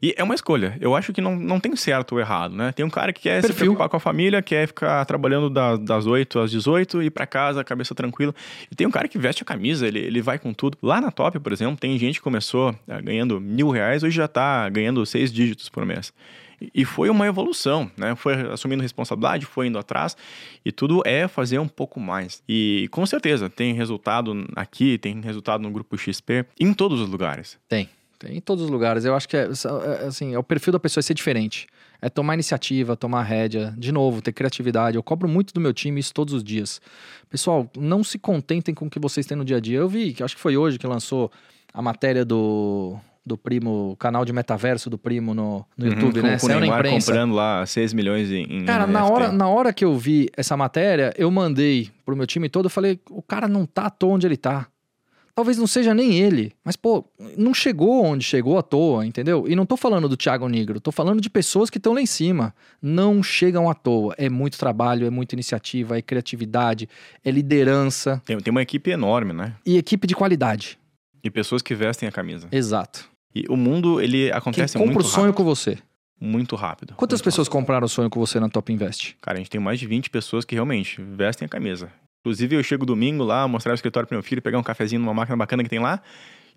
e 0.01 0.13
é 0.17 0.23
uma 0.23 0.35
escolha. 0.35 0.77
Eu 0.79 0.95
acho 0.95 1.11
que 1.13 1.21
não, 1.21 1.35
não 1.35 1.59
tem 1.59 1.75
certo 1.75 2.13
ou 2.13 2.19
errado, 2.19 2.55
né? 2.55 2.71
Tem 2.71 2.85
um 2.85 2.89
cara 2.89 3.11
que 3.11 3.21
quer 3.21 3.41
Perfil. 3.41 3.53
se 3.53 3.59
preocupar 3.59 3.89
com 3.89 3.97
a 3.97 3.99
família, 3.99 4.41
quer 4.41 4.67
ficar 4.67 5.03
trabalhando 5.05 5.49
das, 5.49 5.79
das 5.79 6.05
8 6.05 6.39
às 6.39 6.51
18 6.51 7.01
e 7.01 7.05
ir 7.05 7.09
pra 7.09 7.25
casa, 7.25 7.63
cabeça 7.63 7.93
tranquila. 7.95 8.33
E 8.71 8.75
tem 8.75 8.85
um 8.85 8.91
cara 8.91 9.07
que 9.07 9.17
veste 9.17 9.43
a 9.43 9.45
camisa, 9.45 9.87
ele, 9.87 9.99
ele 9.99 10.21
vai 10.21 10.37
com 10.39 10.53
tudo. 10.53 10.77
Lá 10.81 11.01
na 11.01 11.11
Top, 11.11 11.39
por 11.39 11.51
exemplo, 11.51 11.77
tem 11.77 11.97
gente 11.97 12.15
que 12.15 12.21
começou 12.21 12.75
é, 12.87 13.01
ganhando 13.01 13.39
mil 13.39 13.69
reais, 13.69 14.03
hoje 14.03 14.15
já 14.15 14.27
tá 14.27 14.67
ganhando 14.69 15.05
seis 15.05 15.31
dígitos 15.31 15.69
por 15.69 15.85
mês. 15.85 16.13
E 16.73 16.83
foi 16.85 17.09
uma 17.09 17.27
evolução, 17.27 17.89
né? 17.95 18.15
Foi 18.15 18.33
assumindo 18.51 18.81
responsabilidade, 18.81 19.45
foi 19.45 19.67
indo 19.67 19.77
atrás 19.77 20.17
e 20.65 20.71
tudo 20.71 21.03
é 21.05 21.27
fazer 21.27 21.59
um 21.59 21.67
pouco 21.67 21.99
mais. 21.99 22.41
E 22.49 22.87
com 22.91 23.05
certeza 23.05 23.47
tem 23.47 23.73
resultado 23.73 24.33
aqui, 24.55 24.97
tem 24.97 25.21
resultado 25.21 25.61
no 25.61 25.69
grupo 25.69 25.95
XP, 25.97 26.45
em 26.59 26.73
todos 26.73 26.99
os 26.99 27.09
lugares. 27.09 27.59
Tem 27.69 27.87
Tem 28.19 28.37
em 28.37 28.41
todos 28.41 28.63
os 28.63 28.69
lugares. 28.69 29.05
Eu 29.05 29.15
acho 29.15 29.27
que 29.27 29.37
é, 29.37 29.43
é, 29.43 30.05
assim, 30.05 30.33
é 30.33 30.39
o 30.39 30.43
perfil 30.43 30.73
da 30.73 30.79
pessoa 30.79 31.01
é 31.01 31.03
ser 31.03 31.13
diferente. 31.13 31.67
É 32.01 32.09
tomar 32.09 32.33
iniciativa, 32.33 32.95
tomar 32.95 33.23
rédea, 33.23 33.73
de 33.77 33.91
novo, 33.91 34.21
ter 34.21 34.31
criatividade. 34.31 34.97
Eu 34.97 35.03
cobro 35.03 35.27
muito 35.27 35.53
do 35.53 35.59
meu 35.59 35.73
time 35.73 35.99
isso 35.99 36.13
todos 36.13 36.33
os 36.33 36.43
dias. 36.43 36.79
Pessoal, 37.29 37.69
não 37.77 38.03
se 38.03 38.19
contentem 38.19 38.73
com 38.73 38.85
o 38.85 38.89
que 38.89 38.99
vocês 38.99 39.25
têm 39.25 39.37
no 39.37 39.45
dia 39.45 39.57
a 39.57 39.59
dia. 39.59 39.79
Eu 39.79 39.89
vi, 39.89 40.15
acho 40.21 40.35
que 40.35 40.41
foi 40.41 40.57
hoje 40.57 40.77
que 40.77 40.87
lançou 40.87 41.31
a 41.73 41.81
matéria 41.81 42.23
do 42.23 42.99
do 43.27 43.37
primo, 43.37 43.95
canal 43.99 44.23
de 44.23 44.31
metaverso 44.31 44.89
do 44.89 44.97
primo 44.97 45.33
no, 45.33 45.65
no 45.77 45.85
uhum, 45.85 45.91
YouTube, 45.91 46.21
com, 46.21 46.27
né? 46.27 46.39
Com 46.39 46.47
Neymar 46.47 46.83
na 46.83 46.89
comprando 46.91 47.35
lá 47.35 47.65
6 47.65 47.91
milhões 47.91 48.31
em, 48.31 48.43
em 48.43 48.65
Cara, 48.65 48.87
na 48.87 49.05
hora, 49.05 49.31
na 49.33 49.49
hora 49.49 49.73
que 49.73 49.83
eu 49.83 49.95
vi 49.97 50.29
essa 50.35 50.55
matéria, 50.55 51.13
eu 51.17 51.29
mandei 51.29 51.91
pro 52.05 52.15
meu 52.15 52.25
time 52.25 52.47
todo, 52.47 52.67
eu 52.67 52.69
falei, 52.69 52.99
o 53.09 53.21
cara 53.21 53.49
não 53.49 53.65
tá 53.65 53.87
à 53.87 53.89
toa 53.89 54.13
onde 54.13 54.25
ele 54.25 54.37
tá. 54.37 54.67
Talvez 55.37 55.55
não 55.55 55.67
seja 55.67 55.93
nem 55.93 56.17
ele, 56.17 56.51
mas 56.65 56.75
pô, 56.75 57.05
não 57.37 57.53
chegou 57.53 58.03
onde 58.03 58.23
chegou 58.23 58.57
à 58.57 58.63
toa, 58.63 59.05
entendeu? 59.05 59.45
E 59.47 59.55
não 59.55 59.67
tô 59.67 59.77
falando 59.77 60.09
do 60.09 60.17
Thiago 60.17 60.49
Negro, 60.49 60.81
tô 60.81 60.91
falando 60.91 61.21
de 61.21 61.29
pessoas 61.29 61.69
que 61.69 61.77
estão 61.77 61.93
lá 61.93 62.01
em 62.01 62.07
cima. 62.07 62.55
Não 62.81 63.21
chegam 63.21 63.69
à 63.69 63.75
toa. 63.75 64.15
É 64.17 64.29
muito 64.31 64.57
trabalho, 64.57 65.05
é 65.05 65.11
muita 65.11 65.35
iniciativa, 65.35 65.95
é 65.95 66.01
criatividade, 66.01 66.89
é 67.23 67.29
liderança. 67.29 68.19
Tem, 68.25 68.35
tem 68.39 68.49
uma 68.49 68.63
equipe 68.63 68.89
enorme, 68.89 69.31
né? 69.31 69.53
E 69.63 69.77
equipe 69.77 70.07
de 70.07 70.15
qualidade. 70.15 70.79
E 71.23 71.29
pessoas 71.29 71.61
que 71.61 71.75
vestem 71.75 72.09
a 72.09 72.11
camisa. 72.11 72.47
Exato. 72.51 73.07
E 73.35 73.45
o 73.47 73.55
mundo, 73.55 74.01
ele 74.01 74.31
acontece 74.31 74.73
Quem 74.73 74.81
compra 74.81 74.95
muito 74.95 75.05
o 75.05 75.07
sonho 75.07 75.25
rápido. 75.27 75.37
com 75.37 75.43
você. 75.43 75.77
Muito 76.19 76.55
rápido. 76.55 76.95
Quantas 76.95 77.19
muito 77.19 77.25
pessoas 77.25 77.47
rápido. 77.47 77.59
compraram 77.59 77.85
o 77.85 77.89
sonho 77.89 78.09
com 78.09 78.19
você 78.19 78.39
na 78.39 78.49
Top 78.49 78.73
Invest? 78.73 79.15
Cara, 79.21 79.37
a 79.37 79.39
gente 79.39 79.51
tem 79.51 79.61
mais 79.61 79.79
de 79.79 79.85
20 79.85 80.09
pessoas 80.09 80.43
que 80.43 80.55
realmente 80.55 80.99
vestem 80.99 81.45
a 81.45 81.49
camisa. 81.49 81.91
Inclusive, 82.27 82.57
eu 82.57 82.63
chego 82.63 82.85
domingo 82.85 83.23
lá, 83.23 83.47
mostrar 83.47 83.71
o 83.71 83.75
escritório 83.75 84.05
pro 84.05 84.17
meu 84.17 84.21
filho, 84.21 84.41
pegar 84.41 84.59
um 84.59 84.63
cafezinho 84.63 84.99
numa 84.99 85.13
máquina 85.13 85.37
bacana 85.37 85.63
que 85.63 85.69
tem 85.69 85.79
lá. 85.79 86.01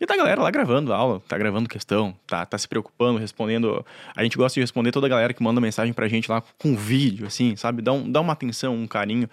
E 0.01 0.05
tá 0.05 0.15
a 0.15 0.17
galera 0.17 0.43
lá 0.43 0.51
gravando 0.51 0.93
a 0.93 0.97
aula, 0.97 1.23
tá 1.29 1.39
gravando 1.39 1.69
questão, 1.69 2.13
tá, 2.27 2.45
tá 2.45 2.59
se 2.59 2.67
preocupando, 2.67 3.21
respondendo. 3.21 3.87
A 4.17 4.25
gente 4.25 4.37
gosta 4.37 4.55
de 4.55 4.63
responder 4.63 4.91
toda 4.91 5.07
a 5.07 5.09
galera 5.09 5.33
que 5.33 5.41
manda 5.41 5.61
mensagem 5.61 5.93
pra 5.93 6.09
gente 6.09 6.29
lá 6.29 6.43
com 6.59 6.75
vídeo, 6.75 7.25
assim, 7.25 7.55
sabe? 7.55 7.83
Dá, 7.83 7.93
um, 7.93 8.11
dá 8.11 8.21
uma 8.21 8.33
atenção, 8.33 8.75
um 8.75 8.89
carinho. 8.89 9.31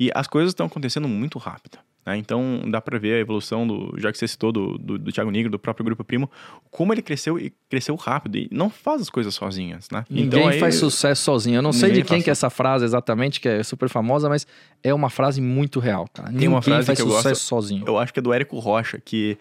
E 0.00 0.10
as 0.12 0.26
coisas 0.26 0.50
estão 0.50 0.66
acontecendo 0.66 1.06
muito 1.06 1.38
rápido. 1.38 1.78
Né? 2.06 2.16
Então 2.16 2.62
dá 2.70 2.80
pra 2.80 2.98
ver 2.98 3.14
a 3.14 3.18
evolução 3.18 3.66
do, 3.66 3.94
já 3.98 4.12
que 4.12 4.16
você 4.16 4.28
citou, 4.28 4.52
do, 4.52 4.78
do, 4.78 4.98
do 4.98 5.12
Thiago 5.12 5.30
Negro, 5.30 5.50
do 5.50 5.58
próprio 5.58 5.84
Grupo 5.84 6.04
Primo, 6.04 6.30
como 6.70 6.94
ele 6.94 7.02
cresceu 7.02 7.36
e 7.38 7.52
cresceu 7.68 7.96
rápido. 7.96 8.38
E 8.38 8.48
não 8.52 8.70
faz 8.70 9.02
as 9.02 9.10
coisas 9.10 9.34
sozinhas, 9.34 9.90
né? 9.90 10.04
Ninguém 10.08 10.26
então, 10.26 10.48
aí, 10.48 10.60
faz 10.60 10.76
sucesso 10.76 11.22
sozinho. 11.22 11.56
Eu 11.56 11.62
não 11.62 11.72
sei 11.72 11.90
de 11.90 12.04
quem 12.04 12.22
que 12.22 12.30
é 12.30 12.32
essa 12.32 12.48
frase 12.48 12.84
exatamente, 12.84 13.40
que 13.40 13.48
é 13.48 13.62
super 13.64 13.88
famosa, 13.88 14.28
mas 14.28 14.46
é 14.84 14.94
uma 14.94 15.10
frase 15.10 15.40
muito 15.40 15.80
real, 15.80 16.06
cara. 16.12 16.32
Tem 16.32 16.46
uma 16.46 16.62
frase 16.62 16.86
faz 16.86 16.96
que 16.96 17.02
eu 17.02 17.10
sucesso 17.10 17.28
gosto. 17.28 17.42
sozinho. 17.42 17.84
Eu 17.86 17.98
acho 17.98 18.12
que 18.12 18.20
é 18.20 18.22
do 18.22 18.32
Érico 18.32 18.58
Rocha, 18.58 19.00
que 19.04 19.36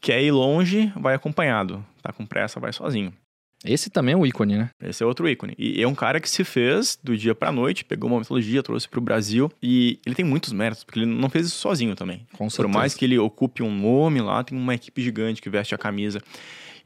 quer 0.00 0.22
ir 0.22 0.30
longe, 0.30 0.90
vai 0.96 1.14
acompanhado. 1.14 1.84
Tá 2.02 2.12
com 2.12 2.24
pressa, 2.24 2.58
vai 2.58 2.72
sozinho. 2.72 3.12
Esse 3.64 3.90
também 3.90 4.14
é 4.14 4.16
um 4.16 4.26
ícone, 4.26 4.56
né? 4.56 4.70
Esse 4.82 5.02
é 5.02 5.06
outro 5.06 5.28
ícone. 5.28 5.54
E 5.58 5.82
é 5.82 5.88
um 5.88 5.94
cara 5.94 6.20
que 6.20 6.28
se 6.28 6.44
fez 6.44 6.98
do 7.02 7.16
dia 7.16 7.34
pra 7.34 7.50
noite, 7.50 7.84
pegou 7.84 8.08
uma 8.10 8.18
metodologia, 8.18 8.62
trouxe 8.62 8.88
pro 8.88 9.00
Brasil. 9.00 9.50
E 9.62 9.98
ele 10.04 10.14
tem 10.14 10.24
muitos 10.24 10.52
méritos, 10.52 10.84
porque 10.84 11.00
ele 11.00 11.06
não 11.06 11.28
fez 11.28 11.46
isso 11.46 11.56
sozinho 11.56 11.96
também. 11.96 12.26
Com 12.32 12.46
Por 12.46 12.50
certeza. 12.50 12.78
mais 12.78 12.94
que 12.94 13.04
ele 13.04 13.18
ocupe 13.18 13.62
um 13.62 13.74
nome 13.74 14.20
lá, 14.20 14.44
tem 14.44 14.56
uma 14.56 14.74
equipe 14.74 15.02
gigante 15.02 15.40
que 15.40 15.48
veste 15.50 15.74
a 15.74 15.78
camisa. 15.78 16.20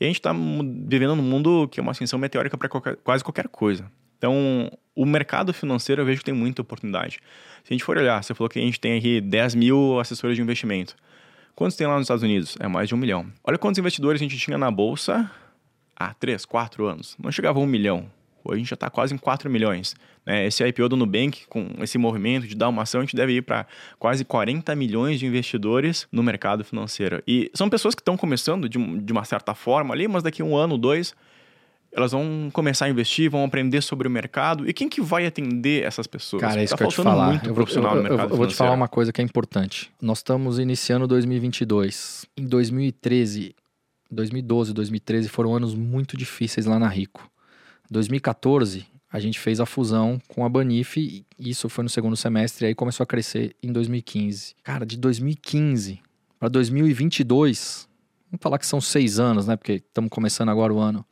E 0.01 0.05
a 0.05 0.07
gente 0.07 0.21
tá 0.23 0.33
vivendo 0.33 1.15
num 1.17 1.23
mundo 1.23 1.69
que 1.69 1.79
é 1.79 1.83
uma 1.83 1.93
ascensão 1.93 2.19
meteórica 2.19 2.57
para 2.57 2.69
quase 2.97 3.23
qualquer 3.23 3.49
coisa. 3.49 3.91
Então, 4.17 4.71
o 4.95 5.05
mercado 5.05 5.53
financeiro 5.53 6.03
eu 6.03 6.07
vejo 6.07 6.19
que 6.21 6.25
tem 6.27 6.35
muita 6.35 6.63
oportunidade. 6.63 7.19
Se 7.65 7.73
a 7.73 7.75
gente 7.75 7.85
for 7.85 7.97
olhar, 7.99 8.23
você 8.23 8.35
falou 8.35 8.49
que 8.49 8.59
a 8.59 8.63
gente 8.63 8.79
tem 8.79 8.97
aqui 8.99 9.21
10 9.21 9.55
mil 9.55 9.99
assessores 9.99 10.37
de 10.37 10.43
investimento. 10.43 10.95
Quantos 11.55 11.77
tem 11.77 11.87
lá 11.87 11.95
nos 11.95 12.05
Estados 12.05 12.23
Unidos? 12.23 12.57
É 12.61 12.69
mais 12.69 12.89
de 12.89 12.95
um 12.95 12.99
milhão. 12.99 13.27
Olha 13.45 13.59
quantos 13.59 13.79
investidores 13.79 14.21
a 14.21 14.25
gente 14.25 14.39
tinha 14.39 14.57
na 14.57 14.71
bolsa 14.71 15.31
há 16.01 16.15
3, 16.15 16.45
4 16.47 16.87
anos. 16.87 17.15
Não 17.23 17.31
chegava 17.31 17.59
a 17.59 17.63
um 17.63 17.67
milhão. 17.67 18.07
Hoje 18.43 18.55
a 18.55 18.59
gente 18.59 18.69
já 18.71 18.75
está 18.75 18.89
quase 18.89 19.15
em 19.15 19.19
4 19.19 19.51
milhões. 19.51 19.95
né? 20.25 20.47
Esse 20.47 20.67
IPO 20.67 20.89
do 20.89 20.97
Nubank, 20.97 21.47
com 21.47 21.69
esse 21.83 21.99
movimento 21.99 22.47
de 22.47 22.55
dar 22.55 22.71
uma 22.71 22.83
ação, 22.83 23.03
a 23.03 23.05
gente 23.05 23.15
deve 23.15 23.35
ir 23.35 23.43
para 23.43 23.67
quase 23.99 24.25
40 24.25 24.75
milhões 24.75 25.21
de 25.21 25.27
investidores 25.27 26.09
no 26.11 26.23
mercado 26.23 26.65
financeiro. 26.65 27.23
E 27.29 27.51
são 27.53 27.69
pessoas 27.69 27.95
que 27.95 28.01
estão 28.01 28.17
começando 28.17 28.67
de, 28.67 28.79
de 29.03 29.13
uma 29.13 29.25
certa 29.25 29.55
forma 29.55 29.93
ali, 29.93 30.09
mas 30.09 30.23
daqui 30.23 30.41
a 30.41 30.45
um 30.47 30.57
ano, 30.57 30.79
dois, 30.79 31.15
elas 31.93 32.13
vão 32.13 32.49
começar 32.51 32.87
a 32.87 32.89
investir, 32.89 33.29
vão 33.29 33.45
aprender 33.45 33.83
sobre 33.83 34.09
o 34.09 34.11
mercado. 34.11 34.67
E 34.67 34.73
quem 34.73 34.89
que 34.89 35.03
vai 35.03 35.27
atender 35.27 35.85
essas 35.85 36.07
pessoas? 36.07 36.41
Cara, 36.41 36.61
é 36.63 36.65
isso 36.65 36.73
tá 36.75 36.79
que 36.79 36.85
eu 36.85 36.89
te 36.89 37.03
falar. 37.03 37.27
muito 37.27 37.43
Eu 37.45 37.49
vou, 37.49 37.55
profissional 37.57 37.97
eu- 37.97 38.03
no 38.03 38.09
eu- 38.09 38.11
mercado 38.13 38.31
eu 38.31 38.37
vou 38.39 38.47
te 38.47 38.55
falar 38.55 38.73
uma 38.73 38.89
coisa 38.89 39.13
que 39.13 39.21
é 39.21 39.25
importante. 39.25 39.91
Nós 40.01 40.19
estamos 40.19 40.59
iniciando 40.59 41.07
2022. 41.07 42.25
Em 42.39 42.47
2013, 42.47 43.55
2012, 44.11 44.73
2013 44.73 45.29
foram 45.29 45.55
anos 45.55 45.75
muito 45.75 46.17
difíceis 46.17 46.67
lá 46.67 46.79
na 46.79 46.89
Rico. 46.89 47.31
2014, 47.91 48.87
a 49.13 49.19
gente 49.19 49.39
fez 49.39 49.61
a 49.61 49.67
fusão 49.67 50.21
com 50.29 50.45
a 50.45 50.49
Banif, 50.49 50.97
e 50.97 51.25
isso 51.39 51.69
foi 51.69 51.83
no 51.83 51.91
segundo 51.91 52.17
semestre, 52.17 52.65
e 52.65 52.69
aí 52.69 52.75
começou 52.75 53.05
a 53.05 53.07
crescer 53.07 53.57
em 53.63 53.73
2015. 53.73 54.55
Cara, 54.63 54.87
de 54.87 54.97
2015 54.97 56.01
para 56.39 56.49
2022, 56.49 57.89
vamos 58.31 58.43
falar 58.43 58.59
que 58.59 58.67
são 58.67 58.81
seis 58.81 59.19
anos, 59.19 59.47
né? 59.47 59.57
Porque 59.57 59.73
estamos 59.73 60.11
começando 60.11 60.49
agora 60.49 60.73
o 60.73 60.79
ano. 60.79 61.05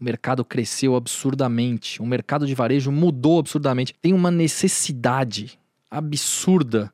O 0.00 0.04
mercado 0.04 0.44
cresceu 0.44 0.96
absurdamente. 0.96 2.02
O 2.02 2.06
mercado 2.06 2.46
de 2.46 2.54
varejo 2.54 2.90
mudou 2.90 3.38
absurdamente. 3.38 3.94
Tem 4.02 4.12
uma 4.12 4.30
necessidade 4.30 5.58
absurda 5.90 6.92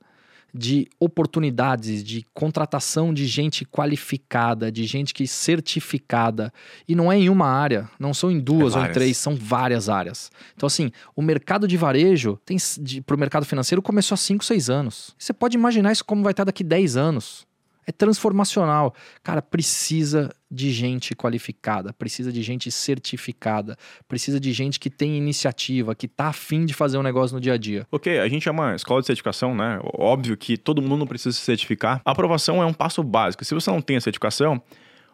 de 0.55 0.89
oportunidades, 0.99 2.03
de 2.03 2.25
contratação 2.35 3.13
de 3.13 3.27
gente 3.27 3.65
qualificada, 3.65 4.71
de 4.71 4.85
gente 4.85 5.15
que 5.15 5.27
certificada. 5.27 6.53
E 6.89 6.95
não 6.95 7.11
é 7.11 7.17
em 7.17 7.29
uma 7.29 7.47
área, 7.47 7.89
não 7.99 8.13
são 8.13 8.31
em 8.31 8.41
duas 8.41 8.75
É 8.75 8.79
ou 8.79 8.85
em 8.85 8.93
três, 8.93 9.17
são 9.17 9.35
várias 9.37 9.89
áreas. 9.89 10.31
Então, 10.55 10.67
assim, 10.67 10.91
o 11.15 11.23
mercado 11.23 11.67
de 11.67 11.77
varejo 11.77 12.39
tem 12.45 12.57
para 13.05 13.17
o 13.17 13.19
mercado 13.19 13.45
financeiro 13.47 13.83
começou 13.83 14.15
há 14.15 14.19
5, 14.19 14.45
6 14.45 14.71
anos. 14.71 15.15
Você 15.19 15.33
pode 15.33 15.57
imaginar 15.57 15.93
isso 15.93 16.05
como 16.05 16.23
vai 16.23 16.33
estar 16.33 16.45
daqui 16.45 16.65
10 16.65 16.97
anos. 16.97 17.47
É 17.91 17.93
transformacional. 17.93 18.95
Cara, 19.21 19.43
precisa 19.43 20.31
de 20.49 20.71
gente 20.71 21.13
qualificada, 21.13 21.93
precisa 21.93 22.33
de 22.33 22.41
gente 22.41 22.71
certificada, 22.71 23.77
precisa 24.07 24.39
de 24.39 24.53
gente 24.53 24.79
que 24.79 24.89
tem 24.89 25.17
iniciativa, 25.17 25.93
que 25.93 26.07
tá 26.07 26.29
afim 26.29 26.65
de 26.65 26.73
fazer 26.73 26.99
um 26.99 27.03
negócio 27.03 27.35
no 27.35 27.41
dia 27.41 27.55
a 27.55 27.57
dia. 27.57 27.85
Ok, 27.91 28.21
a 28.21 28.29
gente 28.29 28.49
é 28.49 28.53
uma 28.53 28.77
escola 28.77 29.01
de 29.01 29.09
certificação, 29.09 29.57
né? 29.57 29.81
Óbvio 29.83 30.37
que 30.37 30.57
todo 30.57 30.81
mundo 30.81 31.05
precisa 31.05 31.35
se 31.37 31.43
certificar. 31.43 32.01
A 32.05 32.13
aprovação 32.13 32.63
é 32.63 32.67
um 32.67 32.73
passo 32.73 33.03
básico. 33.03 33.45
Se 33.45 33.55
você 33.55 33.69
não 33.73 33.83
tem 33.83 33.97
a 33.97 34.01
certificação, 34.01 34.63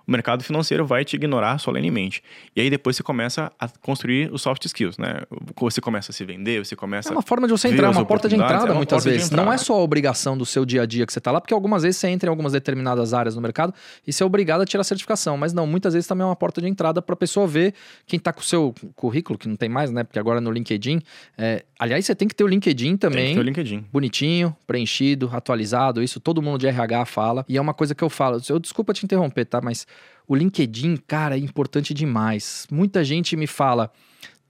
o 0.06 0.10
mercado 0.12 0.44
financeiro 0.44 0.86
vai 0.86 1.04
te 1.04 1.16
ignorar 1.16 1.58
solenemente. 1.58 2.22
E 2.54 2.60
aí 2.60 2.70
depois 2.70 2.96
você 2.96 3.02
começa 3.02 3.50
a 3.58 3.68
construir 3.80 4.32
os 4.32 4.42
soft 4.42 4.64
skills, 4.64 4.98
né? 4.98 5.22
Você 5.56 5.80
começa 5.80 6.12
a 6.12 6.14
se 6.14 6.24
vender, 6.24 6.64
você 6.64 6.76
começa 6.76 7.08
É 7.08 7.12
uma 7.12 7.22
forma 7.22 7.46
de 7.46 7.52
você 7.52 7.68
entrar, 7.68 7.90
uma 7.90 8.04
porta 8.04 8.28
de 8.28 8.36
entrada 8.36 8.70
é 8.70 8.74
muitas 8.74 9.04
vezes. 9.04 9.30
Não 9.30 9.52
é 9.52 9.58
só 9.58 9.74
a 9.74 9.82
obrigação 9.82 10.38
do 10.38 10.46
seu 10.46 10.64
dia 10.64 10.82
a 10.82 10.86
dia 10.86 11.04
que 11.04 11.12
você 11.12 11.20
tá 11.20 11.32
lá, 11.32 11.40
porque 11.40 11.52
algumas 11.54 11.82
vezes 11.82 11.96
você 11.98 12.08
entra 12.08 12.28
em 12.28 12.30
algumas 12.30 12.52
determinadas 12.52 13.12
áreas 13.12 13.34
no 13.34 13.42
mercado 13.42 13.74
e 14.06 14.12
você 14.12 14.22
é 14.22 14.26
obrigado 14.26 14.60
a 14.60 14.64
tirar 14.64 14.82
a 14.82 14.84
certificação. 14.84 15.36
Mas 15.36 15.52
não, 15.52 15.66
muitas 15.66 15.94
vezes 15.94 16.06
também 16.06 16.22
é 16.22 16.26
uma 16.26 16.36
porta 16.36 16.60
de 16.60 16.68
entrada 16.68 17.02
para 17.02 17.14
a 17.14 17.16
pessoa 17.16 17.46
ver 17.46 17.74
quem 18.06 18.18
tá 18.18 18.32
com 18.32 18.40
o 18.40 18.44
seu 18.44 18.74
currículo, 18.94 19.38
que 19.38 19.48
não 19.48 19.56
tem 19.56 19.68
mais, 19.68 19.90
né? 19.90 20.04
Porque 20.04 20.18
agora 20.18 20.40
no 20.40 20.50
LinkedIn. 20.50 21.00
é, 21.36 21.64
Aliás, 21.78 22.06
você 22.06 22.14
tem 22.14 22.26
que 22.26 22.34
ter 22.34 22.42
o 22.42 22.46
LinkedIn 22.46 22.84
Tem 22.84 22.94
que 22.96 22.98
também. 23.00 23.34
ter 23.34 23.40
o 23.40 23.42
LinkedIn. 23.42 23.84
bonitinho, 23.92 24.56
preenchido, 24.66 25.28
atualizado, 25.32 26.02
isso 26.02 26.18
todo 26.18 26.40
mundo 26.40 26.58
de 26.58 26.66
RH 26.66 27.04
fala. 27.04 27.44
E 27.48 27.56
é 27.56 27.60
uma 27.60 27.74
coisa 27.74 27.94
que 27.94 28.02
eu 28.02 28.08
falo, 28.08 28.40
eu 28.48 28.58
desculpa 28.58 28.94
te 28.94 29.04
interromper, 29.04 29.44
tá? 29.44 29.60
Mas 29.62 29.86
o 30.26 30.34
LinkedIn, 30.34 30.96
cara, 31.06 31.36
é 31.36 31.38
importante 31.38 31.92
demais. 31.92 32.66
Muita 32.70 33.04
gente 33.04 33.36
me 33.36 33.46
fala 33.46 33.90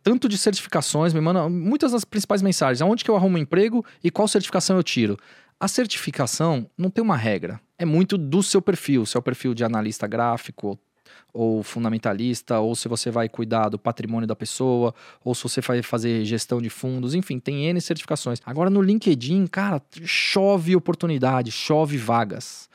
tanto 0.04 0.28
de 0.28 0.38
certificações, 0.38 1.12
me 1.12 1.20
manda 1.20 1.48
muitas 1.48 1.90
das 1.90 2.04
principais 2.04 2.40
mensagens, 2.42 2.80
aonde 2.80 3.02
que 3.02 3.10
eu 3.10 3.16
arrumo 3.16 3.36
um 3.36 3.40
emprego 3.40 3.84
e 4.04 4.10
qual 4.10 4.28
certificação 4.28 4.76
eu 4.76 4.82
tiro. 4.84 5.18
A 5.58 5.66
certificação 5.66 6.70
não 6.78 6.90
tem 6.90 7.02
uma 7.02 7.16
regra, 7.16 7.58
é 7.76 7.84
muito 7.84 8.16
do 8.16 8.40
seu 8.42 8.62
perfil, 8.62 9.04
se 9.04 9.16
é 9.16 9.18
o 9.18 9.22
perfil 9.22 9.52
de 9.52 9.64
analista 9.64 10.06
gráfico 10.06 10.78
ou 11.36 11.62
fundamentalista, 11.62 12.58
ou 12.58 12.74
se 12.74 12.88
você 12.88 13.10
vai 13.10 13.28
cuidar 13.28 13.68
do 13.68 13.78
patrimônio 13.78 14.26
da 14.26 14.34
pessoa, 14.34 14.94
ou 15.22 15.34
se 15.34 15.42
você 15.42 15.60
vai 15.60 15.82
fazer 15.82 16.24
gestão 16.24 16.60
de 16.60 16.70
fundos, 16.70 17.14
enfim, 17.14 17.38
tem 17.38 17.66
N 17.66 17.80
certificações. 17.80 18.40
Agora 18.44 18.70
no 18.70 18.80
LinkedIn, 18.80 19.46
cara, 19.46 19.82
chove 20.04 20.74
oportunidade, 20.74 21.52
chove 21.52 21.98
vagas. 21.98 22.68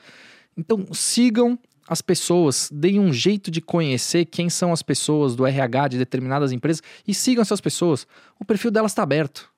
Então 0.55 0.85
sigam 0.93 1.57
as 1.87 2.01
pessoas, 2.01 2.69
deem 2.71 2.99
um 2.99 3.11
jeito 3.11 3.49
de 3.49 3.59
conhecer 3.59 4.25
quem 4.25 4.49
são 4.49 4.71
as 4.71 4.81
pessoas 4.81 5.35
do 5.35 5.45
RH 5.45 5.89
de 5.89 5.97
determinadas 5.97 6.51
empresas 6.51 6.81
e 7.07 7.13
sigam 7.13 7.41
essas 7.41 7.59
pessoas. 7.59 8.05
O 8.39 8.45
perfil 8.45 8.71
delas 8.71 8.91
está 8.91 9.03
aberto. 9.03 9.49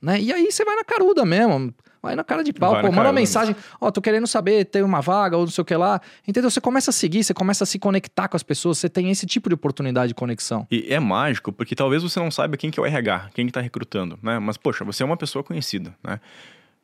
Né? 0.00 0.20
E 0.20 0.32
aí 0.32 0.50
você 0.50 0.64
vai 0.64 0.76
na 0.76 0.84
caruda 0.84 1.24
mesmo. 1.24 1.74
Vai 2.04 2.14
na 2.14 2.22
cara 2.22 2.44
de 2.44 2.52
pau, 2.52 2.72
Vai 2.72 2.82
pô, 2.82 2.88
manda 2.92 3.08
uma 3.08 3.12
mensagem, 3.14 3.56
ó, 3.80 3.90
tô 3.90 4.02
querendo 4.02 4.26
saber, 4.26 4.66
tem 4.66 4.82
uma 4.82 5.00
vaga 5.00 5.38
ou 5.38 5.44
não 5.44 5.50
sei 5.50 5.62
o 5.62 5.64
que 5.64 5.74
lá. 5.74 5.98
Entendeu? 6.28 6.50
Você 6.50 6.60
começa 6.60 6.90
a 6.90 6.92
seguir, 6.92 7.24
você 7.24 7.32
começa 7.32 7.64
a 7.64 7.66
se 7.66 7.78
conectar 7.78 8.28
com 8.28 8.36
as 8.36 8.42
pessoas, 8.42 8.76
você 8.76 8.90
tem 8.90 9.10
esse 9.10 9.24
tipo 9.24 9.48
de 9.48 9.54
oportunidade 9.54 10.08
de 10.08 10.14
conexão. 10.14 10.66
E 10.70 10.92
é 10.92 11.00
mágico, 11.00 11.50
porque 11.50 11.74
talvez 11.74 12.02
você 12.02 12.20
não 12.20 12.30
saiba 12.30 12.58
quem 12.58 12.70
que 12.70 12.78
é 12.78 12.82
o 12.82 12.84
RH, 12.84 13.30
quem 13.34 13.46
que 13.46 13.52
tá 13.52 13.60
recrutando, 13.62 14.18
né? 14.22 14.38
Mas, 14.38 14.58
poxa, 14.58 14.84
você 14.84 15.02
é 15.02 15.06
uma 15.06 15.16
pessoa 15.16 15.42
conhecida, 15.42 15.94
né? 16.04 16.20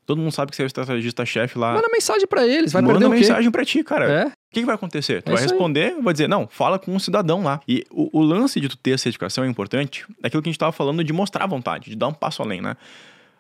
Todo 0.07 0.19
mundo 0.19 0.33
sabe 0.33 0.51
que 0.51 0.57
você 0.57 0.63
é 0.63 0.65
o 0.65 0.67
estrategista-chefe 0.67 1.57
lá. 1.59 1.75
Manda 1.75 1.89
mensagem 1.93 2.27
pra 2.27 2.45
eles, 2.47 2.73
vai 2.73 2.81
Manda 2.83 2.95
perder 2.95 3.07
o 3.07 3.11
quê? 3.13 3.19
mensagem 3.21 3.51
pra 3.51 3.65
ti, 3.65 3.85
cara. 3.85 4.11
É? 4.11 4.25
O 4.27 4.31
que, 4.51 4.61
que 4.61 4.67
vai 4.67 4.75
acontecer? 4.75 5.23
Tu 5.23 5.29
É 5.29 5.35
vai 5.35 5.45
isso 5.45 5.53
aí. 5.53 5.59
responder, 5.59 5.95
vai 6.03 6.13
dizer, 6.13 6.29
não, 6.29 6.49
fala 6.51 6.79
com 6.81 6.93
um 6.93 6.99
cidadão 6.99 7.45
lá. 7.45 7.61
E 7.69 7.85
o, 7.91 8.19
o 8.19 8.23
lance 8.23 8.59
de 8.59 8.69
tu 8.69 8.77
ter 8.77 8.93
essa 8.93 9.05
certificação 9.05 9.45
é 9.45 9.47
importante, 9.49 10.05
é 10.23 10.27
aquilo 10.27 10.43
que 10.43 10.49
a 10.49 10.53
gente 10.53 10.59
tava 10.59 10.73
falando 10.73 11.05
de 11.05 11.13
mostrar 11.13 11.47
vontade, 11.47 11.91
de 11.91 11.95
dar 11.97 12.09
um 12.09 12.13
passo 12.15 12.43
além, 12.43 12.61
né? 12.61 12.77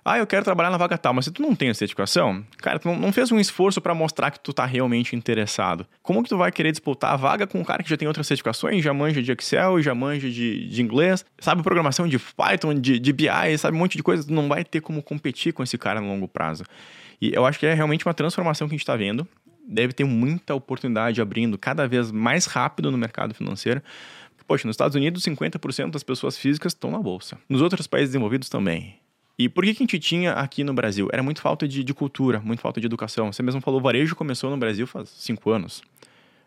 Ah, 0.05 0.19
eu 0.19 0.27
quero 0.27 0.45
trabalhar 0.45 0.71
na 0.71 0.79
vaga 0.79 0.97
tal, 0.97 1.13
mas 1.13 1.27
se 1.27 1.31
tu 1.31 1.43
não 1.43 1.55
tem 1.55 1.69
a 1.69 1.75
certificação, 1.75 2.45
cara, 2.59 2.79
tu 2.79 2.89
não, 2.89 3.13
fez 3.13 3.31
um 3.31 3.39
esforço 3.39 3.81
pra 3.81 3.95
mostrar 3.95 4.31
que 4.31 4.41
tu 4.41 4.53
tá 4.53 4.65
realmente 4.65 5.15
interessado. 5.15 5.87
Como 6.03 6.23
que 6.23 6.29
tu 6.29 6.39
vai 6.39 6.51
querer 6.51 6.71
disputar 6.71 7.13
a 7.13 7.17
vaga 7.17 7.47
com 7.47 7.61
um 7.61 7.65
cara 7.65 7.83
que 7.83 7.91
já 7.91 7.97
tem 7.97 8.09
outras 8.09 8.27
certificações, 8.27 8.83
já 8.83 8.95
manja 8.95 9.23
de 9.23 9.31
Excel, 9.33 9.83
já 9.83 9.95
manja 9.95 10.31
de, 10.31 10.67
de 10.69 10.83
inglês, 10.83 11.25
sabe 11.39 11.63
programação 11.63 12.09
de 12.09 12.19
Python, 12.19 12.75
de, 12.75 12.99
de 12.99 13.13
BI, 13.13 13.59
sabe 13.59 13.77
um 13.77 13.81
monte 13.81 13.97
de 13.97 14.03
coisa, 14.03 14.25
tu 14.27 14.33
não 14.33 14.49
vai 14.49 14.65
ter 14.65 14.81
como 14.81 15.03
competir 15.03 15.53
com 15.53 15.63
esse 15.63 15.77
cara 15.77 16.01
no 16.01 16.09
longo 16.09 16.27
prazo. 16.27 16.65
E 17.21 17.33
eu 17.35 17.45
acho 17.45 17.59
que 17.59 17.67
é 17.67 17.75
realmente 17.75 18.07
uma 18.07 18.15
transformação 18.15 18.67
que 18.67 18.75
a 18.75 18.77
gente 18.77 18.83
está 18.83 18.97
vendo. 18.97 19.29
Deve 19.69 19.93
ter 19.93 20.05
muita 20.05 20.55
oportunidade 20.55 21.21
abrindo 21.21 21.59
cada 21.59 21.87
vez 21.87 22.11
mais 22.11 22.47
rápido 22.47 22.91
no 22.91 22.97
mercado 22.97 23.35
financeiro. 23.35 23.83
Poxa, 24.47 24.67
nos 24.67 24.75
Estados 24.75 24.97
Unidos, 24.97 25.23
50% 25.23 25.91
das 25.91 26.03
pessoas 26.03 26.37
físicas 26.37 26.73
estão 26.73 26.91
na 26.91 26.99
bolsa. 26.99 27.39
Nos 27.49 27.63
outros 27.63 27.87
países 27.87 28.09
desenvolvidos 28.09 28.49
também. 28.49 28.99
E 29.39 29.49
por 29.49 29.65
que, 29.65 29.73
que 29.75 29.83
a 29.83 29.85
gente 29.85 29.99
tinha 29.99 30.33
aqui 30.33 30.63
no 30.63 30.75
Brasil? 30.75 31.09
Era 31.13 31.23
muito 31.23 31.41
falta 31.41 31.67
de, 31.67 31.83
de 31.83 31.95
cultura, 31.95 32.41
muito 32.41 32.61
falta 32.61 32.81
de 32.81 32.87
educação. 32.87 33.33
Você 33.33 33.43
mesmo 33.43 33.61
falou, 33.61 33.81
o 33.81 33.83
varejo 33.83 34.15
começou 34.15 34.51
no 34.51 34.57
Brasil 34.57 34.87
faz 34.87 35.09
cinco 35.09 35.51
anos. 35.51 35.83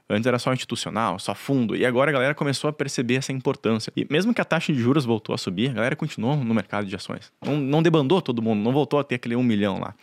Antes 0.09 0.27
era 0.27 0.37
só 0.37 0.53
institucional, 0.53 1.17
só 1.17 1.33
fundo. 1.33 1.75
E 1.75 1.85
agora 1.85 2.11
a 2.11 2.13
galera 2.13 2.35
começou 2.35 2.69
a 2.69 2.73
perceber 2.73 3.15
essa 3.15 3.31
importância. 3.31 3.91
E 3.95 4.05
mesmo 4.09 4.33
que 4.33 4.41
a 4.41 4.45
taxa 4.45 4.71
de 4.73 4.79
juros 4.79 5.05
voltou 5.05 5.33
a 5.33 5.37
subir, 5.37 5.71
a 5.71 5.73
galera 5.73 5.95
continuou 5.95 6.35
no 6.35 6.53
mercado 6.53 6.85
de 6.85 6.95
ações. 6.95 7.31
Não, 7.43 7.57
não 7.57 7.81
debandou 7.81 8.21
todo 8.21 8.41
mundo, 8.41 8.61
não 8.61 8.73
voltou 8.73 8.99
a 8.99 9.03
ter 9.03 9.15
aquele 9.15 9.35
um 9.35 9.43
milhão 9.43 9.79
lá. 9.79 9.95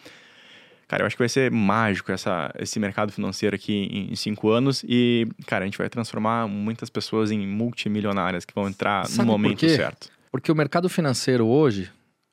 Cara, 0.88 1.04
eu 1.04 1.06
acho 1.06 1.14
que 1.14 1.22
vai 1.22 1.28
ser 1.28 1.52
mágico 1.52 2.10
essa, 2.10 2.52
esse 2.58 2.80
mercado 2.80 3.12
financeiro 3.12 3.54
aqui 3.54 3.88
em, 3.92 4.10
em 4.12 4.16
cinco 4.16 4.50
anos. 4.50 4.82
E, 4.88 5.28
cara, 5.46 5.64
a 5.64 5.66
gente 5.66 5.78
vai 5.78 5.88
transformar 5.88 6.48
muitas 6.48 6.90
pessoas 6.90 7.30
em 7.30 7.46
multimilionárias 7.46 8.44
que 8.44 8.52
vão 8.52 8.66
entrar 8.66 9.06
Sabe 9.06 9.18
no 9.18 9.26
por 9.26 9.38
momento 9.38 9.58
quê? 9.58 9.76
certo. 9.76 10.10
Porque 10.32 10.50
o 10.50 10.54
mercado 10.54 10.88
financeiro 10.88 11.46
hoje, 11.46 11.90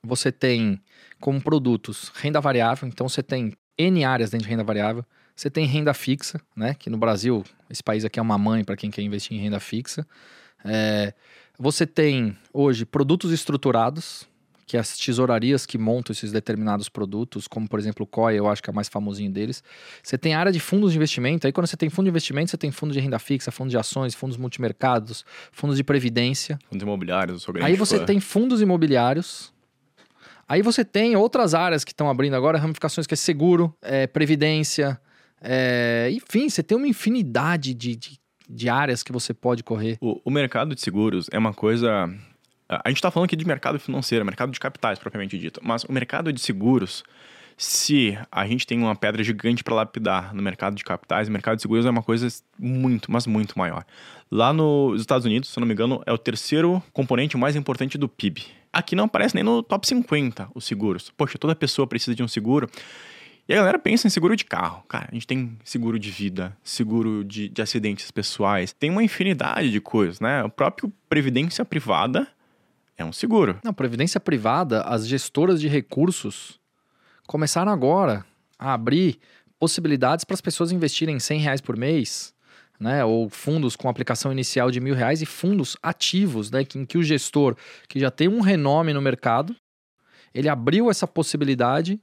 você 0.07 0.31
tem 0.31 0.81
como 1.19 1.41
produtos 1.41 2.11
renda 2.15 2.39
variável, 2.41 2.87
então 2.87 3.07
você 3.07 3.21
tem 3.21 3.53
N 3.77 4.03
áreas 4.05 4.29
dentro 4.31 4.45
de 4.45 4.51
renda 4.51 4.63
variável. 4.63 5.05
Você 5.35 5.51
tem 5.51 5.65
renda 5.65 5.93
fixa, 5.93 6.41
né? 6.55 6.73
Que 6.73 6.89
no 6.89 6.97
Brasil, 6.97 7.43
esse 7.69 7.83
país 7.83 8.03
aqui 8.03 8.17
é 8.19 8.21
uma 8.21 8.39
mãe 8.39 8.63
para 8.63 8.75
quem 8.75 8.89
quer 8.89 9.03
investir 9.03 9.37
em 9.37 9.39
renda 9.39 9.59
fixa. 9.59 10.07
É, 10.65 11.13
você 11.59 11.85
tem 11.85 12.35
hoje 12.51 12.85
produtos 12.85 13.31
estruturados, 13.31 14.27
que 14.65 14.75
é 14.75 14.79
as 14.79 14.97
tesourarias 14.97 15.65
que 15.65 15.77
montam 15.77 16.11
esses 16.11 16.31
determinados 16.31 16.89
produtos, 16.89 17.47
como 17.47 17.69
por 17.69 17.79
exemplo 17.79 18.03
o 18.03 18.07
COI, 18.07 18.37
eu 18.37 18.47
acho 18.47 18.61
que 18.61 18.69
é 18.69 18.71
o 18.71 18.75
mais 18.75 18.89
famosinho 18.89 19.31
deles. 19.31 19.63
Você 20.03 20.17
tem 20.17 20.33
a 20.33 20.39
área 20.39 20.51
de 20.51 20.59
fundos 20.59 20.91
de 20.91 20.97
investimento, 20.97 21.47
aí 21.47 21.53
quando 21.53 21.67
você 21.67 21.77
tem 21.77 21.89
fundo 21.89 22.05
de 22.05 22.09
investimento, 22.09 22.51
você 22.51 22.57
tem 22.57 22.71
fundo 22.71 22.91
de 22.91 22.99
renda 22.99 23.17
fixa, 23.19 23.51
fundo 23.51 23.69
de 23.69 23.77
ações, 23.77 24.13
fundos 24.13 24.37
multimercados, 24.37 25.23
fundos 25.51 25.77
de 25.77 25.83
previdência. 25.83 26.59
Fundos 26.67 26.83
imobiliários, 26.83 27.35
eu 27.35 27.39
sou 27.39 27.53
grande 27.53 27.69
Aí 27.71 27.77
você 27.77 27.99
fã. 27.99 28.05
tem 28.05 28.19
fundos 28.19 28.59
imobiliários. 28.59 29.53
Aí 30.47 30.61
você 30.61 30.85
tem 30.85 31.15
outras 31.15 31.53
áreas 31.53 31.83
que 31.83 31.91
estão 31.91 32.09
abrindo 32.09 32.35
agora, 32.35 32.57
ramificações 32.57 33.05
que 33.05 33.13
é 33.13 33.17
seguro, 33.17 33.75
é, 33.81 34.07
previdência, 34.07 34.99
é, 35.41 36.09
enfim, 36.11 36.49
você 36.49 36.63
tem 36.63 36.77
uma 36.77 36.87
infinidade 36.87 37.73
de, 37.73 37.95
de, 37.95 38.19
de 38.49 38.69
áreas 38.69 39.03
que 39.03 39.11
você 39.11 39.33
pode 39.33 39.63
correr. 39.63 39.97
O, 40.01 40.19
o 40.25 40.31
mercado 40.31 40.73
de 40.73 40.81
seguros 40.81 41.27
é 41.31 41.37
uma 41.37 41.53
coisa. 41.53 42.09
A 42.69 42.89
gente 42.89 42.97
está 42.97 43.11
falando 43.11 43.27
aqui 43.27 43.35
de 43.35 43.45
mercado 43.45 43.79
financeiro, 43.79 44.25
mercado 44.25 44.51
de 44.51 44.59
capitais, 44.59 44.99
propriamente 44.99 45.37
dito. 45.37 45.61
Mas 45.63 45.83
o 45.83 45.91
mercado 45.91 46.33
de 46.33 46.41
seguros, 46.41 47.03
se 47.55 48.17
a 48.31 48.45
gente 48.45 48.67
tem 48.67 48.79
uma 48.79 48.95
pedra 48.95 49.23
gigante 49.23 49.63
para 49.63 49.75
lapidar 49.75 50.33
no 50.33 50.41
mercado 50.41 50.75
de 50.75 50.83
capitais, 50.83 51.27
o 51.27 51.31
mercado 51.31 51.57
de 51.57 51.61
seguros 51.61 51.85
é 51.85 51.89
uma 51.89 52.03
coisa 52.03 52.27
muito, 52.59 53.11
mas 53.11 53.25
muito 53.25 53.57
maior. 53.57 53.85
Lá 54.29 54.51
nos 54.51 54.99
Estados 54.99 55.25
Unidos, 55.25 55.49
se 55.49 55.59
não 55.59 55.67
me 55.67 55.73
engano, 55.73 56.01
é 56.05 56.11
o 56.11 56.17
terceiro 56.17 56.83
componente 56.91 57.37
mais 57.37 57.55
importante 57.55 57.97
do 57.97 58.09
PIB. 58.09 58.56
Aqui 58.71 58.95
não 58.95 59.05
aparece 59.05 59.35
nem 59.35 59.43
no 59.43 59.63
top 59.63 59.87
50 59.87 60.49
os 60.53 60.65
seguros. 60.65 61.11
Poxa, 61.15 61.37
toda 61.37 61.55
pessoa 61.55 61.87
precisa 61.87 62.15
de 62.15 62.23
um 62.23 62.27
seguro. 62.27 62.69
E 63.47 63.53
a 63.53 63.57
galera 63.57 63.79
pensa 63.79 64.07
em 64.07 64.09
seguro 64.09 64.35
de 64.35 64.43
carro. 64.43 64.83
Cara, 64.87 65.07
a 65.09 65.13
gente 65.13 65.25
tem 65.25 65.57
seguro 65.63 65.97
de 65.97 66.11
vida, 66.11 66.55
seguro 66.63 67.23
de, 67.23 67.47
de 67.47 67.61
acidentes 67.61 68.11
pessoais. 68.11 68.73
Tem 68.73 68.89
uma 68.89 69.03
infinidade 69.03 69.71
de 69.71 69.79
coisas, 69.79 70.19
né? 70.19 70.43
O 70.43 70.49
próprio 70.49 70.91
Previdência 71.07 71.63
Privada 71.63 72.27
é 72.97 73.05
um 73.05 73.13
seguro. 73.13 73.59
Não, 73.63 73.73
previdência 73.73 74.19
privada, 74.19 74.81
as 74.81 75.07
gestoras 75.07 75.61
de 75.61 75.67
recursos 75.67 76.59
começaram 77.27 77.71
agora 77.71 78.25
a 78.57 78.73
abrir 78.73 79.19
possibilidades 79.59 80.25
para 80.25 80.33
as 80.33 80.41
pessoas 80.41 80.71
investirem 80.71 81.19
100 81.19 81.39
reais 81.39 81.61
por 81.61 81.77
mês, 81.77 82.33
né? 82.79 83.03
Ou 83.05 83.29
fundos 83.29 83.75
com 83.75 83.89
aplicação 83.89 84.31
inicial 84.31 84.69
de 84.71 84.79
mil 84.79 84.93
reais 84.95 85.21
e 85.21 85.25
fundos 85.25 85.75
ativos, 85.81 86.51
né? 86.51 86.63
que- 86.63 86.77
Em 86.79 86.85
que 86.85 86.97
o 86.97 87.03
gestor, 87.03 87.55
que 87.87 87.99
já 87.99 88.11
tem 88.11 88.27
um 88.27 88.41
renome 88.41 88.93
no 88.93 89.01
mercado, 89.01 89.55
ele 90.33 90.47
abriu 90.49 90.89
essa 90.89 91.07
possibilidade 91.07 91.99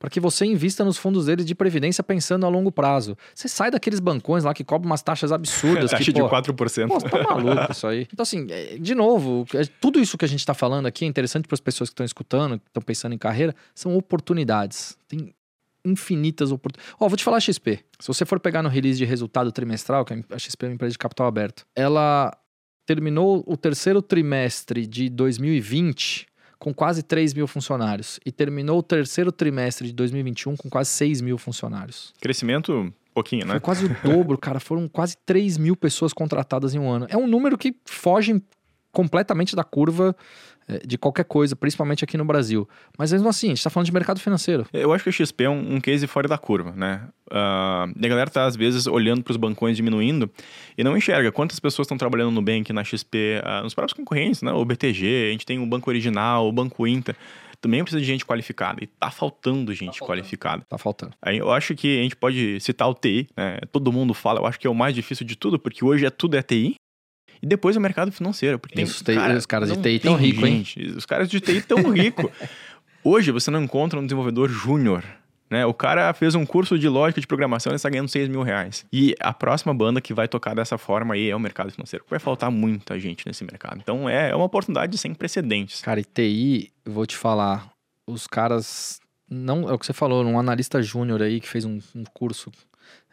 para 0.00 0.08
que 0.10 0.20
você 0.20 0.44
invista 0.46 0.84
nos 0.84 0.96
fundos 0.96 1.26
dele 1.26 1.42
de 1.42 1.56
previdência 1.56 2.04
pensando 2.04 2.46
a 2.46 2.48
longo 2.48 2.70
prazo. 2.70 3.18
Você 3.34 3.48
sai 3.48 3.68
daqueles 3.68 3.98
bancões 3.98 4.44
lá 4.44 4.54
que 4.54 4.62
cobram 4.62 4.88
umas 4.88 5.02
taxas 5.02 5.32
absurdas. 5.32 5.90
Taxa 5.90 6.04
que, 6.04 6.12
de 6.12 6.20
pô, 6.20 6.28
4%. 6.28 6.86
Pô, 6.86 7.00
tá 7.00 7.22
maluco 7.24 7.72
isso 7.72 7.84
aí. 7.84 8.06
Então, 8.12 8.22
assim, 8.22 8.46
é, 8.48 8.78
de 8.78 8.94
novo, 8.94 9.44
é, 9.54 9.62
tudo 9.80 9.98
isso 9.98 10.16
que 10.16 10.24
a 10.24 10.28
gente 10.28 10.46
tá 10.46 10.54
falando 10.54 10.86
aqui 10.86 11.04
é 11.04 11.08
interessante 11.08 11.48
para 11.48 11.54
as 11.56 11.60
pessoas 11.60 11.90
que 11.90 11.94
estão 11.94 12.06
escutando, 12.06 12.60
que 12.60 12.66
estão 12.68 12.80
pensando 12.82 13.12
em 13.14 13.18
carreira, 13.18 13.52
são 13.74 13.96
oportunidades. 13.96 14.96
Tem 15.08 15.34
infinitas 15.84 16.50
oportunidades. 16.50 16.94
Ó, 17.00 17.08
vou 17.08 17.16
te 17.16 17.24
falar 17.24 17.38
a 17.38 17.40
XP. 17.40 17.80
Se 17.98 18.08
você 18.08 18.24
for 18.24 18.40
pegar 18.40 18.62
no 18.62 18.68
release 18.68 18.98
de 18.98 19.04
resultado 19.04 19.50
trimestral, 19.52 20.04
que 20.04 20.12
a 20.30 20.38
XP 20.38 20.66
é 20.66 20.68
uma 20.68 20.74
empresa 20.74 20.92
de 20.92 20.98
capital 20.98 21.26
aberto, 21.26 21.66
ela 21.74 22.36
terminou 22.86 23.44
o 23.46 23.56
terceiro 23.56 24.00
trimestre 24.00 24.86
de 24.86 25.08
2020 25.10 26.26
com 26.58 26.74
quase 26.74 27.02
3 27.02 27.34
mil 27.34 27.46
funcionários 27.46 28.18
e 28.24 28.32
terminou 28.32 28.78
o 28.78 28.82
terceiro 28.82 29.30
trimestre 29.30 29.88
de 29.88 29.92
2021 29.92 30.56
com 30.56 30.68
quase 30.68 30.90
6 30.90 31.20
mil 31.20 31.38
funcionários. 31.38 32.12
Crescimento, 32.20 32.92
pouquinho, 33.14 33.46
né? 33.46 33.52
Foi 33.52 33.60
quase 33.60 33.86
o 33.86 33.96
dobro, 34.02 34.36
cara. 34.36 34.58
Foram 34.58 34.88
quase 34.88 35.16
3 35.24 35.58
mil 35.58 35.76
pessoas 35.76 36.12
contratadas 36.12 36.74
em 36.74 36.78
um 36.78 36.90
ano. 36.90 37.06
É 37.08 37.16
um 37.16 37.26
número 37.26 37.56
que 37.56 37.76
foge 37.84 38.42
completamente 38.90 39.54
da 39.54 39.62
curva 39.62 40.16
de 40.86 40.98
qualquer 40.98 41.24
coisa, 41.24 41.56
principalmente 41.56 42.04
aqui 42.04 42.16
no 42.16 42.24
Brasil. 42.24 42.68
Mas 42.98 43.12
mesmo 43.12 43.28
assim, 43.28 43.46
a 43.46 43.50
gente 43.50 43.64
tá 43.64 43.70
falando 43.70 43.86
de 43.86 43.92
mercado 43.92 44.20
financeiro. 44.20 44.66
Eu 44.72 44.92
acho 44.92 45.04
que 45.04 45.10
a 45.10 45.12
XP 45.12 45.44
é 45.44 45.50
um, 45.50 45.76
um 45.76 45.80
case 45.80 46.06
fora 46.06 46.28
da 46.28 46.36
curva, 46.36 46.72
né? 46.72 47.08
E 47.30 48.06
a 48.06 48.08
galera 48.08 48.30
tá, 48.30 48.44
às 48.44 48.56
vezes, 48.56 48.86
olhando 48.86 49.22
para 49.22 49.30
os 49.30 49.36
bancões 49.36 49.76
diminuindo 49.76 50.30
e 50.76 50.84
não 50.84 50.96
enxerga 50.96 51.30
quantas 51.30 51.60
pessoas 51.60 51.86
estão 51.86 51.96
trabalhando 51.98 52.30
no 52.30 52.40
Nubank, 52.40 52.72
na 52.72 52.84
XP, 52.84 53.40
ah, 53.44 53.62
nos 53.62 53.74
próprios 53.74 53.96
concorrentes, 53.96 54.42
né? 54.42 54.52
O 54.52 54.64
BTG, 54.64 55.28
a 55.28 55.32
gente 55.32 55.46
tem 55.46 55.58
o 55.58 55.66
Banco 55.66 55.90
Original, 55.90 56.48
o 56.48 56.52
Banco 56.52 56.86
Inter. 56.86 57.16
Também 57.60 57.82
precisa 57.82 58.00
de 58.00 58.06
gente 58.06 58.24
qualificada. 58.24 58.82
E 58.82 58.86
tá 58.86 59.10
faltando 59.10 59.72
gente 59.74 59.98
faltando. 59.98 60.06
qualificada. 60.06 60.64
Tá 60.68 60.78
faltando. 60.78 61.12
Aí 61.20 61.38
eu 61.38 61.50
acho 61.50 61.74
que 61.74 61.98
a 61.98 62.02
gente 62.02 62.14
pode 62.14 62.60
citar 62.60 62.88
o 62.88 62.94
TI, 62.94 63.28
né? 63.36 63.58
Todo 63.72 63.92
mundo 63.92 64.14
fala, 64.14 64.40
eu 64.40 64.46
acho 64.46 64.60
que 64.60 64.66
é 64.66 64.70
o 64.70 64.74
mais 64.74 64.94
difícil 64.94 65.26
de 65.26 65.36
tudo, 65.36 65.58
porque 65.58 65.84
hoje 65.84 66.06
é 66.06 66.10
tudo 66.10 66.36
é 66.36 66.42
TI. 66.42 66.76
E 67.42 67.46
depois 67.46 67.76
é 67.76 67.78
o 67.78 67.82
mercado 67.82 68.10
financeiro. 68.12 68.58
Porque 68.58 68.74
tem, 68.74 68.84
Isso, 68.84 69.02
TI 69.04 69.18
os 69.36 69.46
caras 69.46 69.72
de 69.72 69.80
TI 69.80 69.98
tão 69.98 70.16
rico, 70.16 70.46
hein? 70.46 70.64
gente. 70.64 70.96
Os 70.96 71.06
caras 71.06 71.28
de 71.28 71.40
TI 71.40 71.62
tão 71.62 71.90
rico. 71.90 72.30
Hoje 73.02 73.30
você 73.30 73.50
não 73.50 73.62
encontra 73.62 73.98
um 73.98 74.04
desenvolvedor 74.04 74.48
júnior. 74.48 75.04
Né? 75.50 75.64
O 75.64 75.72
cara 75.72 76.12
fez 76.12 76.34
um 76.34 76.44
curso 76.44 76.78
de 76.78 76.88
lógica 76.88 77.20
de 77.20 77.26
programação 77.26 77.72
e 77.72 77.76
está 77.76 77.88
ganhando 77.88 78.08
6 78.08 78.28
mil 78.28 78.42
reais. 78.42 78.84
E 78.92 79.14
a 79.18 79.32
próxima 79.32 79.72
banda 79.72 80.00
que 80.00 80.12
vai 80.12 80.28
tocar 80.28 80.54
dessa 80.54 80.76
forma 80.76 81.14
aí 81.14 81.30
é 81.30 81.34
o 81.34 81.40
mercado 81.40 81.70
financeiro. 81.70 82.04
Vai 82.08 82.18
faltar 82.18 82.50
muita 82.50 82.98
gente 82.98 83.26
nesse 83.26 83.44
mercado. 83.44 83.78
Então 83.82 84.08
é, 84.08 84.30
é 84.30 84.34
uma 84.34 84.44
oportunidade 84.44 84.98
sem 84.98 85.14
precedentes. 85.14 85.80
Cara, 85.80 86.00
e 86.00 86.04
TI, 86.04 86.70
eu 86.84 86.92
vou 86.92 87.06
te 87.06 87.16
falar, 87.16 87.70
os 88.06 88.26
caras. 88.26 89.00
Não, 89.30 89.68
é 89.68 89.72
o 89.72 89.78
que 89.78 89.86
você 89.86 89.92
falou, 89.92 90.24
um 90.24 90.38
analista 90.38 90.82
júnior 90.82 91.22
aí 91.22 91.40
que 91.40 91.48
fez 91.48 91.64
um, 91.64 91.78
um 91.94 92.04
curso. 92.04 92.50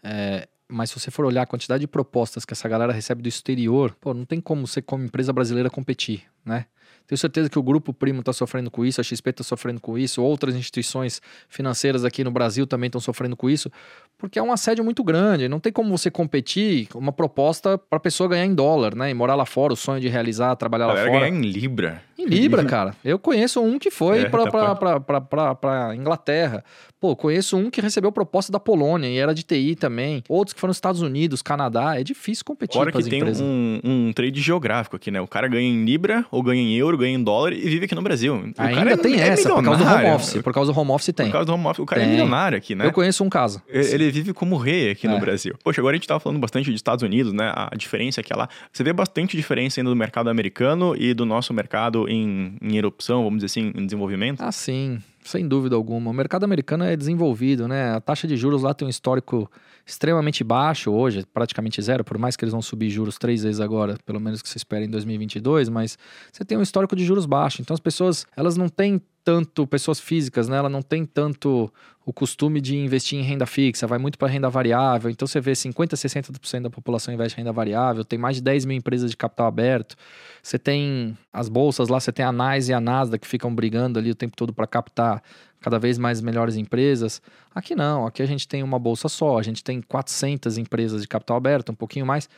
é, 0.03 0.47
mas 0.67 0.89
se 0.89 0.99
você 0.99 1.11
for 1.11 1.25
olhar 1.25 1.43
a 1.43 1.45
quantidade 1.45 1.81
de 1.81 1.87
propostas 1.87 2.45
que 2.45 2.53
essa 2.53 2.67
galera 2.67 2.91
recebe 2.91 3.21
do 3.21 3.29
exterior, 3.29 3.95
pô, 3.99 4.13
não 4.13 4.25
tem 4.25 4.41
como 4.41 4.65
você, 4.65 4.81
como 4.81 5.03
empresa 5.03 5.31
brasileira, 5.31 5.69
competir, 5.69 6.23
né? 6.43 6.65
Tenho 7.07 7.19
certeza 7.19 7.49
que 7.49 7.59
o 7.59 7.61
Grupo 7.61 7.93
Primo 7.93 8.21
está 8.21 8.33
sofrendo 8.33 8.71
com 8.71 8.83
isso, 8.83 8.99
a 8.99 9.03
XP 9.03 9.29
está 9.29 9.43
sofrendo 9.43 9.79
com 9.79 9.95
isso, 9.95 10.23
outras 10.23 10.55
instituições 10.55 11.21
financeiras 11.47 12.03
aqui 12.03 12.23
no 12.23 12.31
Brasil 12.31 12.65
também 12.65 12.87
estão 12.87 12.99
sofrendo 12.99 13.35
com 13.35 13.47
isso, 13.47 13.71
porque 14.17 14.39
é 14.39 14.41
um 14.43 14.51
assédio 14.51 14.83
muito 14.83 15.03
grande. 15.03 15.47
Não 15.47 15.59
tem 15.59 15.71
como 15.71 15.95
você 15.95 16.09
competir 16.09 16.87
com 16.87 16.97
uma 16.97 17.11
proposta 17.11 17.77
para 17.77 17.97
a 17.97 17.99
pessoa 17.99 18.27
ganhar 18.27 18.45
em 18.45 18.55
dólar, 18.55 18.95
né? 18.95 19.11
E 19.11 19.13
morar 19.13 19.35
lá 19.35 19.45
fora, 19.45 19.73
o 19.73 19.75
sonho 19.75 20.01
de 20.01 20.07
realizar, 20.07 20.55
trabalhar 20.55 20.87
lá 20.87 20.95
fora. 20.95 21.11
ganhar 21.11 21.29
em 21.29 21.41
Libra. 21.41 22.01
Em 22.17 22.25
Libra, 22.25 22.63
cara. 22.63 22.95
Eu 23.03 23.19
conheço 23.19 23.61
um 23.61 23.77
que 23.77 23.91
foi 23.91 24.21
É, 24.21 24.29
pra, 24.29 24.43
tá 24.45 24.51
pra, 24.51 24.67
bom. 24.69 24.75
pra, 24.75 24.99
pra, 24.99 25.21
pra, 25.21 25.55
pra 25.55 25.95
Inglaterra. 25.95 26.63
Pô, 26.99 27.15
conheço 27.15 27.57
um 27.57 27.69
que 27.69 27.81
recebeu 27.81 28.11
proposta 28.11 28.51
da 28.51 28.59
Polônia 28.59 29.07
e 29.07 29.17
era 29.17 29.33
de 29.35 29.43
TI 29.43 29.75
também. 29.75 30.23
Outros 30.27 30.53
que 30.53 30.59
foram 30.59 30.69
nos 30.69 30.77
Estados 30.77 31.01
Unidos, 31.01 31.41
Canadá. 31.41 31.99
É 31.99 32.03
difícil 32.03 32.43
competir 32.45 32.79
Fora 32.79 32.91
com 32.91 32.97
que 32.99 33.09
tem 33.09 33.21
um, 33.23 33.79
um 33.83 34.13
trade 34.13 34.41
geográfico 34.41 34.95
aqui, 34.95 35.11
né? 35.11 35.19
O 35.21 35.27
cara 35.27 35.47
ganha 35.47 35.67
em 35.69 35.83
Libra, 35.85 36.25
ou 36.31 36.41
ganha 36.41 36.61
em 36.61 36.73
euro, 36.75 36.97
ganha 36.97 37.15
em 37.15 37.21
dólar 37.23 37.53
e 37.53 37.59
vive 37.59 37.85
aqui 37.85 37.93
no 37.93 38.01
Brasil. 38.01 38.35
O 38.35 38.53
cara 38.53 38.69
Ainda 38.69 38.91
é- 38.93 38.97
tem 38.97 39.15
é 39.21 39.27
essa, 39.27 39.49
por 39.53 39.63
causa 39.63 39.83
do 39.83 39.91
home 39.93 40.05
office. 40.15 40.41
Por 40.41 40.53
causa 40.53 40.73
do 40.73 40.79
home 40.79 40.91
office 40.91 41.13
tem. 41.13 41.25
Por 41.27 41.31
causa 41.33 41.45
do 41.45 41.53
home 41.53 41.67
office. 41.67 41.79
O 41.79 41.85
cara 41.85 42.01
Tem. 42.01 42.09
é 42.09 42.11
milionário 42.13 42.57
aqui, 42.57 42.73
né? 42.73 42.85
Eu 42.87 42.91
conheço 42.93 43.23
um 43.23 43.29
caso. 43.29 43.61
Ele 43.67 43.93
ele 44.05 44.11
vive 44.11 44.33
como 44.33 44.55
rei 44.57 44.89
aqui 44.91 45.05
É. 45.05 45.09
no 45.09 45.19
Brasil. 45.19 45.53
Poxa, 45.63 45.81
agora 45.81 45.95
a 45.95 45.97
gente 45.97 46.07
tava 46.07 46.19
falando 46.19 46.39
bastante 46.39 46.65
dos 46.71 46.75
Estados 46.79 47.03
Unidos, 47.03 47.33
né? 47.33 47.51
A 47.55 47.75
diferença 47.75 48.21
é 48.21 48.23
que 48.23 48.33
lá. 48.33 48.47
Você 48.71 48.83
vê 48.83 48.93
bastante 48.93 49.35
diferença 49.37 49.79
ainda 49.79 49.89
do 49.89 49.95
mercado 49.95 50.29
americano 50.29 50.95
e 50.97 51.13
do 51.13 51.25
nosso 51.25 51.53
mercado 51.53 52.04
em, 52.07 52.57
em 52.61 52.77
erupção, 52.77 53.23
vamos 53.23 53.43
dizer 53.43 53.45
assim, 53.45 53.71
em 53.75 53.85
desenvolvimento. 53.85 54.41
Ah, 54.41 54.51
sim, 54.51 54.99
sem 55.23 55.47
dúvida 55.47 55.75
alguma. 55.75 56.11
O 56.11 56.13
mercado 56.13 56.43
americano 56.43 56.83
é 56.83 56.95
desenvolvido, 56.95 57.67
né? 57.67 57.93
A 57.93 58.01
taxa 58.01 58.27
de 58.27 58.37
juros 58.37 58.61
lá 58.61 58.73
tem 58.73 58.85
um 58.85 58.89
histórico 58.89 59.49
extremamente 59.85 60.43
baixo 60.43 60.91
hoje, 60.91 61.25
praticamente 61.33 61.81
zero, 61.81 62.03
por 62.03 62.17
mais 62.17 62.35
que 62.35 62.43
eles 62.43 62.51
vão 62.51 62.61
subir 62.61 62.89
juros 62.89 63.17
três 63.17 63.43
vezes 63.43 63.59
agora, 63.59 63.97
pelo 64.05 64.19
menos 64.19 64.41
que 64.41 64.49
se 64.49 64.57
espera 64.57 64.83
em 64.83 64.89
2022, 64.89 65.69
mas 65.69 65.97
você 66.31 66.43
tem 66.43 66.57
um 66.57 66.61
histórico 66.61 66.95
de 66.95 67.05
juros 67.05 67.25
baixo. 67.25 67.61
Então 67.61 67.73
as 67.73 67.79
pessoas, 67.79 68.25
elas 68.35 68.57
não 68.57 68.67
têm 68.67 69.01
tanto, 69.25 69.65
pessoas 69.65 69.99
físicas, 69.99 70.47
né? 70.47 70.55
Ela 70.55 70.69
não 70.69 70.83
tem 70.83 71.03
tanto 71.03 71.73
o 72.05 72.13
costume 72.13 72.61
de 72.61 72.77
investir 72.77 73.17
em 73.17 73.23
renda 73.23 73.47
fixa, 73.47 73.87
vai 73.87 73.97
muito 73.97 74.19
para 74.19 74.27
renda 74.27 74.47
variável. 74.47 75.09
Então 75.09 75.27
você 75.27 75.41
vê 75.41 75.55
50, 75.55 75.95
60% 75.95 76.61
da 76.61 76.69
população 76.69 77.11
investe 77.11 77.35
em 77.35 77.41
renda 77.41 77.51
variável, 77.51 78.05
tem 78.05 78.19
mais 78.19 78.35
de 78.35 78.43
10 78.43 78.65
mil 78.65 78.77
empresas 78.77 79.09
de 79.09 79.17
capital 79.17 79.47
aberto. 79.47 79.95
Você 80.43 80.59
tem 80.59 81.17
as 81.33 81.49
bolsas 81.49 81.89
lá, 81.89 81.99
você 81.99 82.11
tem 82.11 82.23
a 82.23 82.31
NYSE 82.31 82.71
e 82.71 82.73
a 82.75 82.79
Nasdaq 82.79 83.23
que 83.23 83.27
ficam 83.27 83.53
brigando 83.53 83.97
ali 83.97 84.11
o 84.11 84.15
tempo 84.15 84.37
todo 84.37 84.53
para 84.53 84.67
captar 84.67 85.23
cada 85.65 85.79
vez 85.79 85.97
mais 85.97 86.21
melhores 86.21 86.57
empresas. 86.57 87.19
Aqui 87.53 87.75
não, 87.75 88.05
aqui 88.05 88.21
a 88.21 88.25
gente 88.27 88.47
tem 88.47 88.61
uma 88.61 88.77
bolsa 88.77 89.09
só, 89.09 89.39
a 89.39 89.41
gente 89.41 89.63
tem 89.63 89.81
400 89.81 90.59
empresas 90.59 91.01
de 91.01 91.07
capital 91.07 91.37
aberto, 91.37 91.71
um 91.71 91.75
pouquinho 91.75 92.05
mais, 92.05 92.29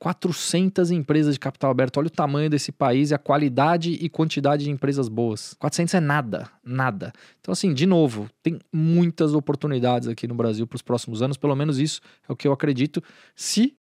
400 0.00 0.90
empresas 0.90 1.34
de 1.34 1.38
capital 1.38 1.70
aberto. 1.70 1.98
Olha 1.98 2.08
o 2.08 2.10
tamanho 2.10 2.50
desse 2.50 2.72
país 2.72 3.12
e 3.12 3.14
a 3.14 3.18
qualidade 3.18 3.92
e 3.92 4.08
quantidade 4.08 4.64
de 4.64 4.70
empresas 4.72 5.08
boas. 5.08 5.54
400 5.60 5.94
é 5.94 6.00
nada, 6.00 6.50
nada. 6.64 7.12
Então 7.40 7.52
assim, 7.52 7.72
de 7.72 7.86
novo, 7.86 8.28
tem 8.42 8.58
muitas 8.72 9.32
oportunidades 9.32 10.08
aqui 10.08 10.26
no 10.26 10.34
Brasil 10.34 10.66
para 10.66 10.74
os 10.74 10.82
próximos 10.82 11.22
anos, 11.22 11.36
pelo 11.36 11.54
menos 11.54 11.78
isso 11.78 12.00
é 12.28 12.32
o 12.32 12.36
que 12.36 12.48
eu 12.48 12.52
acredito, 12.52 13.00
se 13.36 13.76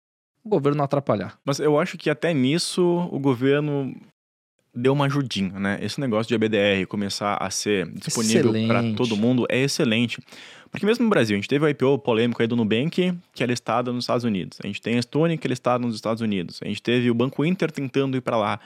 o 0.42 0.48
governo 0.48 0.78
não 0.78 0.84
atrapalhar. 0.84 1.38
Mas 1.44 1.60
eu 1.60 1.78
acho 1.78 1.96
que 1.96 2.10
até 2.10 2.34
nisso 2.34 2.82
o 3.12 3.20
governo 3.20 3.94
deu 4.74 4.92
uma 4.92 5.06
ajudinha, 5.06 5.58
né? 5.58 5.78
Esse 5.82 6.00
negócio 6.00 6.28
de 6.28 6.34
ABDR 6.34 6.86
começar 6.88 7.36
a 7.36 7.50
ser 7.50 7.90
disponível 7.90 8.52
para 8.66 8.82
todo 8.94 9.16
mundo 9.16 9.46
é 9.48 9.58
excelente. 9.58 10.18
Porque 10.70 10.84
mesmo 10.84 11.04
no 11.04 11.10
Brasil, 11.10 11.34
a 11.34 11.38
gente 11.38 11.48
teve 11.48 11.64
o 11.64 11.68
IPO 11.68 11.98
polêmico 11.98 12.42
aí 12.42 12.46
do 12.46 12.54
Nubank, 12.54 13.14
que 13.34 13.42
é 13.42 13.46
listado 13.46 13.92
nos 13.92 14.04
Estados 14.04 14.24
Unidos. 14.24 14.58
A 14.62 14.66
gente 14.66 14.82
tem 14.82 14.98
a 14.98 15.02
Stone, 15.02 15.38
que 15.38 15.46
é 15.46 15.50
listada 15.50 15.84
nos 15.84 15.94
Estados 15.94 16.20
Unidos. 16.20 16.60
A 16.62 16.68
gente 16.68 16.82
teve 16.82 17.10
o 17.10 17.14
Banco 17.14 17.44
Inter 17.44 17.70
tentando 17.70 18.16
ir 18.16 18.20
para 18.20 18.36
lá. 18.36 18.60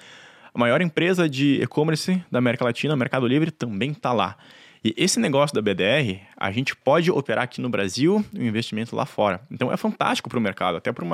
A 0.53 0.59
maior 0.59 0.83
empresa 0.83 1.29
de 1.29 1.63
e-commerce 1.63 2.23
da 2.31 2.39
América 2.39 2.65
Latina, 2.65 2.97
Mercado 2.97 3.27
Livre, 3.27 3.51
também 3.51 3.93
está 3.93 4.13
lá. 4.13 4.37
E 4.85 4.93
esse 4.97 5.21
negócio 5.21 5.55
da 5.55 5.63
BDR, 5.63 6.21
a 6.37 6.51
gente 6.51 6.75
pode 6.75 7.09
operar 7.09 7.45
aqui 7.45 7.61
no 7.61 7.69
Brasil 7.69 8.25
e 8.35 8.41
o 8.41 8.43
investimento 8.43 8.97
lá 8.97 9.07
fora. 9.07 9.41
Então 9.49 9.73
é 9.73 9.77
fantástico 9.77 10.29
para 10.29 10.41
o 10.41 10.43
mercado, 10.43 10.77
até 10.77 10.91
para 10.93 11.05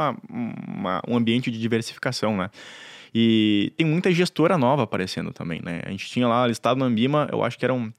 um 1.06 1.16
ambiente 1.16 1.50
de 1.50 1.60
diversificação, 1.60 2.34
né? 2.34 2.50
E 3.14 3.72
tem 3.76 3.86
muita 3.86 4.12
gestora 4.12 4.58
nova 4.58 4.82
aparecendo 4.82 5.32
também, 5.32 5.60
né? 5.62 5.80
A 5.84 5.90
gente 5.90 6.08
tinha 6.08 6.26
lá 6.26 6.46
listado 6.46 6.78
na 6.78 6.86
Ambima, 6.86 7.28
eu 7.32 7.42
acho 7.42 7.58
que 7.58 7.64
eram 7.64 7.92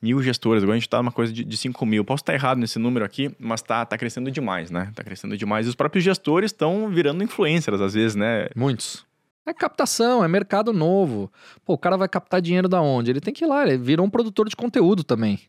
mil 0.00 0.22
gestoras, 0.22 0.62
agora 0.62 0.76
a 0.76 0.78
gente 0.78 0.88
tá 0.88 0.98
numa 0.98 1.12
coisa 1.12 1.32
de, 1.32 1.44
de 1.44 1.56
5 1.56 1.84
mil. 1.86 2.04
Posso 2.04 2.22
estar 2.22 2.34
errado 2.34 2.58
nesse 2.58 2.78
número 2.78 3.04
aqui, 3.04 3.34
mas 3.38 3.62
tá, 3.62 3.84
tá 3.84 3.96
crescendo 3.96 4.30
demais, 4.30 4.70
né? 4.70 4.92
Tá 4.94 5.02
crescendo 5.02 5.36
demais. 5.36 5.66
E 5.66 5.68
os 5.68 5.74
próprios 5.74 6.04
gestores 6.04 6.50
estão 6.50 6.88
virando 6.88 7.22
influencers, 7.22 7.80
às 7.80 7.94
vezes, 7.94 8.14
né? 8.14 8.48
Muitos. 8.54 9.04
É 9.44 9.54
captação, 9.54 10.24
é 10.24 10.28
mercado 10.28 10.72
novo. 10.72 11.30
Pô, 11.64 11.74
o 11.74 11.78
cara 11.78 11.96
vai 11.96 12.08
captar 12.08 12.40
dinheiro 12.40 12.68
da 12.68 12.80
onde? 12.80 13.10
Ele 13.10 13.20
tem 13.20 13.32
que 13.32 13.44
ir 13.44 13.48
lá, 13.48 13.66
ele 13.66 13.78
virou 13.78 14.04
um 14.04 14.10
produtor 14.10 14.48
de 14.48 14.56
conteúdo 14.56 15.04
também. 15.04 15.40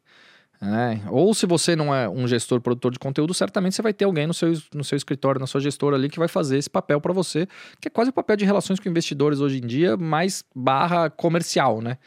Né? 0.61 1.01
Ou 1.09 1.33
se 1.33 1.45
você 1.45 1.75
não 1.75 1.93
é 1.93 2.09
um 2.09 2.27
gestor 2.27 2.59
produtor 2.59 2.91
de 2.91 2.99
conteúdo, 2.99 3.33
certamente 3.33 3.75
você 3.75 3.81
vai 3.81 3.93
ter 3.93 4.05
alguém 4.05 4.25
no 4.27 4.33
seu, 4.33 4.53
no 4.73 4.83
seu 4.83 4.95
escritório, 4.95 5.39
na 5.39 5.47
sua 5.47 5.61
gestora 5.61 5.95
ali, 5.95 6.09
que 6.09 6.19
vai 6.19 6.27
fazer 6.27 6.57
esse 6.57 6.69
papel 6.69 6.99
para 6.99 7.13
você, 7.13 7.47
que 7.79 7.87
é 7.87 7.91
quase 7.91 8.09
o 8.09 8.13
papel 8.13 8.35
de 8.35 8.45
relações 8.45 8.79
com 8.79 8.89
investidores 8.89 9.39
hoje 9.39 9.57
em 9.57 9.67
dia, 9.67 9.95
mais 9.95 10.43
barra 10.55 11.09
comercial, 11.09 11.81
né? 11.81 11.97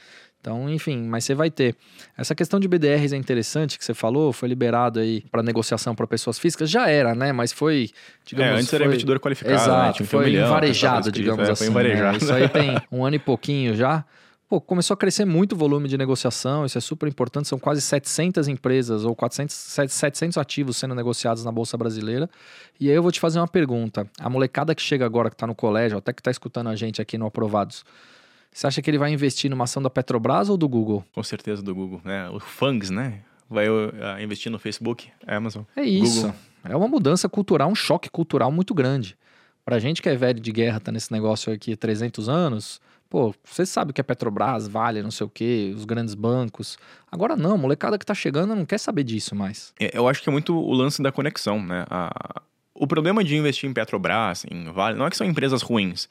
Então, 0.41 0.71
enfim, 0.71 1.03
mas 1.03 1.25
você 1.25 1.35
vai 1.35 1.51
ter. 1.51 1.77
Essa 2.17 2.35
questão 2.35 2.59
de 2.59 2.67
BDRs 2.67 3.13
é 3.13 3.17
interessante 3.17 3.79
que 3.79 3.85
você 3.85 3.93
falou, 3.93 4.33
foi 4.33 4.49
liberado 4.49 4.99
aí 4.99 5.23
para 5.31 5.43
negociação 5.43 5.95
para 5.95 6.07
pessoas 6.07 6.39
físicas, 6.39 6.71
já 6.71 6.89
era, 6.89 7.15
né? 7.15 7.31
Mas 7.31 7.53
foi, 7.53 7.91
digamos, 8.25 8.53
é, 8.53 8.57
antes 8.57 8.73
era 8.73 8.85
foi- 8.85 8.93
investidor 8.93 9.21
qualificado, 9.21 9.55
Exato, 9.55 9.87
né? 9.87 9.93
Ter 9.99 10.03
um 10.03 10.07
foi 10.07 10.25
milhão, 10.25 10.49
varejado, 10.49 11.13
digamos 11.13 11.47
é, 11.47 11.53
assim. 11.53 11.67
Foi 11.67 11.75
varejado. 11.75 12.13
né? 12.13 12.17
Isso 12.17 12.33
aí 12.33 12.49
tem 12.49 12.75
um 12.91 13.05
ano 13.05 13.17
e 13.17 13.19
pouquinho 13.19 13.77
já. 13.77 14.03
Pô, 14.51 14.61
começou 14.61 14.95
a 14.95 14.97
crescer 14.97 15.25
muito 15.25 15.53
o 15.53 15.57
volume 15.57 15.89
de 15.89 15.97
negociação, 15.97 16.67
isso 16.67 16.77
é 16.77 16.81
super 16.81 17.09
importante. 17.09 17.47
São 17.47 17.57
quase 17.57 17.81
700 17.81 18.49
empresas 18.49 19.05
ou 19.05 19.15
400, 19.15 19.55
700 19.55 20.37
ativos 20.37 20.77
sendo 20.77 20.93
negociados 20.93 21.45
na 21.45 21.53
Bolsa 21.53 21.77
Brasileira. 21.77 22.29
E 22.81 22.91
aí 22.91 22.97
eu 22.97 23.01
vou 23.01 23.13
te 23.13 23.21
fazer 23.21 23.39
uma 23.39 23.47
pergunta. 23.47 24.11
A 24.19 24.29
molecada 24.29 24.75
que 24.75 24.83
chega 24.83 25.07
agora, 25.07 25.31
que 25.31 25.37
está 25.37 25.47
no 25.47 25.55
colégio, 25.55 25.99
até 25.99 26.13
que 26.13 26.21
está 26.21 26.33
escutando 26.33 26.67
a 26.67 26.75
gente 26.75 27.01
aqui 27.01 27.17
no 27.17 27.27
Aprovados, 27.27 27.85
você 28.51 28.67
acha 28.67 28.83
que 28.83 28.91
ele 28.91 28.99
vai 28.99 29.13
investir 29.13 29.49
numa 29.49 29.63
ação 29.63 29.81
da 29.81 29.89
Petrobras 29.89 30.49
ou 30.49 30.57
do 30.57 30.69
Google? 30.69 31.05
Com 31.13 31.23
certeza 31.23 31.63
do 31.63 31.73
Google, 31.73 32.01
né? 32.05 32.29
O 32.31 32.41
FANGs, 32.41 32.91
né? 32.91 33.21
Vai 33.49 33.71
uh, 33.71 33.93
investir 34.21 34.51
no 34.51 34.59
Facebook, 34.59 35.13
Amazon. 35.29 35.63
É 35.77 35.85
isso. 35.85 36.23
Google. 36.23 36.37
É 36.65 36.75
uma 36.75 36.89
mudança 36.89 37.29
cultural, 37.29 37.71
um 37.71 37.77
choque 37.77 38.11
cultural 38.11 38.51
muito 38.51 38.75
grande. 38.75 39.17
Pra 39.65 39.79
gente 39.79 40.03
que 40.03 40.09
é 40.09 40.17
velho 40.17 40.41
de 40.41 40.51
guerra, 40.51 40.81
tá 40.81 40.91
nesse 40.91 41.13
negócio 41.13 41.53
aqui 41.53 41.75
há 41.75 41.77
300 41.77 42.29
anos, 42.29 42.81
pô, 43.11 43.35
você 43.45 43.67
sabe 43.67 43.93
que 43.93 44.01
é 44.01 44.05
Petrobras, 44.05 44.67
Vale, 44.69 45.03
não 45.03 45.11
sei 45.11 45.27
o 45.27 45.29
quê, 45.29 45.73
os 45.77 45.85
grandes 45.85 46.15
bancos. 46.15 46.79
Agora 47.11 47.37
não, 47.37 47.55
a 47.55 47.59
molecada 47.59 47.99
que 47.99 48.07
tá 48.07 48.15
chegando 48.15 48.55
não 48.55 48.65
quer 48.65 48.79
saber 48.79 49.03
disso 49.05 49.35
mais. 49.35 49.75
É, 49.79 49.91
Eu 49.93 50.09
acho 50.09 50.23
que 50.23 50.29
é 50.29 50.33
muito 50.33 50.57
o 50.57 50.73
lance 50.73 51.03
da 51.03 51.11
conexão, 51.13 51.61
né? 51.63 51.85
A- 51.91 52.41
O 52.73 52.87
problema 52.87 53.23
de 53.23 53.37
investir 53.37 53.69
em 53.69 53.75
Petrobras, 53.75 54.47
em 54.51 54.71
Vale, 54.73 54.97
não 54.97 55.05
é 55.05 55.11
que 55.11 55.17
são 55.17 55.27
empresas 55.27 55.61
ruins, 55.61 56.09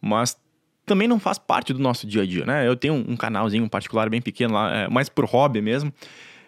mas 0.00 0.38
também 0.86 1.06
não 1.08 1.18
faz 1.18 1.36
parte 1.36 1.72
do 1.74 1.80
nosso 1.80 2.06
dia 2.06 2.22
a 2.22 2.26
dia, 2.26 2.46
né? 2.46 2.66
Eu 2.66 2.76
tenho 2.76 2.94
um 2.94 3.16
canalzinho 3.16 3.68
particular 3.68 4.08
bem 4.08 4.22
pequeno 4.22 4.54
lá, 4.54 4.72
é, 4.74 4.88
mais 4.88 5.08
por 5.10 5.24
hobby 5.26 5.60
mesmo, 5.60 5.92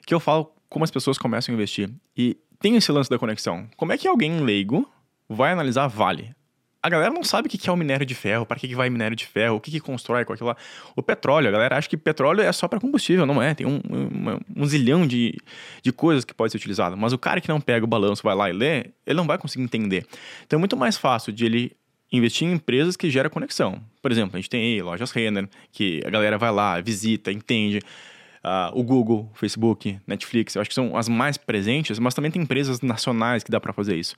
que 0.06 0.14
eu 0.14 0.20
falo 0.20 0.50
como 0.70 0.84
as 0.84 0.90
pessoas 0.90 1.18
começam 1.18 1.52
a 1.52 1.56
investir. 1.56 1.90
E 2.16 2.36
tem 2.60 2.76
esse 2.76 2.90
lance 2.92 3.10
da 3.10 3.18
conexão. 3.18 3.68
Como 3.76 3.92
é 3.92 3.98
que 3.98 4.06
alguém 4.08 4.40
leigo 4.40 4.88
vai 5.28 5.52
analisar 5.52 5.86
Vale? 5.88 6.34
A 6.80 6.88
galera 6.88 7.10
não 7.12 7.24
sabe 7.24 7.48
o 7.48 7.50
que 7.50 7.68
é 7.68 7.72
o 7.72 7.76
minério 7.76 8.06
de 8.06 8.14
ferro, 8.14 8.46
para 8.46 8.56
que 8.58 8.68
que 8.68 8.74
vai 8.74 8.88
minério 8.88 9.16
de 9.16 9.26
ferro, 9.26 9.56
o 9.56 9.60
que 9.60 9.68
que 9.70 9.80
constrói 9.80 10.24
com 10.24 10.32
aquilo 10.32 10.48
lá. 10.48 10.56
O 10.94 11.02
petróleo, 11.02 11.48
a 11.48 11.50
galera 11.50 11.76
acha 11.76 11.88
que 11.88 11.96
petróleo 11.96 12.40
é 12.40 12.52
só 12.52 12.68
para 12.68 12.78
combustível, 12.78 13.26
não 13.26 13.42
é. 13.42 13.52
Tem 13.52 13.66
um, 13.66 13.80
uma- 13.90 14.40
um 14.56 14.64
zilhão 14.64 15.04
de, 15.04 15.36
de 15.82 15.90
coisas 15.92 16.24
que 16.24 16.32
pode 16.32 16.52
ser 16.52 16.56
utilizado. 16.58 16.96
Mas 16.96 17.12
o 17.12 17.18
cara 17.18 17.40
que 17.40 17.48
não 17.48 17.60
pega 17.60 17.84
o 17.84 17.88
balanço, 17.88 18.22
vai 18.22 18.34
lá 18.34 18.48
e 18.48 18.52
lê, 18.52 18.86
ele 19.04 19.16
não 19.16 19.26
vai 19.26 19.36
conseguir 19.38 19.64
entender. 19.64 20.06
Então 20.46 20.56
é 20.56 20.60
muito 20.60 20.76
mais 20.76 20.96
fácil 20.96 21.32
de 21.32 21.44
ele 21.44 21.72
investir 22.12 22.46
em 22.46 22.52
empresas 22.52 22.96
que 22.96 23.10
geram 23.10 23.28
conexão. 23.28 23.82
Por 24.00 24.12
exemplo, 24.12 24.36
a 24.36 24.38
gente 24.38 24.48
tem 24.48 24.62
aí 24.74 24.80
lojas 24.80 25.10
Renner, 25.10 25.48
que 25.72 26.00
a 26.06 26.10
galera 26.10 26.38
vai 26.38 26.52
lá, 26.52 26.80
visita, 26.80 27.32
entende. 27.32 27.80
Ah, 28.42 28.70
o 28.72 28.84
Google, 28.84 29.28
Facebook, 29.34 29.98
Netflix, 30.06 30.54
eu 30.54 30.60
acho 30.62 30.68
que 30.70 30.74
são 30.76 30.96
as 30.96 31.08
mais 31.08 31.36
presentes, 31.36 31.98
mas 31.98 32.14
também 32.14 32.30
tem 32.30 32.40
empresas 32.40 32.80
nacionais 32.80 33.42
que 33.42 33.50
dá 33.50 33.60
para 33.60 33.72
fazer 33.72 33.96
isso. 33.96 34.14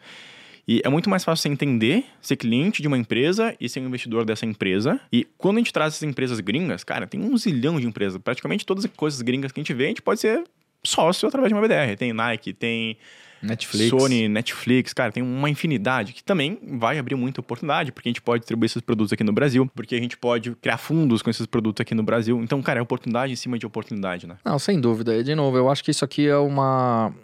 E 0.66 0.80
é 0.84 0.88
muito 0.88 1.08
mais 1.11 1.24
fácil 1.24 1.42
você 1.42 1.48
entender, 1.48 2.04
ser 2.20 2.36
cliente 2.36 2.82
de 2.82 2.88
uma 2.88 2.98
empresa 2.98 3.54
e 3.61 3.68
ser 3.68 3.80
um 3.80 3.86
investidor 3.86 4.24
dessa 4.24 4.46
empresa. 4.46 5.00
E 5.12 5.26
quando 5.36 5.56
a 5.56 5.61
gente 5.61 5.72
traz 5.72 5.94
essas 5.94 6.08
empresas 6.08 6.40
gringas, 6.40 6.84
cara, 6.84 7.06
tem 7.06 7.20
um 7.20 7.36
zilhão 7.36 7.80
de 7.80 7.86
empresas. 7.86 8.20
Praticamente 8.22 8.64
todas 8.64 8.84
as 8.84 8.90
coisas 8.90 9.20
gringas 9.22 9.52
que 9.52 9.61
a 9.61 9.62
gente 9.62 9.74
vê, 9.74 9.86
a 9.86 9.88
gente 9.88 10.02
pode 10.02 10.20
ser 10.20 10.44
sócio 10.82 11.28
através 11.28 11.50
de 11.50 11.54
uma 11.54 11.61
BDR. 11.61 11.96
Tem 11.96 12.12
Nike, 12.12 12.52
tem 12.52 12.96
Netflix. 13.42 13.88
Sony, 13.88 14.28
Netflix, 14.28 14.92
cara, 14.92 15.11
tem 15.11 15.22
uma 15.22 15.48
infinidade 15.48 16.12
que 16.12 16.22
também 16.22 16.58
vai 16.78 16.98
abrir 16.98 17.14
muita 17.14 17.40
oportunidade, 17.40 17.90
porque 17.90 18.08
a 18.08 18.11
gente 18.11 18.20
pode 18.20 18.40
distribuir 18.40 18.66
esses 18.66 18.82
produtos 18.82 19.12
aqui 19.12 19.24
no 19.24 19.32
Brasil, 19.32 19.70
porque 19.74 19.94
a 19.94 19.98
gente 19.98 20.16
pode 20.16 20.54
criar 20.56 20.78
fundos 20.78 21.22
com 21.22 21.30
esses 21.30 21.46
produtos 21.46 21.80
aqui 21.80 21.94
no 21.94 22.02
Brasil. 22.02 22.40
Então, 22.42 22.61
cara, 22.62 22.78
é 22.78 22.82
oportunidade 22.82 23.32
em 23.32 23.36
cima 23.36 23.58
de 23.58 23.66
oportunidade, 23.66 24.26
né? 24.26 24.36
Não, 24.44 24.58
sem 24.58 24.80
dúvida. 24.80 25.16
E, 25.16 25.22
de 25.22 25.34
novo, 25.34 25.56
eu 25.56 25.70
acho 25.70 25.82
que 25.82 25.90
isso 25.90 26.04
aqui 26.04 26.26
é 26.26 26.36
uma. 26.36 27.14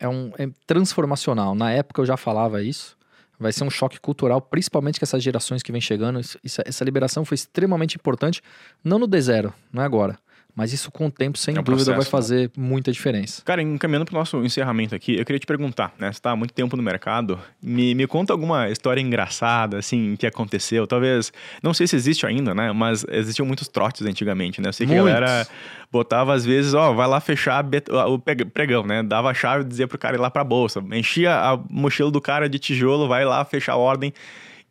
É 0.00 0.08
um 0.08 0.32
é 0.38 0.48
transformacional. 0.66 1.54
Na 1.54 1.70
época 1.70 2.00
eu 2.00 2.06
já 2.06 2.16
falava 2.16 2.62
isso. 2.62 2.96
Vai 3.38 3.52
ser 3.52 3.64
um 3.64 3.70
choque 3.70 3.98
cultural, 4.00 4.40
principalmente 4.40 4.98
com 4.98 5.04
essas 5.04 5.22
gerações 5.22 5.62
que 5.62 5.70
vem 5.72 5.80
chegando. 5.80 6.20
Isso- 6.20 6.38
essa 6.64 6.84
liberação 6.84 7.24
foi 7.24 7.36
extremamente 7.36 7.94
importante, 7.96 8.42
não 8.84 8.98
no 8.98 9.06
D0, 9.08 9.52
não 9.72 9.82
é 9.82 9.86
agora. 9.86 10.18
Mas 10.54 10.72
isso 10.72 10.90
com 10.90 11.06
o 11.06 11.10
tempo, 11.10 11.38
sem 11.38 11.56
É 11.56 11.60
um 11.60 11.62
dúvida, 11.62 11.92
vai 11.92 11.94
processo, 11.96 12.10
fazer 12.10 12.50
muita 12.56 12.92
diferença. 12.92 13.42
Cara, 13.44 13.62
encaminhando 13.62 14.04
para 14.04 14.14
o 14.14 14.18
nosso 14.18 14.44
encerramento 14.44 14.94
aqui, 14.94 15.16
eu 15.16 15.24
queria 15.24 15.38
te 15.38 15.46
perguntar, 15.46 15.94
né? 15.98 16.12
Você 16.12 16.18
está 16.18 16.32
há 16.32 16.36
muito 16.36 16.52
tempo 16.52 16.76
no 16.76 16.82
mercado, 16.82 17.38
me, 17.62 17.94
me 17.94 18.06
conta 18.06 18.32
alguma 18.32 18.68
história 18.68 19.00
engraçada, 19.00 19.78
assim, 19.78 20.16
que 20.16 20.26
aconteceu. 20.26 20.86
Talvez, 20.86 21.32
não 21.62 21.72
sei 21.72 21.86
se 21.86 21.96
existe 21.96 22.26
ainda, 22.26 22.54
né? 22.54 22.72
Mas 22.72 23.04
existiam 23.10 23.46
muitos 23.46 23.68
trotes 23.68 24.06
antigamente, 24.06 24.60
né? 24.60 24.68
Eu 24.68 24.72
sei 24.72 24.86
que 24.86 24.92
a 24.92 24.96
galera 24.96 25.46
botava, 25.90 26.34
às 26.34 26.44
vezes, 26.44 26.74
ó, 26.74 26.92
vai 26.92 27.08
lá 27.08 27.20
fechar 27.20 27.64
a 27.64 28.06
o 28.08 28.18
pregão, 28.18 28.84
né? 28.84 29.02
Dava 29.02 29.30
a 29.30 29.34
chave 29.34 29.64
e 29.64 29.66
dizia 29.66 29.88
pro 29.88 29.98
cara 29.98 30.16
ir 30.16 30.20
lá 30.20 30.30
pra 30.30 30.44
bolsa. 30.44 30.82
Enchia 30.92 31.34
a 31.34 31.58
mochila 31.68 32.10
do 32.10 32.20
cara 32.20 32.48
de 32.48 32.58
tijolo, 32.58 33.08
vai 33.08 33.24
lá 33.24 33.44
fechar 33.44 33.72
a 33.72 33.76
ordem. 33.76 34.12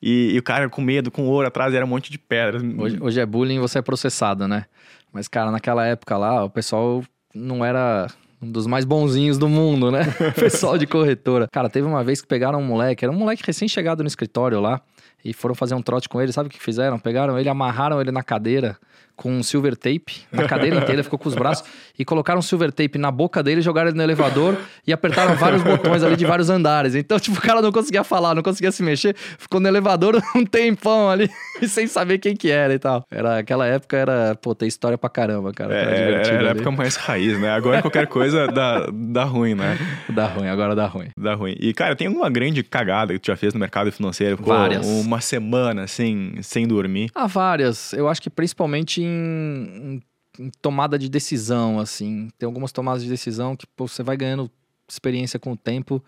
E, 0.02 0.32
e 0.34 0.40
o 0.40 0.44
cara 0.44 0.70
com 0.70 0.82
medo, 0.82 1.12
com 1.12 1.28
ouro 1.28 1.48
atrás, 1.48 1.74
era 1.74 1.84
um 1.84 1.88
monte 1.88 2.10
de 2.10 2.18
pedras. 2.18 2.64
Hoje, 2.78 2.98
hoje 3.02 3.20
é 3.20 3.26
bullying 3.26 3.60
você 3.60 3.80
é 3.80 3.82
processado, 3.82 4.48
né? 4.48 4.66
Mas, 5.12 5.28
cara, 5.28 5.52
naquela 5.52 5.86
época 5.86 6.18
lá, 6.18 6.44
o 6.44 6.50
pessoal 6.50 7.04
não 7.34 7.64
era 7.64 8.08
um 8.42 8.52
dos 8.52 8.66
mais 8.68 8.86
bonzinhos 8.86 9.38
do 9.38 9.50
mundo, 9.50 9.92
né? 9.92 10.02
Pessoal 10.36 10.78
de 10.78 10.88
corretora. 10.88 11.48
Cara, 11.52 11.70
teve 11.70 11.88
uma 11.88 12.04
vez 12.04 12.22
que 12.22 12.28
pegaram 12.28 12.60
um 12.60 12.66
moleque, 12.66 13.04
era 13.04 13.12
um 13.12 13.18
moleque 13.18 13.44
recém-chegado 13.46 14.02
no 14.04 14.08
escritório 14.08 14.62
lá, 14.62 14.82
e 15.24 15.34
foram 15.34 15.54
fazer 15.54 15.76
um 15.76 15.82
trote 15.82 16.08
com 16.08 16.22
ele. 16.22 16.32
Sabe 16.32 16.48
o 16.48 16.52
que 16.52 16.62
fizeram? 16.62 16.98
Pegaram 16.98 17.38
ele, 17.38 17.50
amarraram 17.50 18.00
ele 18.00 18.12
na 18.12 18.24
cadeira 18.24 18.78
com 19.20 19.30
um 19.34 19.44
silver 19.44 19.76
tape, 19.76 20.22
na 20.32 20.48
cadeira 20.48 20.78
inteira, 20.78 21.04
ficou 21.04 21.20
com 21.20 21.28
os 21.28 21.36
braços, 21.36 21.68
e 21.98 22.06
colocaram 22.06 22.40
um 22.40 22.42
silver 22.42 22.72
tape 22.72 22.98
na 22.98 23.12
boca 23.12 23.44
dele, 23.44 23.62
jogaram 23.62 23.90
ele 23.90 23.98
no 23.98 24.04
elevador 24.04 24.58
e 24.88 24.94
apertaram 24.94 25.36
vários 25.36 25.62
botões 25.62 26.02
ali 26.04 26.16
de 26.16 26.26
vários 26.26 26.50
andares. 26.50 26.96
Então, 26.96 27.20
tipo, 27.20 27.38
o 27.38 27.42
cara 27.42 27.62
não 27.62 27.70
conseguia 27.70 28.02
falar, 28.02 28.34
não 28.34 28.42
conseguia 28.42 28.72
se 28.72 28.82
mexer, 28.82 29.14
ficou 29.38 29.60
no 29.60 29.68
elevador 29.68 30.24
um 30.34 30.46
tempão 30.46 31.10
ali, 31.10 31.30
sem 31.68 31.86
saber 31.86 32.20
quem 32.20 32.34
que 32.34 32.50
era 32.50 32.74
e 32.74 32.80
tal. 32.80 33.06
Era, 33.12 33.40
aquela 33.40 33.68
época 33.68 33.98
era, 33.98 34.36
pô, 34.36 34.56
tem 34.56 34.70
história 34.70 34.98
pra 34.98 35.10
caramba, 35.10 35.52
cara. 35.52 35.76
É, 35.76 35.82
Era 35.82 35.92
era, 35.92 36.28
era 36.28 36.48
a 36.48 36.52
época 36.52 36.72
mais 36.72 36.96
raiz, 36.96 37.38
né? 37.38 37.52
Agora 37.52 37.82
qualquer 37.82 38.08
coisa 38.08 38.48
dá, 38.48 38.88
dá 38.90 39.26
ruim, 39.26 39.54
né? 39.54 39.78
Dá 40.08 40.28
ruim, 40.28 40.48
agora 40.48 40.74
dá 40.74 40.86
ruim. 40.86 41.10
Dá 41.18 41.34
ruim. 41.34 41.58
E, 41.60 41.74
cara, 41.74 41.94
tem 41.94 42.08
alguma 42.08 42.30
grande 42.30 42.64
cagada 42.64 43.12
que 43.12 43.20
tu 43.20 43.28
já 43.28 43.36
fez 43.36 43.54
no 43.54 43.60
mercado 43.60 43.92
financeiro? 43.92 44.38
Pô, 44.38 44.46
Várias. 44.46 44.88
Uma 44.88 45.20
semana, 45.20 45.84
assim, 45.84 46.36
sem 46.42 46.66
dormir. 46.66 47.12
Há 47.14 47.28
várias. 47.28 47.92
Eu 47.92 48.08
acho 48.08 48.22
que 48.22 48.30
principalmente 48.30 49.09
em, 49.10 50.02
em- 50.40 50.52
tomada 50.62 50.98
de 50.98 51.10
decisão, 51.10 51.80
assim. 51.80 52.30
Tem 52.38 52.46
algumas 52.48 52.72
tomadas 52.72 53.04
de 53.04 53.10
decisão 53.10 53.56
que 53.56 53.66
pô, 53.68 53.88
você 53.88 54.04
vai 54.04 54.16
ganhando 54.16 54.50
experiência 54.88 55.40
com 55.40 55.52
o 55.52 55.58
tempo. 55.58 56.04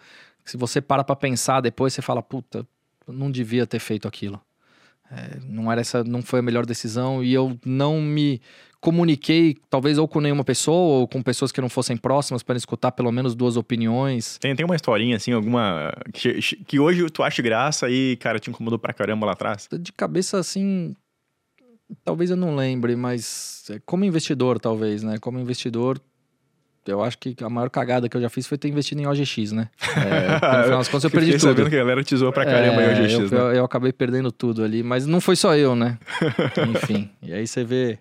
Se 0.45 0.57
você 0.57 0.81
para 0.81 1.03
pra 1.03 1.15
pensar 1.15 1.61
depois, 1.61 1.93
você 1.93 2.01
fala, 2.01 2.21
puta, 2.21 2.65
não 3.07 3.29
devia 3.29 3.67
ter 3.67 3.79
feito 3.79 4.07
aquilo. 4.07 4.41
É, 5.11 5.39
não 5.43 5.69
era 5.71 5.81
essa, 5.81 6.03
não 6.03 6.21
foi 6.21 6.39
a 6.39 6.41
melhor 6.41 6.65
decisão 6.65 7.21
e 7.21 7.33
eu 7.33 7.59
não 7.65 8.01
me 8.01 8.41
comuniquei, 8.79 9.55
talvez 9.69 9.97
ou 9.99 10.07
com 10.07 10.19
nenhuma 10.19 10.43
pessoa 10.43 11.01
ou 11.01 11.07
com 11.07 11.21
pessoas 11.21 11.51
que 11.51 11.61
não 11.61 11.69
fossem 11.69 11.95
próximas 11.95 12.41
para 12.41 12.57
escutar 12.57 12.91
pelo 12.93 13.11
menos 13.11 13.35
duas 13.35 13.55
opiniões. 13.57 14.37
Tem, 14.39 14.55
tem 14.55 14.65
uma 14.65 14.75
historinha, 14.75 15.17
assim, 15.17 15.33
alguma. 15.33 15.91
Que, 16.13 16.41
que 16.41 16.79
hoje 16.79 17.07
tu 17.09 17.21
acha 17.21 17.41
graça 17.43 17.89
e, 17.89 18.15
cara, 18.17 18.39
te 18.39 18.49
incomodou 18.49 18.79
pra 18.79 18.93
caramba 18.93 19.25
lá 19.27 19.33
atrás? 19.33 19.67
De 19.79 19.91
cabeça 19.91 20.39
assim, 20.39 20.95
talvez 22.03 22.29
eu 22.29 22.35
não 22.37 22.55
lembre, 22.55 22.95
mas 22.95 23.65
é, 23.69 23.79
como 23.85 24.03
investidor, 24.05 24.59
talvez, 24.59 25.03
né? 25.03 25.17
Como 25.19 25.39
investidor, 25.39 25.99
eu 26.85 27.03
acho 27.03 27.17
que 27.19 27.35
a 27.43 27.49
maior 27.49 27.69
cagada 27.69 28.09
que 28.09 28.17
eu 28.17 28.21
já 28.21 28.29
fiz 28.29 28.47
foi 28.47 28.57
ter 28.57 28.67
investido 28.67 29.01
em 29.01 29.05
OGX, 29.07 29.51
né? 29.51 29.69
É, 29.97 30.31
no 30.57 30.63
final 30.63 30.77
das 30.79 30.87
contas 30.87 31.03
eu 31.05 31.11
perdi 31.11 31.31
tudo. 31.33 31.41
sabendo 31.41 31.69
que 31.69 31.75
a 31.75 31.79
galera 31.79 32.03
te 32.03 32.15
zoou 32.15 32.31
pra 32.33 32.45
caramba 32.45 32.81
É, 32.81 32.85
em 32.85 33.01
OGX, 33.03 33.13
eu, 33.13 33.21
né? 33.21 33.37
eu, 33.37 33.53
eu 33.57 33.65
acabei 33.65 33.91
perdendo 33.93 34.31
tudo 34.31 34.63
ali, 34.63 34.81
mas 34.83 35.05
não 35.05 35.21
foi 35.21 35.35
só 35.35 35.55
eu, 35.55 35.75
né? 35.75 35.97
Enfim, 36.69 37.09
e 37.21 37.33
aí 37.33 37.45
você 37.45 37.63
vê. 37.63 37.99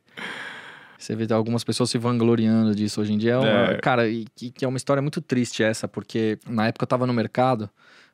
Você 0.98 1.16
vê 1.16 1.32
algumas 1.32 1.64
pessoas 1.64 1.88
se 1.88 1.96
vangloriando 1.96 2.74
disso 2.74 3.00
hoje 3.00 3.14
em 3.14 3.18
dia. 3.18 3.32
É 3.32 3.38
uma- 3.38 3.48
É. 3.72 3.76
Cara, 3.78 4.06
e 4.06 4.26
que, 4.36 4.50
que 4.50 4.64
é 4.64 4.68
uma 4.68 4.76
história 4.76 5.00
muito 5.00 5.20
triste 5.22 5.62
essa, 5.62 5.88
porque 5.88 6.38
na 6.46 6.66
época 6.66 6.84
eu 6.84 6.86
tava 6.86 7.06
no 7.06 7.12
mercado, 7.14 7.70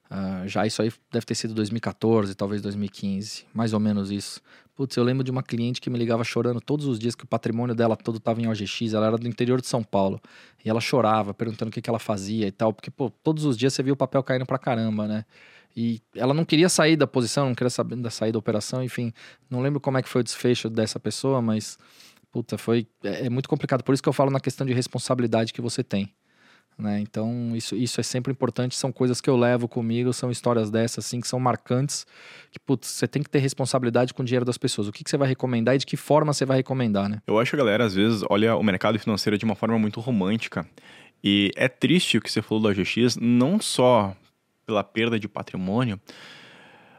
ah, 0.09 0.43
já 0.47 0.65
isso 0.65 0.81
aí 0.83 0.93
deve 1.11 1.27
ter 1.27 1.35
sido 1.35 1.53
2014, 1.53 2.33
talvez 2.37 2.63
2015, 2.63 3.45
mais 3.53 3.73
ou 3.73 3.81
menos 3.81 4.13
isso. 4.13 4.41
Putz, 4.77 4.95
eu 4.95 5.03
lembro 5.03 5.25
de 5.25 5.31
uma 5.31 5.43
cliente 5.43 5.81
que 5.81 5.89
me 5.89 5.99
ligava 5.99 6.23
chorando 6.23 6.61
todos 6.61 6.85
os 6.87 6.99
dias 6.99 7.15
que 7.15 7.25
o 7.25 7.27
patrimônio 7.27 7.75
dela 7.75 7.97
todo 7.97 8.21
tava 8.21 8.43
em 8.43 8.47
OGX, 8.47 8.93
ela 8.93 9.07
era 9.07 9.17
do 9.17 9.27
interior 9.27 9.59
de 9.59 9.67
São 9.67 9.83
Paulo. 9.83 10.21
E 10.63 10.69
ela 10.69 10.83
chorava, 10.83 11.33
perguntando 11.33 11.71
o 11.71 11.73
que, 11.73 11.81
que 11.81 11.89
ela 11.89 11.99
fazia 11.99 12.47
e 12.47 12.53
tal, 12.53 12.75
porque, 12.75 12.91
pô, 12.91 13.09
todos 13.09 13.47
os 13.47 13.57
dias 13.57 13.73
você 13.73 13.83
via 13.83 13.95
o 13.95 13.97
papel 13.97 14.23
caindo 14.23 14.45
pra 14.45 14.59
caramba, 14.59 15.09
né? 15.09 15.25
E 15.75 16.01
ela 16.15 16.35
não 16.35 16.45
queria 16.45 16.69
sair 16.69 16.97
da 16.97 17.07
posição, 17.07 17.47
não 17.47 17.55
queria 17.55 17.71
sair 18.11 18.33
da 18.33 18.39
operação, 18.39 18.83
enfim. 18.83 19.13
Não 19.49 19.61
lembro 19.61 19.81
como 19.81 19.97
é 19.97 20.03
que 20.03 20.09
foi 20.09 20.21
o 20.21 20.25
desfecho 20.25 20.69
dessa 20.69 21.01
pessoa, 21.01 21.41
mas 21.41 21.79
puta, 22.31 22.59
foi 22.59 22.87
é, 23.03 23.27
é 23.27 23.31
muito 23.31 23.49
complicado. 23.49 23.83
Por 23.83 23.95
isso 23.95 24.03
que 24.03 24.09
eu 24.09 24.13
falo 24.13 24.31
na 24.31 24.41
questão 24.41 24.67
de 24.67 24.75
responsabilidade 24.75 25.53
que 25.53 25.61
você 25.61 25.83
tem. 25.83 26.13
Né? 26.79 27.01
Então, 27.01 27.57
isso, 27.57 27.75
isso 27.75 28.01
é 28.01 28.03
sempre 28.03 28.31
importante. 28.31 28.77
São 28.77 28.93
coisas 28.93 29.21
que 29.21 29.31
eu 29.31 29.37
levo 29.37 29.67
comigo, 29.67 30.13
são 30.13 30.31
histórias 30.31 30.71
dessas, 30.71 31.07
assim, 31.07 31.21
que 31.21 31.29
são 31.29 31.41
marcantes. 31.41 32.07
Que, 32.51 32.59
putz, 32.59 32.89
você 32.89 33.09
tem 33.09 33.23
que 33.23 33.31
ter 33.31 33.39
responsabilidade 33.39 34.13
com 34.13 34.23
o 34.23 34.25
dinheiro 34.25 34.45
das 34.45 34.59
pessoas. 34.59 34.87
O 34.87 34.93
que, 34.93 35.03
que 35.03 35.09
você 35.09 35.17
vai 35.17 35.29
recomendar 35.29 35.75
e 35.75 35.79
de 35.79 35.87
que 35.87 35.97
forma 35.97 36.33
você 36.33 36.45
vai 36.45 36.59
recomendar, 36.59 37.09
né? 37.09 37.23
Eu 37.27 37.39
acho 37.39 37.51
que 37.51 37.57
a 37.57 37.59
galera, 37.59 37.85
às 37.85 37.95
vezes, 37.95 38.23
olha 38.29 38.55
o 38.57 38.63
mercado 38.63 38.99
financeiro 38.99 39.39
de 39.39 39.45
uma 39.45 39.55
forma 39.55 39.79
muito 39.79 40.01
romântica. 40.01 40.67
E 41.25 41.51
é 41.57 41.67
triste 41.67 42.19
o 42.19 42.21
que 42.21 42.31
você 42.31 42.43
falou 42.43 42.63
do 42.63 42.69
OGX, 42.69 43.17
não 43.17 43.59
só 43.59 44.15
pela 44.67 44.85
perda 44.85 45.19
de 45.19 45.29
patrimônio, 45.29 45.99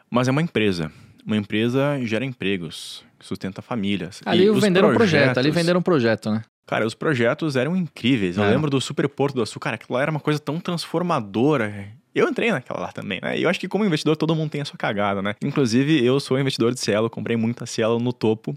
mas 0.10 0.28
é 0.28 0.32
uma 0.32 0.42
empresa. 0.42 0.92
Uma 1.26 1.38
empresa 1.38 2.00
gera 2.04 2.26
empregos, 2.26 3.04
sustenta 3.20 3.62
famílias. 3.62 4.22
Ali 4.26 4.50
venderam 4.50 4.92
um 4.92 4.94
projeto, 4.94 5.38
ali 5.38 5.52
venderam 5.52 5.82
um 5.82 5.84
projeto, 5.84 6.32
né? 6.32 6.44
Cara, 6.68 6.86
os 6.86 6.94
projetos 6.94 7.56
eram 7.56 7.76
incríveis. 7.76 8.38
Eu 8.38 8.44
Era. 8.44 8.52
lembro 8.54 8.70
do 8.70 8.80
Super 8.82 9.08
Porto 9.10 9.36
do 9.36 9.42
Açúcar, 9.42 9.74
aquilo 9.74 9.96
lá 9.96 10.02
era 10.04 10.12
uma 10.12 10.20
coisa 10.20 10.38
tão 10.40 10.60
transformadora. 10.60 11.88
Eu 12.14 12.28
entrei 12.28 12.52
naquela 12.52 12.80
lá 12.80 12.92
também, 12.92 13.20
né? 13.24 13.38
E 13.40 13.44
eu 13.44 13.50
acho 13.50 13.60
que 13.60 13.68
como 13.68 13.86
investidor 13.86 14.16
todo 14.18 14.36
mundo 14.36 14.50
tem 14.50 14.62
a 14.62 14.66
sua 14.66 14.78
cagada, 14.78 15.22
né? 15.22 15.34
Inclusive, 15.42 16.04
eu 16.04 16.20
sou 16.20 16.40
investidor 16.40 16.74
de 16.74 16.80
Cielo, 16.80 17.10
comprei 17.10 17.38
muita 17.38 17.66
Cielo 17.66 18.00
no 18.00 18.12
topo. 18.12 18.56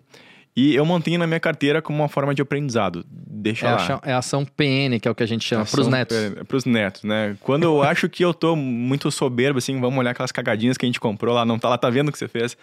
E 0.57 0.75
eu 0.75 0.85
mantenho 0.85 1.19
na 1.19 1.27
minha 1.29 1.39
carteira 1.39 1.81
como 1.81 1.99
uma 2.03 2.09
forma 2.09 2.35
de 2.35 2.43
aprendizado. 2.43 3.05
Deixa 3.09 3.69
É, 3.69 3.73
lá. 3.73 4.01
é 4.05 4.13
a 4.13 4.19
ação 4.19 4.45
PN, 4.45 4.99
que 5.01 5.07
é 5.07 5.11
o 5.11 5.15
que 5.15 5.23
a 5.23 5.27
gente 5.27 5.45
chama, 5.45 5.65
pros 5.65 5.87
Ação- 5.87 5.91
netos. 5.93 6.17
É, 6.17 6.31
pros 6.45 6.65
netos, 6.65 7.05
né? 7.05 7.37
Quando 7.41 7.63
eu 7.63 7.83
acho 7.83 8.09
que 8.09 8.25
eu 8.25 8.35
tô 8.35 8.57
muito 8.57 9.11
soberbo, 9.13 9.59
assim, 9.59 9.79
vamos 9.81 9.97
olhar 9.99 10.11
aquelas 10.11 10.33
cagadinhas 10.33 10.77
que 10.77 10.85
a 10.85 10.89
gente 10.89 10.99
comprou 10.99 11.35
lá, 11.35 11.45
não 11.45 11.59
tá 11.59 11.69
lá, 11.69 11.79
tá 11.79 11.89
vendo 11.89 12.09
o 12.09 12.13
que 12.13 12.19
você 12.19 12.27
fez? 12.29 12.57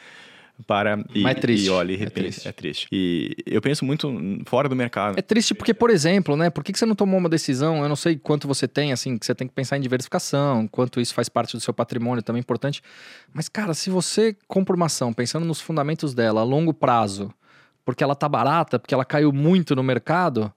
Para 0.66 1.04
e, 1.14 1.22
Mas 1.22 1.38
é 1.38 1.40
triste, 1.40 1.66
e 1.68 1.70
olha, 1.70 1.92
e 1.92 1.96
é 1.96 1.98
repense. 1.98 2.22
triste. 2.22 2.48
É 2.48 2.52
triste. 2.52 2.88
E 2.92 3.36
eu 3.46 3.62
penso 3.62 3.86
muito 3.86 4.12
fora 4.46 4.68
do 4.68 4.76
mercado. 4.76 5.18
É 5.18 5.22
triste 5.22 5.54
porque, 5.54 5.74
por 5.74 5.92
exemplo, 5.92 6.36
né? 6.36 6.50
Por 6.50 6.64
que, 6.64 6.74
que 6.74 6.80
você 6.80 6.86
não 6.86 6.96
tomou 6.96 7.20
uma 7.20 7.30
decisão? 7.30 7.84
Eu 7.84 7.90
não 7.90 7.96
sei 7.96 8.18
quanto 8.18 8.48
você 8.48 8.68
tem, 8.68 8.92
assim, 8.92 9.18
que 9.18 9.26
você 9.26 9.36
tem 9.36 9.48
que 9.48 9.54
pensar 9.54 9.78
em 9.78 9.82
diversificação, 9.82 10.68
quanto 10.68 11.00
isso 11.00 11.14
faz 11.14 11.30
parte 11.30 11.56
do 11.56 11.60
seu 11.62 11.74
patrimônio, 11.74 12.24
também 12.24 12.40
é 12.40 12.42
importante. 12.42 12.82
Mas, 13.32 13.48
cara, 13.48 13.74
se 13.76 13.90
você 13.92 14.36
compra 14.48 14.76
uma 14.76 14.88
ação 14.88 15.14
pensando 15.14 15.46
nos 15.46 15.62
fundamentos 15.62 16.16
dela 16.16 16.42
a 16.42 16.44
longo 16.44 16.74
prazo, 16.74 17.32
porque 17.86 18.04
ela 18.04 18.16
tá 18.16 18.28
barata, 18.28 18.80
porque 18.80 18.94
ela 18.94 19.06
caiu 19.06 19.32
muito 19.32 19.76
no 19.76 19.84
mercado, 19.84 20.52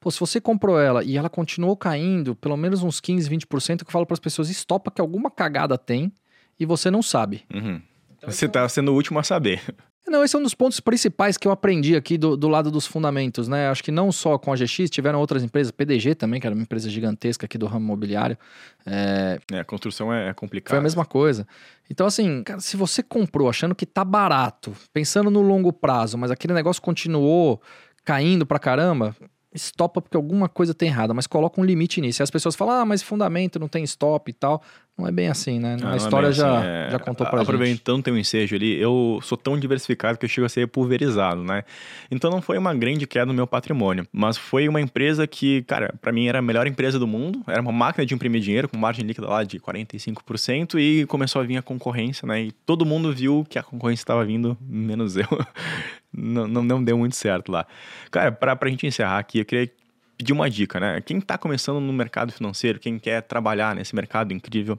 pô, 0.00 0.10
se 0.10 0.18
você 0.18 0.40
comprou 0.40 0.80
ela 0.80 1.04
e 1.04 1.16
ela 1.16 1.30
continuou 1.30 1.76
caindo, 1.76 2.34
pelo 2.34 2.56
menos 2.56 2.82
uns 2.82 3.00
15, 3.00 3.30
20%, 3.30 3.78
que 3.78 3.88
eu 3.88 3.92
falo 3.92 4.04
para 4.04 4.14
as 4.14 4.20
pessoas, 4.20 4.50
estopa 4.50 4.90
que 4.90 5.00
alguma 5.00 5.30
cagada 5.30 5.78
tem 5.78 6.12
e 6.58 6.66
você 6.66 6.90
não 6.90 7.02
sabe. 7.02 7.44
Uhum. 7.54 7.80
Você 8.26 8.48
tá 8.48 8.68
sendo 8.68 8.92
o 8.92 8.94
último 8.94 9.18
a 9.18 9.22
saber. 9.22 9.60
Não, 10.06 10.22
esse 10.22 10.36
é 10.36 10.38
um 10.38 10.42
dos 10.42 10.54
pontos 10.54 10.80
principais 10.80 11.38
que 11.38 11.48
eu 11.48 11.52
aprendi 11.52 11.96
aqui 11.96 12.18
do, 12.18 12.36
do 12.36 12.46
lado 12.46 12.70
dos 12.70 12.86
fundamentos, 12.86 13.48
né? 13.48 13.68
Acho 13.68 13.82
que 13.82 13.90
não 13.90 14.12
só 14.12 14.36
com 14.36 14.52
a 14.52 14.54
GX, 14.54 14.90
tiveram 14.90 15.18
outras 15.18 15.42
empresas, 15.42 15.72
PDG 15.72 16.14
também, 16.14 16.38
que 16.38 16.46
era 16.46 16.54
uma 16.54 16.62
empresa 16.62 16.90
gigantesca 16.90 17.46
aqui 17.46 17.56
do 17.56 17.66
ramo 17.66 17.86
imobiliário. 17.86 18.36
É, 18.84 19.40
É, 19.50 19.60
a 19.60 19.64
construção 19.64 20.12
é 20.12 20.32
complicada. 20.34 20.70
foi 20.70 20.78
a 20.78 20.82
mesma 20.82 21.06
coisa. 21.06 21.46
Então, 21.90 22.06
assim, 22.06 22.42
cara, 22.42 22.60
se 22.60 22.76
você 22.76 23.02
comprou 23.02 23.48
achando 23.48 23.74
que 23.74 23.86
tá 23.86 24.04
barato, 24.04 24.74
pensando 24.92 25.30
no 25.30 25.40
longo 25.40 25.72
prazo, 25.72 26.18
mas 26.18 26.30
aquele 26.30 26.52
negócio 26.52 26.82
continuou 26.82 27.62
caindo 28.04 28.44
pra 28.44 28.58
caramba, 28.58 29.16
estopa 29.54 30.02
porque 30.02 30.16
alguma 30.16 30.48
coisa 30.48 30.74
tem 30.74 30.88
errada, 30.88 31.14
mas 31.14 31.26
coloca 31.26 31.60
um 31.60 31.64
limite 31.64 32.00
nisso. 32.00 32.20
E 32.20 32.24
as 32.24 32.30
pessoas 32.30 32.54
falam, 32.56 32.74
ah, 32.74 32.84
mas 32.84 33.02
fundamento 33.02 33.58
não 33.58 33.68
tem 33.68 33.84
stop 33.84 34.30
e 34.30 34.34
tal. 34.34 34.62
Não 34.96 35.08
é 35.08 35.10
bem 35.10 35.28
assim, 35.28 35.58
né? 35.58 35.74
Ah, 35.80 35.82
não 35.82 35.90
a 35.90 35.94
é 35.94 35.96
história 35.96 36.30
já, 36.30 36.58
assim, 36.58 36.68
é. 36.68 36.88
já 36.92 36.98
contou 37.00 37.26
pra 37.26 37.38
gente. 37.38 37.48
Aproveitando 37.48 38.02
teu 38.02 38.16
ensejo 38.16 38.54
ali, 38.54 38.80
eu 38.80 39.18
sou 39.22 39.36
tão 39.36 39.58
diversificado 39.58 40.16
que 40.16 40.24
eu 40.24 40.28
chego 40.28 40.46
a 40.46 40.48
ser 40.48 40.68
pulverizado, 40.68 41.42
né? 41.42 41.64
Então 42.12 42.30
não 42.30 42.40
foi 42.40 42.56
uma 42.58 42.72
grande 42.72 43.04
queda 43.04 43.26
no 43.26 43.34
meu 43.34 43.46
patrimônio, 43.46 44.06
mas 44.12 44.36
foi 44.36 44.68
uma 44.68 44.80
empresa 44.80 45.26
que, 45.26 45.62
cara, 45.62 45.92
pra 46.00 46.12
mim 46.12 46.28
era 46.28 46.38
a 46.38 46.42
melhor 46.42 46.68
empresa 46.68 46.96
do 46.96 47.08
mundo, 47.08 47.42
era 47.48 47.60
uma 47.60 47.72
máquina 47.72 48.06
de 48.06 48.14
imprimir 48.14 48.40
dinheiro 48.40 48.68
com 48.68 48.78
margem 48.78 49.04
líquida 49.04 49.28
lá 49.28 49.42
de 49.42 49.58
45% 49.58 50.78
e 50.78 51.04
começou 51.06 51.42
a 51.42 51.44
vir 51.44 51.56
a 51.56 51.62
concorrência, 51.62 52.24
né? 52.24 52.42
E 52.42 52.52
todo 52.52 52.86
mundo 52.86 53.12
viu 53.12 53.44
que 53.48 53.58
a 53.58 53.64
concorrência 53.64 54.02
estava 54.02 54.24
vindo, 54.24 54.56
menos 54.60 55.16
eu. 55.16 55.26
não, 56.16 56.46
não, 56.46 56.62
não 56.62 56.84
deu 56.84 56.96
muito 56.96 57.16
certo 57.16 57.50
lá. 57.50 57.66
Cara, 58.12 58.30
pra, 58.30 58.54
pra 58.54 58.70
gente 58.70 58.86
encerrar 58.86 59.18
aqui, 59.18 59.40
eu 59.40 59.44
queria 59.44 59.68
pedir 60.16 60.32
uma 60.32 60.48
dica, 60.48 60.78
né? 60.80 61.00
Quem 61.00 61.20
tá 61.20 61.36
começando 61.36 61.80
no 61.80 61.92
mercado 61.92 62.32
financeiro, 62.32 62.78
quem 62.78 62.98
quer 62.98 63.22
trabalhar 63.22 63.74
nesse 63.74 63.94
mercado 63.94 64.32
incrível, 64.32 64.78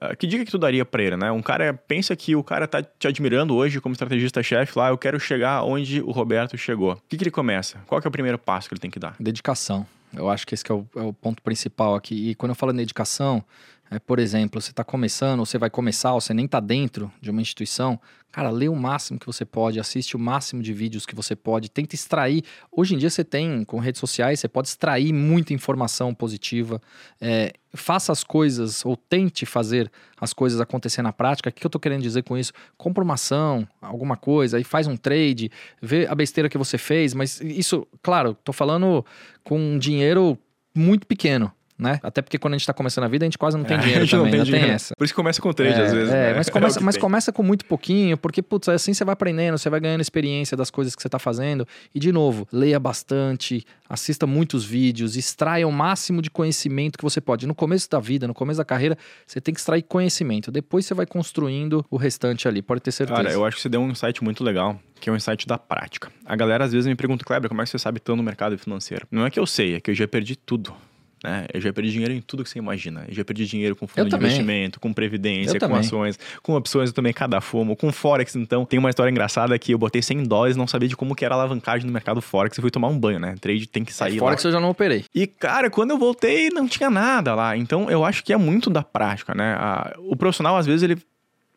Uh, 0.00 0.16
que 0.16 0.28
dica 0.28 0.44
que 0.44 0.50
tu 0.50 0.58
daria 0.58 0.84
pra 0.84 1.02
ele, 1.02 1.16
né? 1.16 1.32
Um 1.32 1.42
cara 1.42 1.74
pensa 1.74 2.14
que 2.14 2.36
o 2.36 2.44
cara 2.44 2.68
tá 2.68 2.82
te 2.82 3.08
admirando 3.08 3.56
hoje 3.56 3.80
como 3.80 3.94
estrategista-chefe 3.94 4.78
lá, 4.78 4.90
eu 4.90 4.98
quero 4.98 5.18
chegar 5.18 5.64
onde 5.64 6.00
o 6.00 6.12
Roberto 6.12 6.56
chegou. 6.56 6.92
O 6.92 7.02
que, 7.08 7.16
que 7.16 7.24
ele 7.24 7.30
começa? 7.32 7.78
Qual 7.86 8.00
é 8.04 8.06
o 8.06 8.10
primeiro 8.10 8.38
passo 8.38 8.68
que 8.68 8.74
ele 8.74 8.80
tem 8.80 8.90
que 8.90 8.98
dar? 8.98 9.16
Dedicação. 9.18 9.84
Eu 10.14 10.28
acho 10.30 10.46
que 10.46 10.54
esse 10.54 10.62
que 10.62 10.70
é, 10.70 10.74
o, 10.74 10.86
é 10.94 11.00
o 11.00 11.12
ponto 11.12 11.42
principal 11.42 11.94
aqui. 11.94 12.30
E 12.30 12.34
quando 12.36 12.50
eu 12.50 12.54
falo 12.54 12.72
em 12.72 12.76
dedicação, 12.76 13.42
é, 13.90 13.98
por 13.98 14.18
exemplo, 14.18 14.60
você 14.60 14.70
está 14.70 14.84
começando, 14.84 15.40
ou 15.40 15.46
você 15.46 15.56
vai 15.56 15.70
começar, 15.70 16.12
ou 16.12 16.20
você 16.20 16.34
nem 16.34 16.44
está 16.44 16.60
dentro 16.60 17.10
de 17.20 17.30
uma 17.30 17.40
instituição, 17.40 17.98
cara, 18.30 18.50
lê 18.50 18.68
o 18.68 18.76
máximo 18.76 19.18
que 19.18 19.26
você 19.26 19.44
pode, 19.44 19.80
assiste 19.80 20.14
o 20.14 20.18
máximo 20.18 20.62
de 20.62 20.72
vídeos 20.74 21.06
que 21.06 21.14
você 21.14 21.34
pode, 21.34 21.70
tenta 21.70 21.94
extrair. 21.94 22.42
Hoje 22.70 22.94
em 22.94 22.98
dia 22.98 23.08
você 23.08 23.24
tem, 23.24 23.64
com 23.64 23.78
redes 23.78 23.98
sociais, 23.98 24.40
você 24.40 24.48
pode 24.48 24.68
extrair 24.68 25.12
muita 25.12 25.54
informação 25.54 26.14
positiva. 26.14 26.80
É, 27.18 27.54
faça 27.72 28.12
as 28.12 28.22
coisas, 28.22 28.84
ou 28.84 28.94
tente 28.94 29.46
fazer 29.46 29.90
as 30.20 30.34
coisas 30.34 30.60
acontecer 30.60 31.00
na 31.00 31.12
prática. 31.12 31.48
O 31.48 31.52
que 31.52 31.64
eu 31.64 31.68
estou 31.68 31.80
querendo 31.80 32.02
dizer 32.02 32.22
com 32.24 32.36
isso? 32.36 32.52
Compra 32.76 33.02
uma 33.02 33.14
ação, 33.14 33.66
alguma 33.80 34.16
coisa, 34.16 34.58
aí 34.58 34.64
faz 34.64 34.86
um 34.86 34.96
trade, 34.96 35.50
vê 35.80 36.06
a 36.06 36.14
besteira 36.14 36.50
que 36.50 36.58
você 36.58 36.76
fez, 36.76 37.14
mas 37.14 37.40
isso, 37.40 37.86
claro, 38.02 38.32
estou 38.32 38.52
falando 38.52 39.04
com 39.42 39.78
dinheiro 39.78 40.38
muito 40.74 41.06
pequeno 41.06 41.52
né? 41.78 42.00
Até 42.02 42.20
porque 42.20 42.38
quando 42.38 42.54
a 42.54 42.58
gente 42.58 42.66
tá 42.66 42.74
começando 42.74 43.04
a 43.04 43.08
vida, 43.08 43.24
a 43.24 43.26
gente 43.26 43.38
quase 43.38 43.56
não 43.56 43.64
tem 43.64 43.76
é, 43.76 43.80
dinheiro 43.80 44.06
também, 44.10 44.24
não 44.24 44.30
tem, 44.30 44.42
dinheiro. 44.42 44.66
tem 44.66 44.74
essa. 44.74 44.94
Por 44.96 45.04
isso 45.04 45.14
começa 45.14 45.40
com 45.40 45.52
trade, 45.52 45.80
é, 45.80 45.84
às 45.84 45.92
vezes. 45.92 46.12
É, 46.12 46.30
né? 46.30 46.34
mas, 46.36 46.48
começa, 46.50 46.80
é 46.80 46.82
mas 46.82 46.96
começa 46.96 47.32
com 47.32 47.42
muito 47.42 47.64
pouquinho, 47.64 48.16
porque, 48.16 48.42
putz, 48.42 48.68
assim 48.68 48.92
você 48.92 49.04
vai 49.04 49.12
aprendendo, 49.12 49.56
você 49.56 49.70
vai 49.70 49.78
ganhando 49.78 50.00
experiência 50.00 50.56
das 50.56 50.70
coisas 50.70 50.96
que 50.96 51.02
você 51.02 51.08
tá 51.08 51.18
fazendo. 51.18 51.66
E, 51.94 52.00
de 52.00 52.10
novo, 52.10 52.48
leia 52.52 52.80
bastante, 52.80 53.64
assista 53.88 54.26
muitos 54.26 54.64
vídeos, 54.64 55.16
extraia 55.16 55.66
o 55.66 55.72
máximo 55.72 56.20
de 56.20 56.30
conhecimento 56.30 56.98
que 56.98 57.04
você 57.04 57.20
pode. 57.20 57.46
No 57.46 57.54
começo 57.54 57.88
da 57.88 58.00
vida, 58.00 58.26
no 58.26 58.34
começo 58.34 58.58
da 58.58 58.64
carreira, 58.64 58.98
você 59.26 59.40
tem 59.40 59.54
que 59.54 59.60
extrair 59.60 59.82
conhecimento. 59.82 60.50
Depois 60.50 60.84
você 60.84 60.94
vai 60.94 61.06
construindo 61.06 61.84
o 61.90 61.96
restante 61.96 62.48
ali, 62.48 62.60
pode 62.60 62.80
ter 62.80 62.90
certeza. 62.90 63.22
Cara, 63.22 63.32
eu 63.32 63.44
acho 63.44 63.56
que 63.56 63.62
você 63.62 63.68
deu 63.68 63.80
um 63.80 63.90
insight 63.90 64.22
muito 64.22 64.42
legal 64.42 64.78
que 65.00 65.08
é 65.08 65.12
um 65.12 65.16
insight 65.16 65.46
da 65.46 65.56
prática. 65.56 66.10
A 66.24 66.36
galera 66.36 66.64
às 66.64 66.72
vezes 66.72 66.86
me 66.86 66.94
pergunta, 66.94 67.24
Kleber, 67.24 67.48
como 67.48 67.62
é 67.62 67.64
que 67.64 67.70
você 67.70 67.78
sabe 67.78 68.00
tanto 68.00 68.16
no 68.16 68.22
mercado 68.22 68.58
financeiro? 68.58 69.06
Não 69.10 69.24
é 69.24 69.30
que 69.30 69.38
eu 69.38 69.46
sei, 69.46 69.76
é 69.76 69.80
que 69.80 69.90
eu 69.90 69.94
já 69.94 70.08
perdi 70.08 70.36
tudo. 70.36 70.74
Né? 71.22 71.46
Eu 71.52 71.60
já 71.60 71.72
perdi 71.72 71.90
dinheiro 71.90 72.12
em 72.14 72.20
tudo 72.20 72.44
que 72.44 72.50
você 72.50 72.58
imagina. 72.58 73.04
Eu 73.08 73.14
já 73.14 73.24
perdi 73.24 73.46
dinheiro 73.46 73.74
com 73.74 73.86
fundo 73.86 73.98
eu 74.00 74.04
de 74.04 74.10
também. 74.10 74.26
investimento, 74.28 74.80
com 74.80 74.92
previdência, 74.92 75.50
eu 75.50 75.54
com 75.54 75.66
também. 75.66 75.80
ações, 75.80 76.18
com 76.42 76.54
opções 76.54 76.90
eu 76.90 76.94
também 76.94 77.12
cada 77.12 77.40
fumo, 77.40 77.76
com 77.76 77.90
Forex. 77.92 78.36
Então, 78.36 78.64
tem 78.64 78.78
uma 78.78 78.90
história 78.90 79.10
engraçada 79.10 79.58
que 79.58 79.72
eu 79.72 79.78
botei 79.78 80.02
100 80.02 80.24
dólares, 80.24 80.56
não 80.56 80.66
sabia 80.66 80.88
de 80.88 80.96
como 80.96 81.14
que 81.14 81.24
era 81.24 81.34
a 81.34 81.38
alavancagem 81.38 81.86
no 81.86 81.92
mercado 81.92 82.20
Forex 82.20 82.56
e 82.56 82.60
fui 82.60 82.70
tomar 82.70 82.88
um 82.88 82.98
banho, 82.98 83.18
né? 83.18 83.34
Trade 83.40 83.66
tem 83.66 83.84
que 83.84 83.92
sair 83.92 84.16
é, 84.16 84.18
Forex 84.18 84.44
lá. 84.44 84.48
eu 84.48 84.52
já 84.52 84.60
não 84.60 84.70
operei. 84.70 85.04
E, 85.14 85.26
cara, 85.26 85.70
quando 85.70 85.90
eu 85.90 85.98
voltei, 85.98 86.50
não 86.50 86.68
tinha 86.68 86.90
nada 86.90 87.34
lá. 87.34 87.56
Então, 87.56 87.90
eu 87.90 88.04
acho 88.04 88.22
que 88.22 88.32
é 88.32 88.36
muito 88.36 88.70
da 88.70 88.82
prática, 88.82 89.34
né? 89.34 89.54
A, 89.58 89.94
o 89.98 90.16
profissional, 90.16 90.56
às 90.56 90.66
vezes, 90.66 90.82
ele 90.82 90.98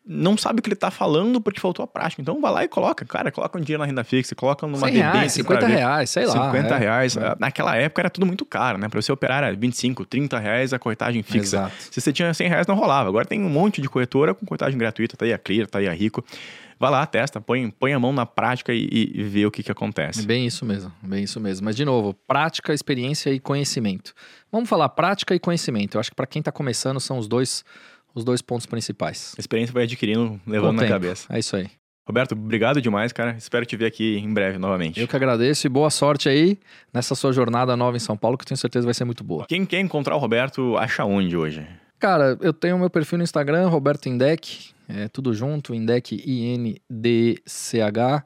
não 0.04 0.36
sabe 0.36 0.58
o 0.58 0.62
que 0.62 0.68
ele 0.68 0.76
tá 0.76 0.90
falando 0.90 1.40
porque 1.40 1.60
faltou 1.60 1.84
a 1.84 1.86
prática. 1.86 2.20
Então 2.20 2.40
vai 2.40 2.52
lá 2.52 2.64
e 2.64 2.68
coloca, 2.68 3.04
cara, 3.04 3.30
coloca 3.30 3.56
um 3.56 3.60
dinheiro 3.60 3.80
na 3.80 3.86
renda 3.86 4.02
fixa, 4.02 4.34
coloca 4.34 4.66
numa 4.66 4.88
100 4.88 4.94
reais, 4.94 5.32
50 5.32 5.66
reais, 5.66 6.10
sei 6.10 6.26
lá. 6.26 6.46
50 6.46 6.74
é, 6.74 6.78
reais. 6.78 7.16
É. 7.16 7.36
Naquela 7.38 7.76
época 7.76 8.02
era 8.02 8.10
tudo 8.10 8.26
muito 8.26 8.44
caro, 8.44 8.78
né? 8.78 8.88
Pra 8.88 9.00
você 9.00 9.12
operar 9.12 9.44
era 9.44 9.54
25, 9.54 10.04
30 10.04 10.38
reais 10.38 10.72
a 10.72 10.78
corretagem 10.78 11.22
fixa. 11.22 11.56
Exato. 11.56 11.74
Se 11.90 12.00
você 12.00 12.12
tinha 12.12 12.34
100 12.34 12.48
reais 12.48 12.66
não 12.66 12.74
rolava. 12.74 13.08
Agora 13.08 13.24
tem 13.24 13.42
um 13.42 13.48
monte 13.48 13.80
de 13.80 13.88
corretora 13.88 14.34
com 14.34 14.44
corretagem 14.44 14.76
gratuita, 14.76 15.16
tá 15.16 15.24
aí 15.24 15.32
a 15.32 15.38
Clear, 15.38 15.68
tá 15.68 15.78
aí 15.78 15.88
a 15.88 15.92
Rico. 15.92 16.24
Vai 16.80 16.90
lá, 16.90 17.06
testa, 17.06 17.40
põe, 17.40 17.70
põe 17.70 17.92
a 17.92 17.98
mão 18.00 18.12
na 18.12 18.26
prática 18.26 18.72
e, 18.74 19.12
e 19.14 19.22
vê 19.22 19.46
o 19.46 19.52
que, 19.52 19.62
que 19.62 19.70
acontece. 19.70 20.26
Bem 20.26 20.46
isso 20.46 20.64
mesmo, 20.64 20.90
bem 21.00 21.22
isso 21.22 21.38
mesmo. 21.38 21.64
Mas, 21.64 21.76
de 21.76 21.84
novo, 21.84 22.12
prática, 22.26 22.74
experiência 22.74 23.30
e 23.30 23.38
conhecimento. 23.38 24.12
Vamos 24.50 24.68
falar 24.68 24.88
prática 24.88 25.32
e 25.32 25.38
conhecimento. 25.38 25.96
Eu 25.96 26.00
acho 26.00 26.10
que 26.10 26.16
para 26.16 26.26
quem 26.26 26.40
está 26.40 26.50
começando 26.50 26.98
são 26.98 27.18
os 27.18 27.28
dois 27.28 27.64
os 28.14 28.24
dois 28.24 28.42
pontos 28.42 28.66
principais. 28.66 29.34
A 29.36 29.40
experiência 29.40 29.72
vai 29.72 29.84
adquirindo, 29.84 30.40
levando 30.46 30.80
na 30.80 30.88
cabeça. 30.88 31.26
É 31.30 31.38
isso 31.38 31.56
aí. 31.56 31.68
Roberto, 32.06 32.32
obrigado 32.32 32.82
demais, 32.82 33.12
cara. 33.12 33.36
Espero 33.38 33.64
te 33.64 33.76
ver 33.76 33.86
aqui 33.86 34.18
em 34.18 34.32
breve 34.32 34.58
novamente. 34.58 35.00
Eu 35.00 35.06
que 35.06 35.14
agradeço 35.14 35.66
e 35.66 35.70
boa 35.70 35.88
sorte 35.88 36.28
aí 36.28 36.58
nessa 36.92 37.14
sua 37.14 37.32
jornada 37.32 37.76
nova 37.76 37.96
em 37.96 38.00
São 38.00 38.16
Paulo, 38.16 38.36
que 38.36 38.44
tenho 38.44 38.58
certeza 38.58 38.84
vai 38.84 38.94
ser 38.94 39.04
muito 39.04 39.22
boa. 39.22 39.46
Quem 39.46 39.64
quer 39.64 39.78
encontrar 39.78 40.16
o 40.16 40.18
Roberto, 40.18 40.76
acha 40.76 41.04
onde 41.04 41.36
hoje? 41.36 41.64
Cara, 42.00 42.36
eu 42.40 42.52
tenho 42.52 42.76
meu 42.76 42.90
perfil 42.90 43.18
no 43.18 43.24
Instagram, 43.24 43.68
Roberto 43.68 44.08
Indec, 44.08 44.70
é 44.88 45.06
tudo 45.06 45.32
junto, 45.32 45.72
Indec 45.72 46.16
I-N-D-C-H. 46.92 48.24